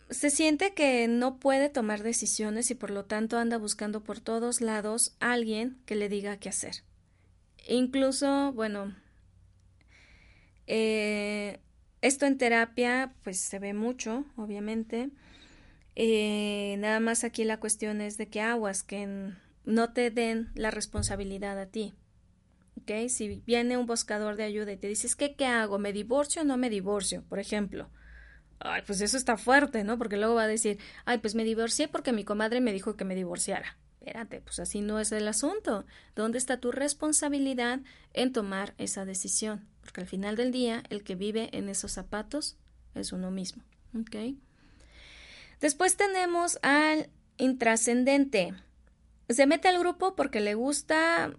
se 0.09 0.31
siente 0.31 0.73
que 0.73 1.09
no 1.09 1.41
puede 1.41 1.69
tomar 1.69 2.05
decisiones 2.05 2.71
y 2.71 2.77
por 2.77 2.93
lo 2.93 3.07
tanto 3.07 3.39
anda 3.39 3.59
buscando 3.59 4.05
por 4.05 4.21
todos 4.21 4.61
lados 4.61 5.17
a 5.19 5.33
alguien 5.33 5.83
que 5.85 5.97
le 5.97 6.09
diga 6.09 6.37
qué 6.37 6.49
hacer. 6.49 6.85
Incluso, 7.67 8.53
bueno, 8.53 8.95
eh, 10.69 11.59
esto 12.03 12.27
en 12.27 12.39
terapia 12.39 13.17
pues 13.25 13.41
se 13.41 13.59
ve 13.59 13.75
mucho, 13.75 14.25
obviamente. 14.37 15.11
Eh, 15.95 16.77
nada 16.79 17.01
más 17.01 17.25
aquí 17.25 17.45
la 17.45 17.61
cuestión 17.61 18.01
es 18.01 18.17
de 18.17 18.29
que 18.29 18.41
aguas, 18.41 18.83
que 18.83 19.33
no 19.65 19.93
te 19.93 20.11
den 20.11 20.51
la 20.55 20.71
responsabilidad 20.71 21.59
a 21.59 21.67
ti. 21.67 21.95
Si 23.09 23.43
viene 23.47 23.77
un 23.77 23.87
buscador 23.87 24.37
de 24.37 24.43
ayuda 24.43 24.73
y 24.73 24.77
te 24.77 24.89
dices, 24.89 25.15
¿qué, 25.17 25.35
¿qué 25.35 25.47
hago? 25.47 25.79
¿Me 25.79 25.93
divorcio 25.93 26.43
o 26.43 26.45
no 26.45 26.57
me 26.57 26.69
divorcio? 26.69 27.23
Por 27.29 27.39
ejemplo. 27.39 27.89
Ay, 28.59 28.83
pues 28.87 29.01
eso 29.01 29.17
está 29.17 29.37
fuerte, 29.37 29.83
¿no? 29.85 29.99
Porque 29.99 30.17
luego 30.17 30.35
va 30.35 30.45
a 30.45 30.49
decir, 30.49 30.79
ay, 31.05 31.19
pues 31.19 31.35
me 31.35 31.45
divorcié 31.45 31.89
porque 31.89 32.13
mi 32.13 32.25
comadre 32.25 32.61
me 32.61 32.73
dijo 32.73 32.97
que 32.97 33.05
me 33.05 33.15
divorciara. 33.15 33.79
Espérate, 34.01 34.41
pues 34.41 34.59
así 34.59 34.81
no 34.81 34.99
es 34.99 35.13
el 35.13 35.29
asunto. 35.29 35.85
¿Dónde 36.17 36.39
está 36.39 36.59
tu 36.59 36.73
responsabilidad 36.73 37.81
en 38.13 38.33
tomar 38.33 38.75
esa 38.79 39.05
decisión? 39.05 39.69
Porque 39.81 40.01
al 40.01 40.07
final 40.07 40.37
del 40.37 40.51
día, 40.51 40.83
el 40.91 41.05
que 41.05 41.15
vive 41.15 41.51
en 41.57 41.69
esos 41.69 41.93
zapatos 41.93 42.57
es 42.95 43.13
uno 43.13 43.31
mismo. 43.31 43.63
¿Ok? 43.99 44.37
Después 45.63 45.97
tenemos 45.97 46.59
al 46.63 47.09
intrascendente. 47.39 48.53
Se 49.29 49.47
mete 49.47 49.69
al 49.69 49.79
grupo 49.79 50.17
porque 50.17 50.41
le 50.41 50.55
gusta 50.55 51.33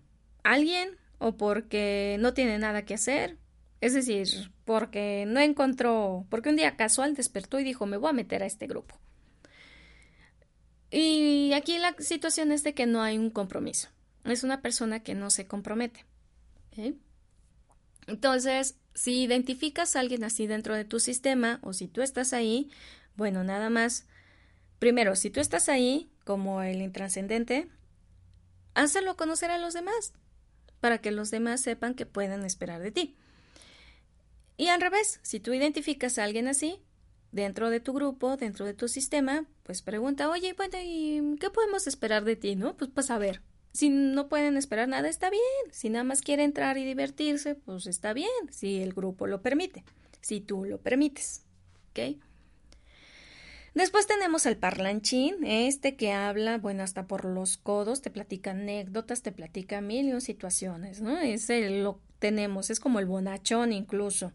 alguien 0.43 0.97
o 1.19 1.36
porque 1.36 2.17
no 2.21 2.34
tiene 2.34 2.57
nada 2.57 2.86
que 2.86 2.93
hacer. 2.93 3.38
Es 3.82 3.93
decir, 3.93 4.30
porque 4.63 5.26
no 5.28 5.41
encontró, 5.41 6.26
porque 6.30 6.49
un 6.49 6.55
día 6.55 6.78
casual 6.78 7.15
despertó 7.15 7.59
y 7.59 7.65
dijo, 7.65 7.86
me 7.86 7.97
voy 7.97 8.11
a 8.11 8.13
meter 8.13 8.41
a 8.43 8.45
este 8.45 8.65
grupo. 8.65 8.97
Y 10.89 11.51
aquí 11.53 11.78
la 11.78 11.93
situación 11.99 12.53
es 12.53 12.63
de 12.63 12.74
que 12.74 12.86
no 12.86 13.01
hay 13.01 13.17
un 13.17 13.30
compromiso. 13.30 13.89
Es 14.24 14.45
una 14.45 14.61
persona 14.61 15.01
que 15.01 15.15
no 15.15 15.32
se 15.32 15.47
compromete. 15.47 16.05
Entonces, 18.07 18.78
si 18.93 19.24
identificas 19.24 19.97
a 19.97 19.99
alguien 19.99 20.24
así 20.24 20.47
dentro 20.47 20.76
de 20.76 20.86
tu 20.86 21.01
sistema 21.01 21.59
o 21.61 21.74
si 21.74 21.89
tú 21.89 22.01
estás 22.01 22.32
ahí, 22.32 22.71
bueno, 23.17 23.43
nada 23.43 23.69
más. 23.69 24.07
Primero, 24.84 25.15
si 25.15 25.29
tú 25.29 25.39
estás 25.39 25.69
ahí, 25.69 26.09
como 26.25 26.61
el 26.61 26.81
intrascendente, 26.81 27.69
hazlo 28.73 29.15
conocer 29.15 29.49
a 29.49 29.57
los 29.57 29.73
demás 29.73 30.11
para 30.81 30.97
que 30.97 31.11
los 31.11 31.31
demás 31.31 31.61
sepan 31.61 31.93
que 31.93 32.05
pueden 32.05 32.43
esperar 32.43 32.81
de 32.81 32.91
ti. 32.91 33.15
Y 34.57 34.67
al 34.67 34.81
revés, 34.81 35.21
si 35.23 35.39
tú 35.39 35.53
identificas 35.53 36.17
a 36.17 36.25
alguien 36.25 36.49
así, 36.49 36.81
dentro 37.31 37.69
de 37.69 37.79
tu 37.79 37.93
grupo, 37.93 38.36
dentro 38.36 38.65
de 38.65 38.73
tu 38.73 38.89
sistema, 38.89 39.45
pues 39.63 39.81
pregunta, 39.81 40.29
oye, 40.29 40.51
bueno, 40.51 40.77
¿y 40.84 41.38
qué 41.39 41.49
podemos 41.49 41.88
esperar 41.88 42.25
de 42.25 42.36
ti? 42.36 42.57
¿No? 42.57 42.75
Pues, 42.75 42.91
pues 42.93 43.09
a 43.09 43.17
ver, 43.17 43.41
si 43.71 43.88
no 43.88 44.27
pueden 44.27 44.57
esperar 44.57 44.89
nada, 44.89 45.07
está 45.07 45.29
bien. 45.29 45.71
Si 45.71 45.89
nada 45.89 46.03
más 46.03 46.21
quiere 46.21 46.43
entrar 46.43 46.77
y 46.77 46.84
divertirse, 46.84 47.55
pues 47.55 47.88
está 47.88 48.11
bien, 48.11 48.27
si 48.51 48.81
el 48.81 48.91
grupo 48.91 49.27
lo 49.27 49.41
permite, 49.41 49.86
si 50.19 50.41
tú 50.41 50.65
lo 50.65 50.81
permites. 50.81 51.45
¿Ok? 51.91 52.19
Después 53.74 54.05
tenemos 54.05 54.45
el 54.45 54.57
parlanchín, 54.57 55.43
este 55.43 55.95
que 55.95 56.11
habla, 56.11 56.59
bueno, 56.59 56.84
hasta 56.84 57.07
por 57.07 57.26
los 57.26 57.57
codos, 57.57 58.01
te 58.01 58.11
platica 58.11 58.51
anécdotas, 58.51 59.24
te 59.24 59.32
platica 59.32 59.82
mil 59.82 60.21
situaciones, 60.21 61.01
¿no? 61.01 61.19
Ese 61.19 61.82
lo 61.82 61.99
tenemos, 62.19 62.69
es 62.69 62.80
como 62.80 62.99
el 62.99 63.07
bonachón 63.07 63.74
incluso. 63.74 64.32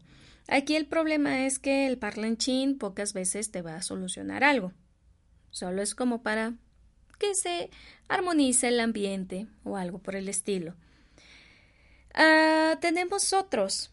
Aquí 0.49 0.75
el 0.75 0.87
problema 0.87 1.45
es 1.45 1.57
que 1.57 1.87
el 1.87 1.97
parlanchín 1.97 2.77
pocas 2.77 3.13
veces 3.13 3.51
te 3.51 3.61
va 3.61 3.75
a 3.75 3.81
solucionar 3.81 4.43
algo. 4.43 4.73
Solo 5.51 5.81
es 5.81 5.95
como 5.95 6.21
para 6.21 6.55
que 7.17 7.33
se 7.35 7.69
armonice 8.07 8.69
el 8.69 8.79
ambiente 8.79 9.47
o 9.63 9.77
algo 9.77 9.99
por 9.99 10.15
el 10.15 10.27
estilo. 10.27 10.75
Ah, 12.13 12.77
tenemos 12.81 13.31
otros 13.33 13.91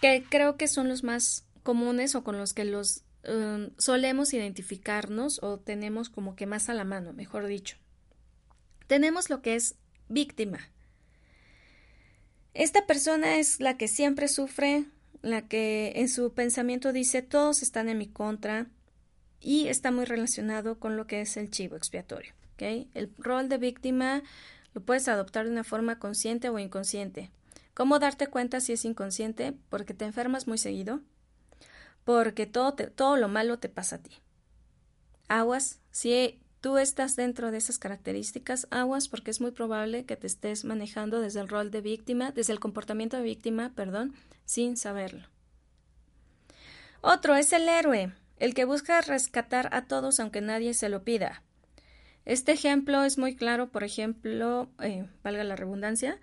que 0.00 0.24
creo 0.28 0.56
que 0.56 0.68
son 0.68 0.88
los 0.88 1.02
más 1.02 1.44
comunes 1.62 2.14
o 2.14 2.22
con 2.22 2.38
los 2.38 2.54
que 2.54 2.64
los 2.64 3.04
um, 3.28 3.70
solemos 3.78 4.32
identificarnos 4.34 5.42
o 5.42 5.58
tenemos 5.58 6.08
como 6.08 6.36
que 6.36 6.46
más 6.46 6.68
a 6.68 6.74
la 6.74 6.84
mano, 6.84 7.12
mejor 7.12 7.46
dicho. 7.46 7.76
Tenemos 8.86 9.30
lo 9.30 9.42
que 9.42 9.54
es 9.54 9.76
víctima. 10.08 10.58
Esta 12.54 12.86
persona 12.86 13.36
es 13.36 13.60
la 13.60 13.76
que 13.76 13.88
siempre 13.88 14.28
sufre, 14.28 14.86
la 15.22 15.46
que 15.46 15.92
en 15.96 16.08
su 16.08 16.32
pensamiento 16.32 16.92
dice 16.92 17.22
todos 17.22 17.62
están 17.62 17.88
en 17.88 17.98
mi 17.98 18.08
contra 18.08 18.66
y 19.40 19.68
está 19.68 19.90
muy 19.90 20.04
relacionado 20.04 20.78
con 20.78 20.96
lo 20.96 21.06
que 21.06 21.20
es 21.20 21.36
el 21.36 21.50
chivo 21.50 21.76
expiatorio. 21.76 22.32
El 22.60 23.10
rol 23.18 23.48
de 23.48 23.58
víctima 23.58 24.22
lo 24.74 24.82
puedes 24.82 25.08
adoptar 25.08 25.46
de 25.46 25.52
una 25.52 25.64
forma 25.64 25.98
consciente 25.98 26.48
o 26.50 26.58
inconsciente. 26.58 27.30
¿Cómo 27.74 27.98
darte 27.98 28.26
cuenta 28.26 28.60
si 28.60 28.74
es 28.74 28.84
inconsciente? 28.84 29.54
Porque 29.70 29.94
te 29.94 30.04
enfermas 30.04 30.46
muy 30.46 30.58
seguido, 30.58 31.00
porque 32.10 32.44
todo, 32.44 32.74
todo 32.74 33.16
lo 33.16 33.28
malo 33.28 33.60
te 33.60 33.68
pasa 33.68 33.96
a 33.96 34.02
ti. 34.02 34.10
Aguas, 35.28 35.78
si 35.92 36.40
tú 36.60 36.76
estás 36.76 37.14
dentro 37.14 37.52
de 37.52 37.58
esas 37.58 37.78
características, 37.78 38.66
aguas, 38.72 39.08
porque 39.08 39.30
es 39.30 39.40
muy 39.40 39.52
probable 39.52 40.04
que 40.06 40.16
te 40.16 40.26
estés 40.26 40.64
manejando 40.64 41.20
desde 41.20 41.38
el 41.38 41.48
rol 41.48 41.70
de 41.70 41.80
víctima, 41.80 42.32
desde 42.32 42.52
el 42.52 42.58
comportamiento 42.58 43.16
de 43.16 43.22
víctima, 43.22 43.72
perdón, 43.76 44.14
sin 44.44 44.76
saberlo. 44.76 45.28
Otro 47.00 47.36
es 47.36 47.52
el 47.52 47.68
héroe, 47.68 48.12
el 48.38 48.54
que 48.54 48.64
busca 48.64 49.00
rescatar 49.02 49.72
a 49.72 49.84
todos 49.86 50.18
aunque 50.18 50.40
nadie 50.40 50.74
se 50.74 50.88
lo 50.88 51.04
pida. 51.04 51.44
Este 52.24 52.50
ejemplo 52.50 53.04
es 53.04 53.18
muy 53.18 53.36
claro, 53.36 53.70
por 53.70 53.84
ejemplo, 53.84 54.68
eh, 54.80 55.08
valga 55.22 55.44
la 55.44 55.54
redundancia, 55.54 56.18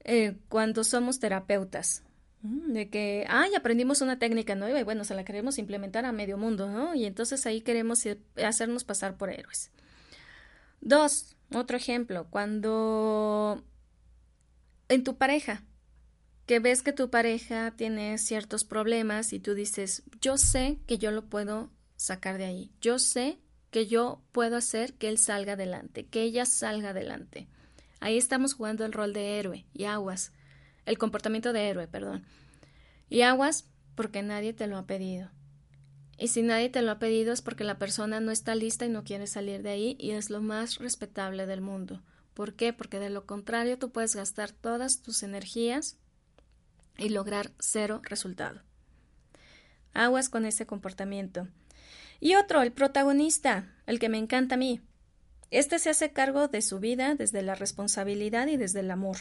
eh, 0.00 0.36
cuando 0.50 0.84
somos 0.84 1.18
terapeutas. 1.18 2.02
De 2.46 2.90
que, 2.90 3.24
ay, 3.30 3.54
aprendimos 3.54 4.02
una 4.02 4.18
técnica 4.18 4.54
nueva 4.54 4.78
y 4.78 4.82
bueno, 4.82 5.04
se 5.04 5.14
la 5.14 5.24
queremos 5.24 5.56
implementar 5.56 6.04
a 6.04 6.12
medio 6.12 6.36
mundo, 6.36 6.68
¿no? 6.68 6.94
Y 6.94 7.06
entonces 7.06 7.46
ahí 7.46 7.62
queremos 7.62 8.06
hacernos 8.36 8.84
pasar 8.84 9.16
por 9.16 9.30
héroes. 9.30 9.70
Dos, 10.82 11.36
otro 11.54 11.78
ejemplo, 11.78 12.26
cuando 12.28 13.64
en 14.90 15.04
tu 15.04 15.16
pareja, 15.16 15.62
que 16.44 16.58
ves 16.58 16.82
que 16.82 16.92
tu 16.92 17.08
pareja 17.08 17.70
tiene 17.74 18.18
ciertos 18.18 18.64
problemas 18.64 19.32
y 19.32 19.40
tú 19.40 19.54
dices, 19.54 20.02
yo 20.20 20.36
sé 20.36 20.78
que 20.86 20.98
yo 20.98 21.12
lo 21.12 21.24
puedo 21.24 21.70
sacar 21.96 22.36
de 22.36 22.44
ahí, 22.44 22.70
yo 22.82 22.98
sé 22.98 23.38
que 23.70 23.86
yo 23.86 24.22
puedo 24.32 24.58
hacer 24.58 24.92
que 24.92 25.08
él 25.08 25.16
salga 25.16 25.54
adelante, 25.54 26.04
que 26.04 26.22
ella 26.22 26.44
salga 26.44 26.90
adelante. 26.90 27.48
Ahí 28.00 28.18
estamos 28.18 28.52
jugando 28.52 28.84
el 28.84 28.92
rol 28.92 29.14
de 29.14 29.38
héroe 29.38 29.64
y 29.72 29.84
aguas, 29.84 30.32
el 30.86 30.98
comportamiento 30.98 31.52
de 31.52 31.68
héroe, 31.68 31.88
perdón. 31.88 32.24
Y 33.08 33.22
aguas 33.22 33.66
porque 33.94 34.22
nadie 34.22 34.52
te 34.52 34.66
lo 34.66 34.76
ha 34.76 34.86
pedido. 34.86 35.30
Y 36.18 36.28
si 36.28 36.42
nadie 36.42 36.68
te 36.68 36.82
lo 36.82 36.92
ha 36.92 36.98
pedido 36.98 37.32
es 37.32 37.42
porque 37.42 37.64
la 37.64 37.78
persona 37.78 38.20
no 38.20 38.30
está 38.30 38.54
lista 38.54 38.86
y 38.86 38.88
no 38.88 39.04
quiere 39.04 39.26
salir 39.26 39.62
de 39.62 39.70
ahí 39.70 39.96
y 39.98 40.12
es 40.12 40.30
lo 40.30 40.40
más 40.40 40.78
respetable 40.78 41.46
del 41.46 41.60
mundo. 41.60 42.02
¿Por 42.34 42.54
qué? 42.54 42.72
Porque 42.72 42.98
de 42.98 43.10
lo 43.10 43.26
contrario 43.26 43.78
tú 43.78 43.90
puedes 43.90 44.14
gastar 44.14 44.50
todas 44.50 45.02
tus 45.02 45.22
energías 45.22 45.96
y 46.98 47.08
lograr 47.08 47.52
cero 47.58 48.00
resultado. 48.04 48.62
Aguas 49.92 50.28
con 50.28 50.44
ese 50.44 50.66
comportamiento. 50.66 51.48
Y 52.20 52.36
otro, 52.36 52.62
el 52.62 52.72
protagonista, 52.72 53.72
el 53.86 53.98
que 53.98 54.08
me 54.08 54.18
encanta 54.18 54.54
a 54.54 54.58
mí. 54.58 54.80
Este 55.50 55.78
se 55.78 55.90
hace 55.90 56.12
cargo 56.12 56.48
de 56.48 56.62
su 56.62 56.80
vida 56.80 57.14
desde 57.14 57.42
la 57.42 57.54
responsabilidad 57.54 58.46
y 58.48 58.56
desde 58.56 58.80
el 58.80 58.90
amor. 58.90 59.18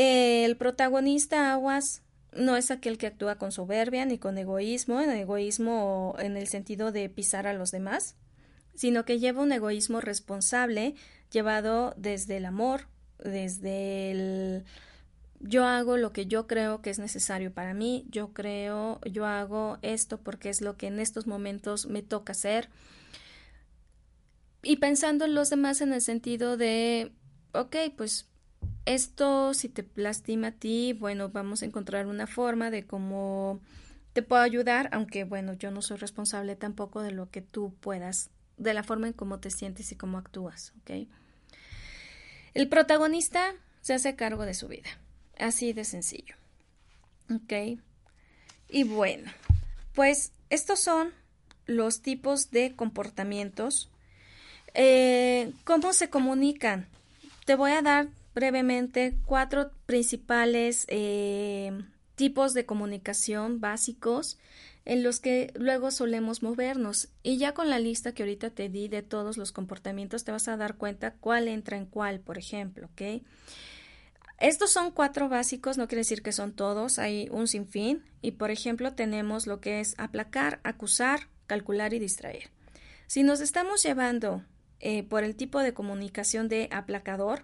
El 0.00 0.56
protagonista 0.56 1.52
Aguas 1.52 2.02
no 2.32 2.56
es 2.56 2.70
aquel 2.70 2.98
que 2.98 3.08
actúa 3.08 3.34
con 3.34 3.50
soberbia 3.50 4.06
ni 4.06 4.16
con 4.16 4.38
egoísmo, 4.38 5.00
en 5.00 5.10
egoísmo 5.10 6.14
en 6.20 6.36
el 6.36 6.46
sentido 6.46 6.92
de 6.92 7.08
pisar 7.08 7.48
a 7.48 7.52
los 7.52 7.72
demás, 7.72 8.14
sino 8.76 9.04
que 9.04 9.18
lleva 9.18 9.42
un 9.42 9.50
egoísmo 9.50 10.00
responsable 10.00 10.94
llevado 11.32 11.94
desde 11.96 12.36
el 12.36 12.44
amor, 12.44 12.82
desde 13.18 14.12
el 14.12 14.64
yo 15.40 15.64
hago 15.64 15.96
lo 15.96 16.12
que 16.12 16.26
yo 16.26 16.46
creo 16.46 16.80
que 16.80 16.90
es 16.90 17.00
necesario 17.00 17.52
para 17.52 17.74
mí, 17.74 18.06
yo 18.08 18.32
creo, 18.32 19.00
yo 19.04 19.26
hago 19.26 19.78
esto 19.82 20.20
porque 20.20 20.48
es 20.48 20.60
lo 20.60 20.76
que 20.76 20.86
en 20.86 21.00
estos 21.00 21.26
momentos 21.26 21.86
me 21.86 22.02
toca 22.02 22.30
hacer, 22.30 22.68
y 24.62 24.76
pensando 24.76 25.24
en 25.24 25.34
los 25.34 25.50
demás 25.50 25.80
en 25.80 25.92
el 25.92 26.02
sentido 26.02 26.56
de, 26.56 27.10
ok, 27.52 27.74
pues 27.96 28.28
esto 28.84 29.54
si 29.54 29.68
te 29.68 29.86
lastima 29.94 30.48
a 30.48 30.52
ti, 30.52 30.92
bueno, 30.92 31.28
vamos 31.30 31.62
a 31.62 31.66
encontrar 31.66 32.06
una 32.06 32.26
forma 32.26 32.70
de 32.70 32.86
cómo 32.86 33.60
te 34.12 34.22
puedo 34.22 34.42
ayudar, 34.42 34.88
aunque 34.92 35.24
bueno, 35.24 35.52
yo 35.54 35.70
no 35.70 35.82
soy 35.82 35.98
responsable 35.98 36.56
tampoco 36.56 37.02
de 37.02 37.12
lo 37.12 37.30
que 37.30 37.42
tú 37.42 37.74
puedas, 37.80 38.30
de 38.56 38.74
la 38.74 38.82
forma 38.82 39.06
en 39.06 39.12
cómo 39.12 39.40
te 39.40 39.50
sientes 39.50 39.92
y 39.92 39.96
cómo 39.96 40.18
actúas, 40.18 40.72
ok. 40.80 41.08
El 42.54 42.68
protagonista 42.68 43.54
se 43.80 43.94
hace 43.94 44.16
cargo 44.16 44.44
de 44.44 44.54
su 44.54 44.68
vida, 44.68 44.88
así 45.38 45.72
de 45.72 45.84
sencillo, 45.84 46.34
ok. 47.30 47.78
Y 48.68 48.84
bueno, 48.84 49.30
pues 49.94 50.32
estos 50.50 50.80
son 50.80 51.12
los 51.66 52.00
tipos 52.00 52.50
de 52.50 52.74
comportamientos 52.74 53.90
eh, 54.74 55.52
¿Cómo 55.64 55.92
se 55.92 56.10
comunican? 56.10 56.86
Te 57.44 57.54
voy 57.54 57.72
a 57.72 57.82
dar 57.82 58.08
brevemente 58.38 59.18
cuatro 59.26 59.72
principales 59.84 60.84
eh, 60.86 61.72
tipos 62.14 62.54
de 62.54 62.66
comunicación 62.66 63.60
básicos 63.60 64.38
en 64.84 65.02
los 65.02 65.18
que 65.18 65.52
luego 65.56 65.90
solemos 65.90 66.40
movernos. 66.40 67.08
Y 67.24 67.38
ya 67.38 67.52
con 67.52 67.68
la 67.68 67.80
lista 67.80 68.12
que 68.12 68.22
ahorita 68.22 68.50
te 68.50 68.68
di 68.68 68.86
de 68.86 69.02
todos 69.02 69.38
los 69.38 69.50
comportamientos, 69.50 70.22
te 70.22 70.30
vas 70.30 70.46
a 70.46 70.56
dar 70.56 70.76
cuenta 70.76 71.14
cuál 71.14 71.48
entra 71.48 71.76
en 71.76 71.86
cuál, 71.86 72.20
por 72.20 72.38
ejemplo, 72.38 72.86
¿ok? 72.92 73.24
Estos 74.38 74.70
son 74.70 74.92
cuatro 74.92 75.28
básicos, 75.28 75.76
no 75.76 75.88
quiere 75.88 76.02
decir 76.02 76.22
que 76.22 76.30
son 76.30 76.52
todos, 76.52 77.00
hay 77.00 77.28
un 77.32 77.48
sinfín. 77.48 78.04
Y 78.22 78.30
por 78.32 78.52
ejemplo, 78.52 78.94
tenemos 78.94 79.48
lo 79.48 79.60
que 79.60 79.80
es 79.80 79.96
aplacar, 79.98 80.60
acusar, 80.62 81.26
calcular 81.48 81.92
y 81.92 81.98
distraer. 81.98 82.50
Si 83.08 83.24
nos 83.24 83.40
estamos 83.40 83.82
llevando 83.82 84.44
eh, 84.78 85.02
por 85.02 85.24
el 85.24 85.34
tipo 85.34 85.58
de 85.58 85.74
comunicación 85.74 86.48
de 86.48 86.68
aplacador, 86.70 87.42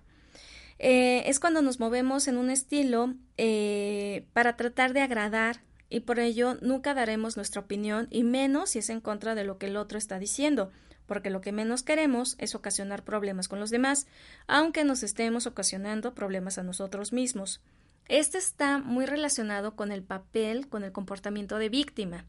eh, 0.78 1.22
es 1.26 1.40
cuando 1.40 1.62
nos 1.62 1.80
movemos 1.80 2.28
en 2.28 2.36
un 2.36 2.50
estilo 2.50 3.14
eh, 3.36 4.26
para 4.32 4.56
tratar 4.56 4.92
de 4.92 5.02
agradar 5.02 5.62
y 5.88 6.00
por 6.00 6.18
ello 6.18 6.56
nunca 6.60 6.94
daremos 6.94 7.36
nuestra 7.36 7.60
opinión 7.60 8.08
y 8.10 8.24
menos 8.24 8.70
si 8.70 8.80
es 8.80 8.90
en 8.90 9.00
contra 9.00 9.34
de 9.34 9.44
lo 9.44 9.58
que 9.58 9.66
el 9.66 9.76
otro 9.76 9.98
está 9.98 10.18
diciendo, 10.18 10.72
porque 11.06 11.30
lo 11.30 11.40
que 11.40 11.52
menos 11.52 11.82
queremos 11.82 12.36
es 12.38 12.54
ocasionar 12.54 13.04
problemas 13.04 13.48
con 13.48 13.60
los 13.60 13.70
demás, 13.70 14.06
aunque 14.46 14.84
nos 14.84 15.02
estemos 15.02 15.46
ocasionando 15.46 16.14
problemas 16.14 16.58
a 16.58 16.62
nosotros 16.62 17.12
mismos. 17.12 17.60
Este 18.06 18.38
está 18.38 18.78
muy 18.78 19.06
relacionado 19.06 19.76
con 19.76 19.92
el 19.92 20.02
papel, 20.02 20.68
con 20.68 20.84
el 20.84 20.92
comportamiento 20.92 21.58
de 21.58 21.68
víctima 21.68 22.26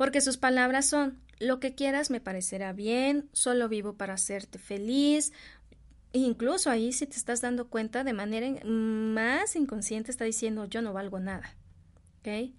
porque 0.00 0.22
sus 0.22 0.38
palabras 0.38 0.86
son 0.86 1.20
lo 1.40 1.60
que 1.60 1.74
quieras 1.74 2.10
me 2.10 2.22
parecerá 2.22 2.72
bien, 2.72 3.28
solo 3.34 3.68
vivo 3.68 3.98
para 3.98 4.14
hacerte 4.14 4.58
feliz. 4.58 5.30
Incluso 6.12 6.70
ahí 6.70 6.92
si 6.92 7.06
te 7.06 7.16
estás 7.16 7.40
dando 7.40 7.68
cuenta 7.68 8.04
de 8.04 8.12
manera 8.12 8.48
más 8.64 9.56
inconsciente 9.56 10.10
está 10.10 10.24
diciendo 10.24 10.64
yo 10.64 10.82
no 10.82 10.92
valgo 10.92 11.20
nada. 11.20 11.54
¿Ok? 12.20 12.52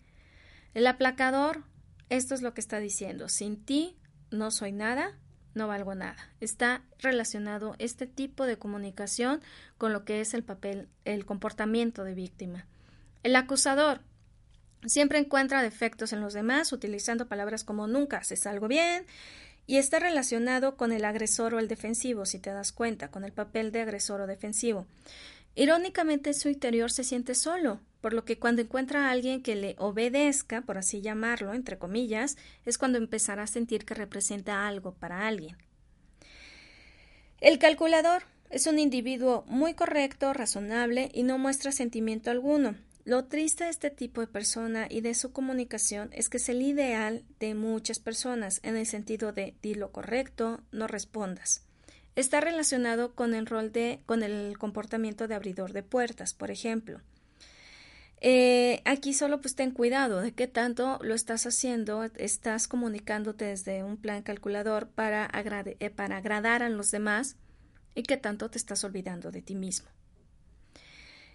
El 0.74 0.88
aplacador, 0.88 1.64
esto 2.10 2.34
es 2.34 2.42
lo 2.42 2.54
que 2.54 2.62
está 2.62 2.80
diciendo, 2.80 3.30
sin 3.30 3.64
ti 3.64 3.98
no 4.32 4.52
soy 4.52 4.72
nada, 4.72 5.18
no 5.54 5.68
valgo 5.68 5.96
nada. 5.96 6.18
Está 6.40 6.84
relacionado 7.00 7.76
este 7.78 8.08
tipo 8.08 8.46
de 8.46 8.58
comunicación 8.58 9.42
con 9.78 9.92
lo 9.92 10.06
que 10.06 10.22
es 10.22 10.34
el 10.34 10.44
papel, 10.44 10.88
el 11.04 11.26
comportamiento 11.26 12.04
de 12.04 12.16
víctima. 12.16 12.68
El 13.24 13.36
acusador, 13.36 14.02
Siempre 14.86 15.20
encuentra 15.20 15.62
defectos 15.62 16.12
en 16.12 16.22
los 16.22 16.34
demás 16.34 16.72
utilizando 16.74 17.28
palabras 17.28 17.64
como 17.64 17.86
nunca 17.86 18.18
haces 18.18 18.48
algo 18.48 18.68
bien 18.68 19.06
y 19.68 19.78
está 19.78 20.00
relacionado 20.00 20.76
con 20.76 20.92
el 20.92 21.06
agresor 21.06 21.54
o 21.54 21.60
el 21.60 21.68
defensivo, 21.68 22.26
si 22.26 22.40
te 22.40 22.50
das 22.50 22.72
cuenta, 22.72 23.10
con 23.10 23.24
el 23.24 23.32
papel 23.32 23.72
de 23.72 23.82
agresor 23.82 24.22
o 24.22 24.28
defensivo. 24.28 24.86
Irónicamente, 25.56 26.34
su 26.34 26.50
interior 26.50 26.92
se 26.92 27.04
siente 27.04 27.36
solo, 27.36 27.80
por 28.00 28.14
lo 28.14 28.26
que 28.26 28.40
cuando 28.40 28.62
encuentra 28.62 29.08
a 29.08 29.12
alguien 29.12 29.44
que 29.44 29.56
le 29.56 29.76
obedezca, 29.78 30.62
por 30.62 30.78
así 30.78 31.02
llamarlo, 31.02 31.54
entre 31.54 31.78
comillas, 31.78 32.38
es 32.66 32.78
cuando 32.78 32.98
empezará 32.98 33.44
a 33.44 33.48
sentir 33.48 33.86
que 33.86 33.94
representa 33.94 34.68
algo 34.68 34.94
para 34.94 35.28
alguien. 35.28 35.58
El 37.40 37.60
calculador 37.60 38.24
es 38.50 38.68
un 38.68 38.80
individuo 38.80 39.44
muy 39.48 39.74
correcto, 39.74 40.34
razonable 40.34 41.10
y 41.14 41.24
no 41.24 41.38
muestra 41.38 41.72
sentimiento 41.72 42.32
alguno. 42.32 42.76
Lo 43.04 43.26
triste 43.26 43.64
de 43.64 43.72
este 43.72 43.90
tipo 43.90 44.22
de 44.22 44.28
persona 44.28 44.86
y 44.90 45.02
de 45.02 45.16
su 45.16 45.32
comunicación 45.32 46.10
es 46.14 46.30
que 46.30 46.38
es 46.38 46.50
el 46.50 46.62
ideal 46.62 47.24
de 47.40 47.56
muchas 47.56 48.00
personas 48.00 48.60
en 48.64 48.78
el 48.78 48.86
sentido 48.86 49.32
de 49.32 49.56
di 49.62 49.74
lo 49.74 49.92
correcto, 49.92 50.62
no 50.72 50.88
respondas. 50.88 51.66
Está 52.16 52.42
relacionado 52.42 53.16
con 53.16 53.34
el 53.34 53.48
rol 53.48 53.72
de 53.72 54.02
con 54.06 54.22
el 54.22 54.58
comportamiento 54.58 55.28
de 55.28 55.34
abridor 55.34 55.74
de 55.74 55.82
puertas, 55.82 56.34
por 56.34 56.52
ejemplo. 56.52 57.02
Eh, 58.24 58.84
aquí 58.86 59.16
solo 59.16 59.42
pues 59.42 59.56
ten 59.56 59.72
cuidado 59.72 60.22
de 60.22 60.34
qué 60.34 60.48
tanto 60.48 61.00
lo 61.02 61.16
estás 61.16 61.48
haciendo, 61.48 62.04
estás 62.04 62.68
comunicándote 62.68 63.46
desde 63.46 63.84
un 63.84 63.98
plan 63.98 64.22
calculador 64.22 64.90
para, 64.90 65.28
eh, 65.80 65.90
para 65.90 66.18
agradar 66.18 66.62
a 66.62 66.70
los 66.70 66.92
demás 66.92 67.36
y 67.96 68.04
qué 68.04 68.18
tanto 68.18 68.52
te 68.52 68.60
estás 68.60 68.84
olvidando 68.84 69.32
de 69.32 69.42
ti 69.42 69.56
mismo. 69.56 69.90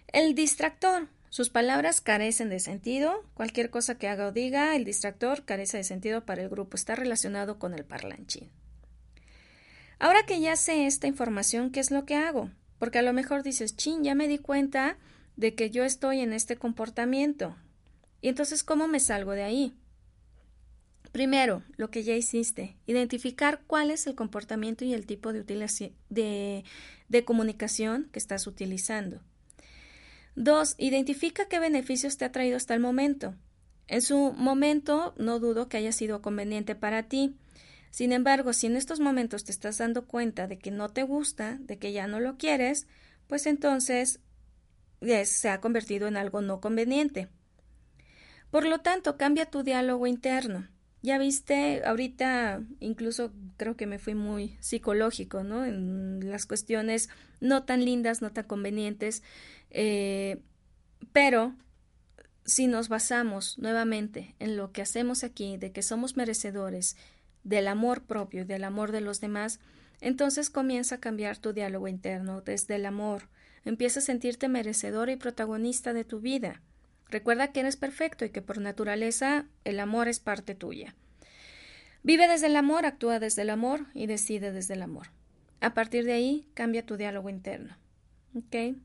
El 0.07 0.33
distractor. 0.33 1.09
Sus 1.29 1.49
palabras 1.49 2.01
carecen 2.01 2.49
de 2.49 2.59
sentido. 2.59 3.23
Cualquier 3.33 3.69
cosa 3.69 3.97
que 3.97 4.07
haga 4.07 4.27
o 4.27 4.31
diga, 4.31 4.75
el 4.75 4.85
distractor 4.85 5.43
carece 5.45 5.77
de 5.77 5.83
sentido 5.83 6.25
para 6.25 6.41
el 6.41 6.49
grupo. 6.49 6.75
Está 6.75 6.95
relacionado 6.95 7.59
con 7.59 7.73
el 7.73 7.85
parlanchín. 7.85 8.49
Ahora 9.99 10.25
que 10.25 10.39
ya 10.39 10.55
sé 10.55 10.85
esta 10.85 11.07
información, 11.07 11.71
¿qué 11.71 11.79
es 11.79 11.91
lo 11.91 12.05
que 12.05 12.15
hago? 12.15 12.51
Porque 12.79 12.99
a 12.99 13.01
lo 13.01 13.13
mejor 13.13 13.43
dices, 13.43 13.75
chin, 13.75 14.03
ya 14.03 14.15
me 14.15 14.27
di 14.27 14.37
cuenta 14.37 14.97
de 15.35 15.55
que 15.55 15.69
yo 15.69 15.83
estoy 15.83 16.19
en 16.19 16.33
este 16.33 16.55
comportamiento. 16.55 17.55
Y 18.21 18.29
entonces, 18.29 18.63
¿cómo 18.63 18.87
me 18.87 18.99
salgo 18.99 19.31
de 19.31 19.43
ahí? 19.43 19.75
Primero, 21.11 21.63
lo 21.77 21.89
que 21.89 22.03
ya 22.03 22.15
hiciste, 22.15 22.77
identificar 22.85 23.61
cuál 23.65 23.91
es 23.91 24.05
el 24.07 24.15
comportamiento 24.15 24.85
y 24.85 24.93
el 24.93 25.05
tipo 25.05 25.33
de, 25.33 25.43
de, 26.09 27.25
comunicación 27.25 28.09
que 28.11 28.19
estás 28.19 28.45
utilizando. 28.45 29.21
Dos, 30.37 30.75
identifica 30.77 31.47
qué 31.47 31.59
beneficios 31.59 32.17
te 32.17 32.23
ha 32.23 32.31
traído 32.31 32.57
hasta 32.57 32.75
el 32.75 32.79
momento. 32.79 33.33
En 33.87 34.03
su 34.03 34.33
momento, 34.33 35.15
no 35.17 35.39
dudo 35.39 35.67
que 35.67 35.77
haya 35.77 35.91
sido 35.91 36.21
conveniente 36.21 36.75
para 36.75 37.01
ti. 37.09 37.35
Sin 37.89 38.11
embargo, 38.11 38.53
si 38.53 38.67
en 38.67 38.75
estos 38.75 38.99
momentos 38.99 39.45
te 39.45 39.51
estás 39.51 39.79
dando 39.79 40.05
cuenta 40.05 40.45
de 40.45 40.59
que 40.59 40.69
no 40.69 40.89
te 40.89 41.01
gusta, 41.01 41.57
de 41.61 41.79
que 41.79 41.91
ya 41.91 42.05
no 42.05 42.19
lo 42.19 42.37
quieres, 42.37 42.85
pues 43.25 43.47
entonces 43.47 44.19
se 45.23 45.49
ha 45.49 45.59
convertido 45.59 46.07
en 46.07 46.17
algo 46.17 46.41
no 46.41 46.61
conveniente. 46.61 47.29
Por 48.51 48.67
lo 48.67 48.81
tanto, 48.81 49.17
cambia 49.17 49.47
tu 49.47 49.63
diálogo 49.63 50.05
interno. 50.05 50.67
Ya 51.01 51.17
viste, 51.17 51.83
ahorita 51.85 52.61
incluso 52.79 53.31
creo 53.55 53.75
que 53.75 53.85
me 53.85 53.99
fui 53.99 54.13
muy 54.13 54.57
psicológico, 54.59 55.43
¿no? 55.43 55.63
En 55.63 56.29
las 56.29 56.45
cuestiones 56.45 57.09
no 57.39 57.63
tan 57.63 57.85
lindas, 57.85 58.21
no 58.21 58.31
tan 58.31 58.45
convenientes, 58.45 59.23
eh, 59.69 60.41
pero 61.11 61.55
si 62.45 62.67
nos 62.67 62.89
basamos 62.89 63.57
nuevamente 63.57 64.35
en 64.39 64.55
lo 64.57 64.71
que 64.71 64.81
hacemos 64.81 65.23
aquí, 65.23 65.57
de 65.57 65.71
que 65.71 65.81
somos 65.81 66.15
merecedores 66.15 66.95
del 67.43 67.67
amor 67.67 68.03
propio 68.03 68.41
y 68.41 68.45
del 68.45 68.63
amor 68.63 68.91
de 68.91 69.01
los 69.01 69.19
demás, 69.19 69.59
entonces 69.99 70.49
comienza 70.49 70.95
a 70.95 70.99
cambiar 70.99 71.37
tu 71.37 71.53
diálogo 71.53 71.87
interno 71.87 72.41
desde 72.41 72.75
el 72.75 72.85
amor, 72.85 73.29
Empieza 73.67 73.99
a 73.99 74.01
sentirte 74.01 74.47
merecedor 74.47 75.09
y 75.09 75.17
protagonista 75.17 75.91
de 75.91 76.05
tu 76.05 76.21
vida. 76.21 76.61
Recuerda 77.09 77.51
que 77.51 77.59
eres 77.59 77.75
perfecto 77.75 78.23
y 78.23 78.29
que 78.29 78.41
por 78.41 78.61
naturaleza 78.61 79.45
el 79.65 79.81
amor 79.81 80.07
es 80.07 80.21
parte 80.21 80.55
tuya. 80.55 80.95
Vive 82.01 82.29
desde 82.29 82.47
el 82.47 82.55
amor, 82.55 82.85
actúa 82.85 83.19
desde 83.19 83.41
el 83.41 83.49
amor 83.49 83.87
y 83.93 84.07
decide 84.07 84.53
desde 84.53 84.75
el 84.75 84.83
amor. 84.83 85.07
A 85.59 85.73
partir 85.73 86.05
de 86.05 86.13
ahí, 86.13 86.47
cambia 86.53 86.85
tu 86.85 86.95
diálogo 86.95 87.29
interno. 87.29 87.75
¿Ok? 88.35 88.77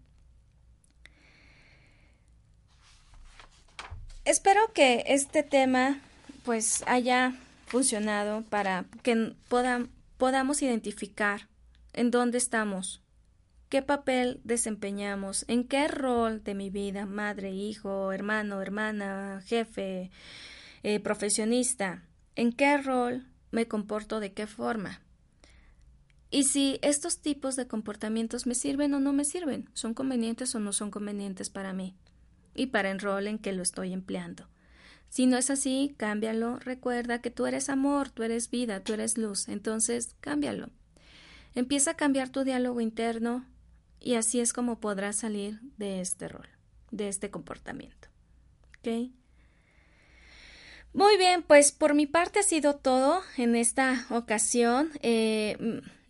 Espero 4.24 4.72
que 4.72 5.02
este 5.08 5.42
tema 5.42 6.00
pues 6.44 6.84
haya 6.86 7.34
funcionado 7.66 8.42
para 8.42 8.84
que 9.02 9.34
podamos 9.48 10.62
identificar 10.62 11.48
en 11.92 12.12
dónde 12.12 12.38
estamos 12.38 13.02
qué 13.68 13.82
papel 13.82 14.40
desempeñamos, 14.44 15.44
en 15.48 15.66
qué 15.66 15.88
rol 15.88 16.44
de 16.44 16.54
mi 16.54 16.70
vida, 16.70 17.04
madre, 17.04 17.50
hijo, 17.50 18.12
hermano, 18.12 18.62
hermana, 18.62 19.42
jefe, 19.44 20.10
eh, 20.84 21.00
profesionista, 21.00 22.04
en 22.36 22.52
qué 22.52 22.76
rol 22.76 23.26
me 23.50 23.66
comporto, 23.66 24.20
de 24.20 24.34
qué 24.34 24.46
forma. 24.46 25.00
Y 26.30 26.44
si 26.44 26.78
estos 26.82 27.18
tipos 27.22 27.56
de 27.56 27.66
comportamientos 27.66 28.46
me 28.46 28.54
sirven 28.54 28.94
o 28.94 29.00
no 29.00 29.12
me 29.12 29.24
sirven, 29.24 29.68
son 29.72 29.94
convenientes 29.94 30.54
o 30.54 30.60
no 30.60 30.72
son 30.72 30.90
convenientes 30.90 31.50
para 31.50 31.72
mí 31.72 31.96
y 32.54 32.66
para 32.66 32.90
el 32.90 33.00
rol 33.00 33.26
en 33.26 33.38
que 33.38 33.52
lo 33.52 33.62
estoy 33.62 33.92
empleando. 33.92 34.48
Si 35.08 35.26
no 35.26 35.36
es 35.36 35.50
así, 35.50 35.94
cámbialo. 35.98 36.58
Recuerda 36.58 37.20
que 37.20 37.30
tú 37.30 37.46
eres 37.46 37.68
amor, 37.68 38.10
tú 38.10 38.22
eres 38.22 38.50
vida, 38.50 38.80
tú 38.80 38.94
eres 38.94 39.18
luz. 39.18 39.48
Entonces, 39.48 40.16
cámbialo. 40.20 40.70
Empieza 41.54 41.92
a 41.92 41.96
cambiar 41.96 42.30
tu 42.30 42.44
diálogo 42.44 42.80
interno, 42.80 43.44
y 44.00 44.14
así 44.14 44.40
es 44.40 44.52
como 44.52 44.80
podrás 44.80 45.16
salir 45.16 45.60
de 45.76 46.00
este 46.00 46.28
rol, 46.28 46.48
de 46.90 47.08
este 47.08 47.30
comportamiento. 47.30 48.08
¿Ok? 48.78 49.12
Muy 50.94 51.16
bien, 51.16 51.42
pues 51.42 51.72
por 51.72 51.94
mi 51.94 52.06
parte 52.06 52.40
ha 52.40 52.42
sido 52.42 52.76
todo 52.76 53.22
en 53.38 53.56
esta 53.56 54.06
ocasión. 54.10 54.90
Eh, 55.00 55.56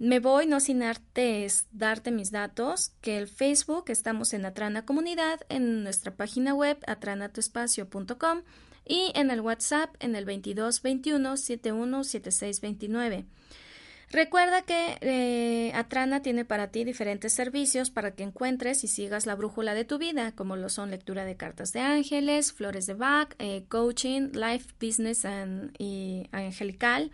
me 0.00 0.18
voy 0.18 0.46
no 0.46 0.58
sin 0.58 0.80
darte 0.80 2.10
mis 2.10 2.32
datos, 2.32 2.90
que 3.00 3.18
el 3.18 3.28
Facebook 3.28 3.84
estamos 3.86 4.34
en 4.34 4.44
Atrana 4.44 4.84
Comunidad, 4.84 5.40
en 5.48 5.84
nuestra 5.84 6.16
página 6.16 6.54
web 6.54 6.78
atranatuespacio.com 6.88 8.42
y 8.84 9.12
en 9.14 9.30
el 9.30 9.40
WhatsApp 9.40 9.94
en 10.00 10.16
el 10.16 10.24
2221 10.24 11.36
717629. 11.36 13.24
Recuerda 14.12 14.60
que 14.60 14.98
eh, 15.00 15.72
Atrana 15.74 16.20
tiene 16.20 16.44
para 16.44 16.68
ti 16.68 16.84
diferentes 16.84 17.32
servicios 17.32 17.88
para 17.88 18.14
que 18.14 18.22
encuentres 18.22 18.84
y 18.84 18.88
sigas 18.88 19.24
la 19.24 19.34
brújula 19.34 19.72
de 19.72 19.86
tu 19.86 19.96
vida, 19.96 20.32
como 20.32 20.54
lo 20.56 20.68
son 20.68 20.90
lectura 20.90 21.24
de 21.24 21.38
cartas 21.38 21.72
de 21.72 21.80
ángeles, 21.80 22.52
flores 22.52 22.84
de 22.84 22.92
Bach, 22.92 23.34
eh, 23.38 23.64
coaching, 23.70 24.32
life, 24.34 24.74
business 24.78 25.26
y 25.78 26.28
angelical, 26.30 27.10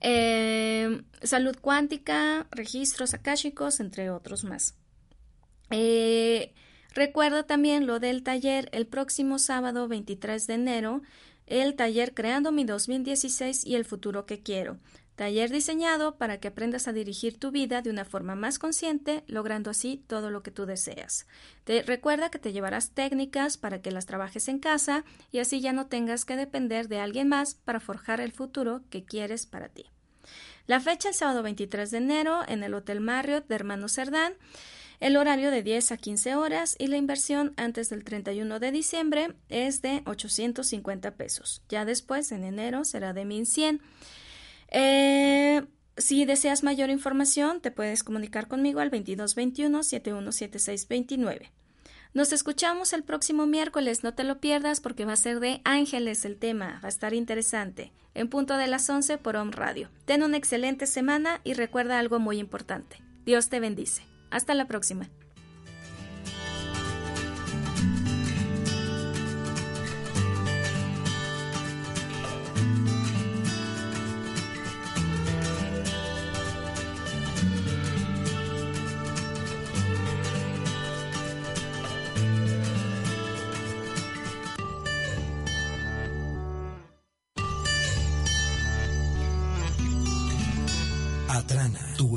eh, 0.00 1.02
salud 1.22 1.56
cuántica, 1.60 2.46
registros 2.50 3.12
akáshicos, 3.12 3.78
entre 3.80 4.08
otros 4.08 4.44
más. 4.44 4.76
recuerda 6.94 7.42
también 7.42 7.86
lo 7.86 8.00
del 8.00 8.22
taller 8.22 8.70
el 8.72 8.86
próximo 8.86 9.38
sábado 9.38 9.88
23 9.88 10.46
de 10.46 10.54
enero, 10.54 11.02
el 11.46 11.74
taller 11.74 12.14
Creando 12.14 12.50
mi 12.50 12.64
2016 12.64 13.66
y 13.66 13.74
el 13.74 13.84
futuro 13.84 14.24
que 14.24 14.42
quiero. 14.42 14.78
Taller 15.16 15.50
diseñado 15.50 16.16
para 16.16 16.38
que 16.38 16.48
aprendas 16.48 16.88
a 16.88 16.92
dirigir 16.92 17.38
tu 17.38 17.52
vida 17.52 17.82
de 17.82 17.90
una 17.90 18.04
forma 18.04 18.34
más 18.34 18.58
consciente, 18.58 19.22
logrando 19.28 19.70
así 19.70 20.02
todo 20.08 20.30
lo 20.30 20.42
que 20.42 20.50
tú 20.50 20.66
deseas. 20.66 21.26
Te 21.62 21.82
recuerda 21.82 22.30
que 22.30 22.40
te 22.40 22.52
llevarás 22.52 22.90
técnicas 22.90 23.56
para 23.56 23.80
que 23.80 23.92
las 23.92 24.06
trabajes 24.06 24.48
en 24.48 24.58
casa 24.58 25.04
y 25.30 25.38
así 25.38 25.60
ya 25.60 25.72
no 25.72 25.86
tengas 25.86 26.24
que 26.24 26.36
depender 26.36 26.88
de 26.88 26.98
alguien 26.98 27.28
más 27.28 27.54
para 27.54 27.78
forjar 27.78 28.20
el 28.20 28.32
futuro 28.32 28.82
que 28.90 29.04
quieres 29.04 29.46
para 29.46 29.68
ti. 29.68 29.86
La 30.66 30.80
fecha 30.80 31.10
el 31.10 31.14
sábado 31.14 31.42
23 31.42 31.90
de 31.90 31.98
enero 31.98 32.40
en 32.48 32.64
el 32.64 32.74
Hotel 32.74 33.00
Marriott 33.00 33.46
de 33.46 33.54
Hermano 33.54 33.88
Cerdán. 33.88 34.34
El 34.98 35.16
horario 35.16 35.50
de 35.50 35.62
10 35.62 35.92
a 35.92 35.96
15 35.96 36.34
horas 36.36 36.76
y 36.78 36.86
la 36.86 36.96
inversión 36.96 37.52
antes 37.56 37.90
del 37.90 38.04
31 38.04 38.58
de 38.58 38.72
diciembre 38.72 39.34
es 39.48 39.82
de 39.82 40.02
850 40.06 41.16
pesos. 41.16 41.62
Ya 41.68 41.84
después, 41.84 42.32
en 42.32 42.44
enero, 42.44 42.84
será 42.84 43.12
de 43.12 43.24
1100. 43.24 43.82
Eh, 44.76 45.62
si 45.96 46.24
deseas 46.24 46.64
mayor 46.64 46.90
información, 46.90 47.60
te 47.60 47.70
puedes 47.70 48.02
comunicar 48.02 48.48
conmigo 48.48 48.80
al 48.80 48.90
2221-717629. 48.90 51.52
Nos 52.12 52.32
escuchamos 52.32 52.92
el 52.92 53.04
próximo 53.04 53.46
miércoles, 53.46 54.02
no 54.02 54.14
te 54.14 54.24
lo 54.24 54.40
pierdas 54.40 54.80
porque 54.80 55.04
va 55.04 55.12
a 55.12 55.16
ser 55.16 55.38
de 55.38 55.60
ángeles 55.64 56.24
el 56.24 56.36
tema, 56.36 56.80
va 56.82 56.86
a 56.86 56.88
estar 56.88 57.14
interesante, 57.14 57.92
en 58.14 58.28
punto 58.28 58.56
de 58.56 58.66
las 58.66 58.90
11 58.90 59.16
por 59.18 59.36
Home 59.36 59.52
Radio. 59.52 59.90
Ten 60.06 60.24
una 60.24 60.38
excelente 60.38 60.88
semana 60.88 61.40
y 61.44 61.54
recuerda 61.54 62.00
algo 62.00 62.18
muy 62.18 62.38
importante. 62.38 62.96
Dios 63.24 63.50
te 63.50 63.60
bendice. 63.60 64.02
Hasta 64.30 64.54
la 64.54 64.66
próxima. 64.66 65.08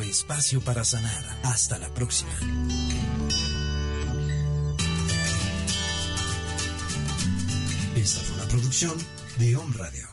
Espacio 0.10 0.62
para 0.62 0.84
sanar. 0.84 1.24
Hasta 1.44 1.78
la 1.78 1.90
próxima. 1.90 2.32
Esta 7.96 8.22
fue 8.22 8.36
una 8.36 8.48
producción 8.48 8.94
de 9.38 9.56
Home 9.56 9.76
Radio. 9.78 10.08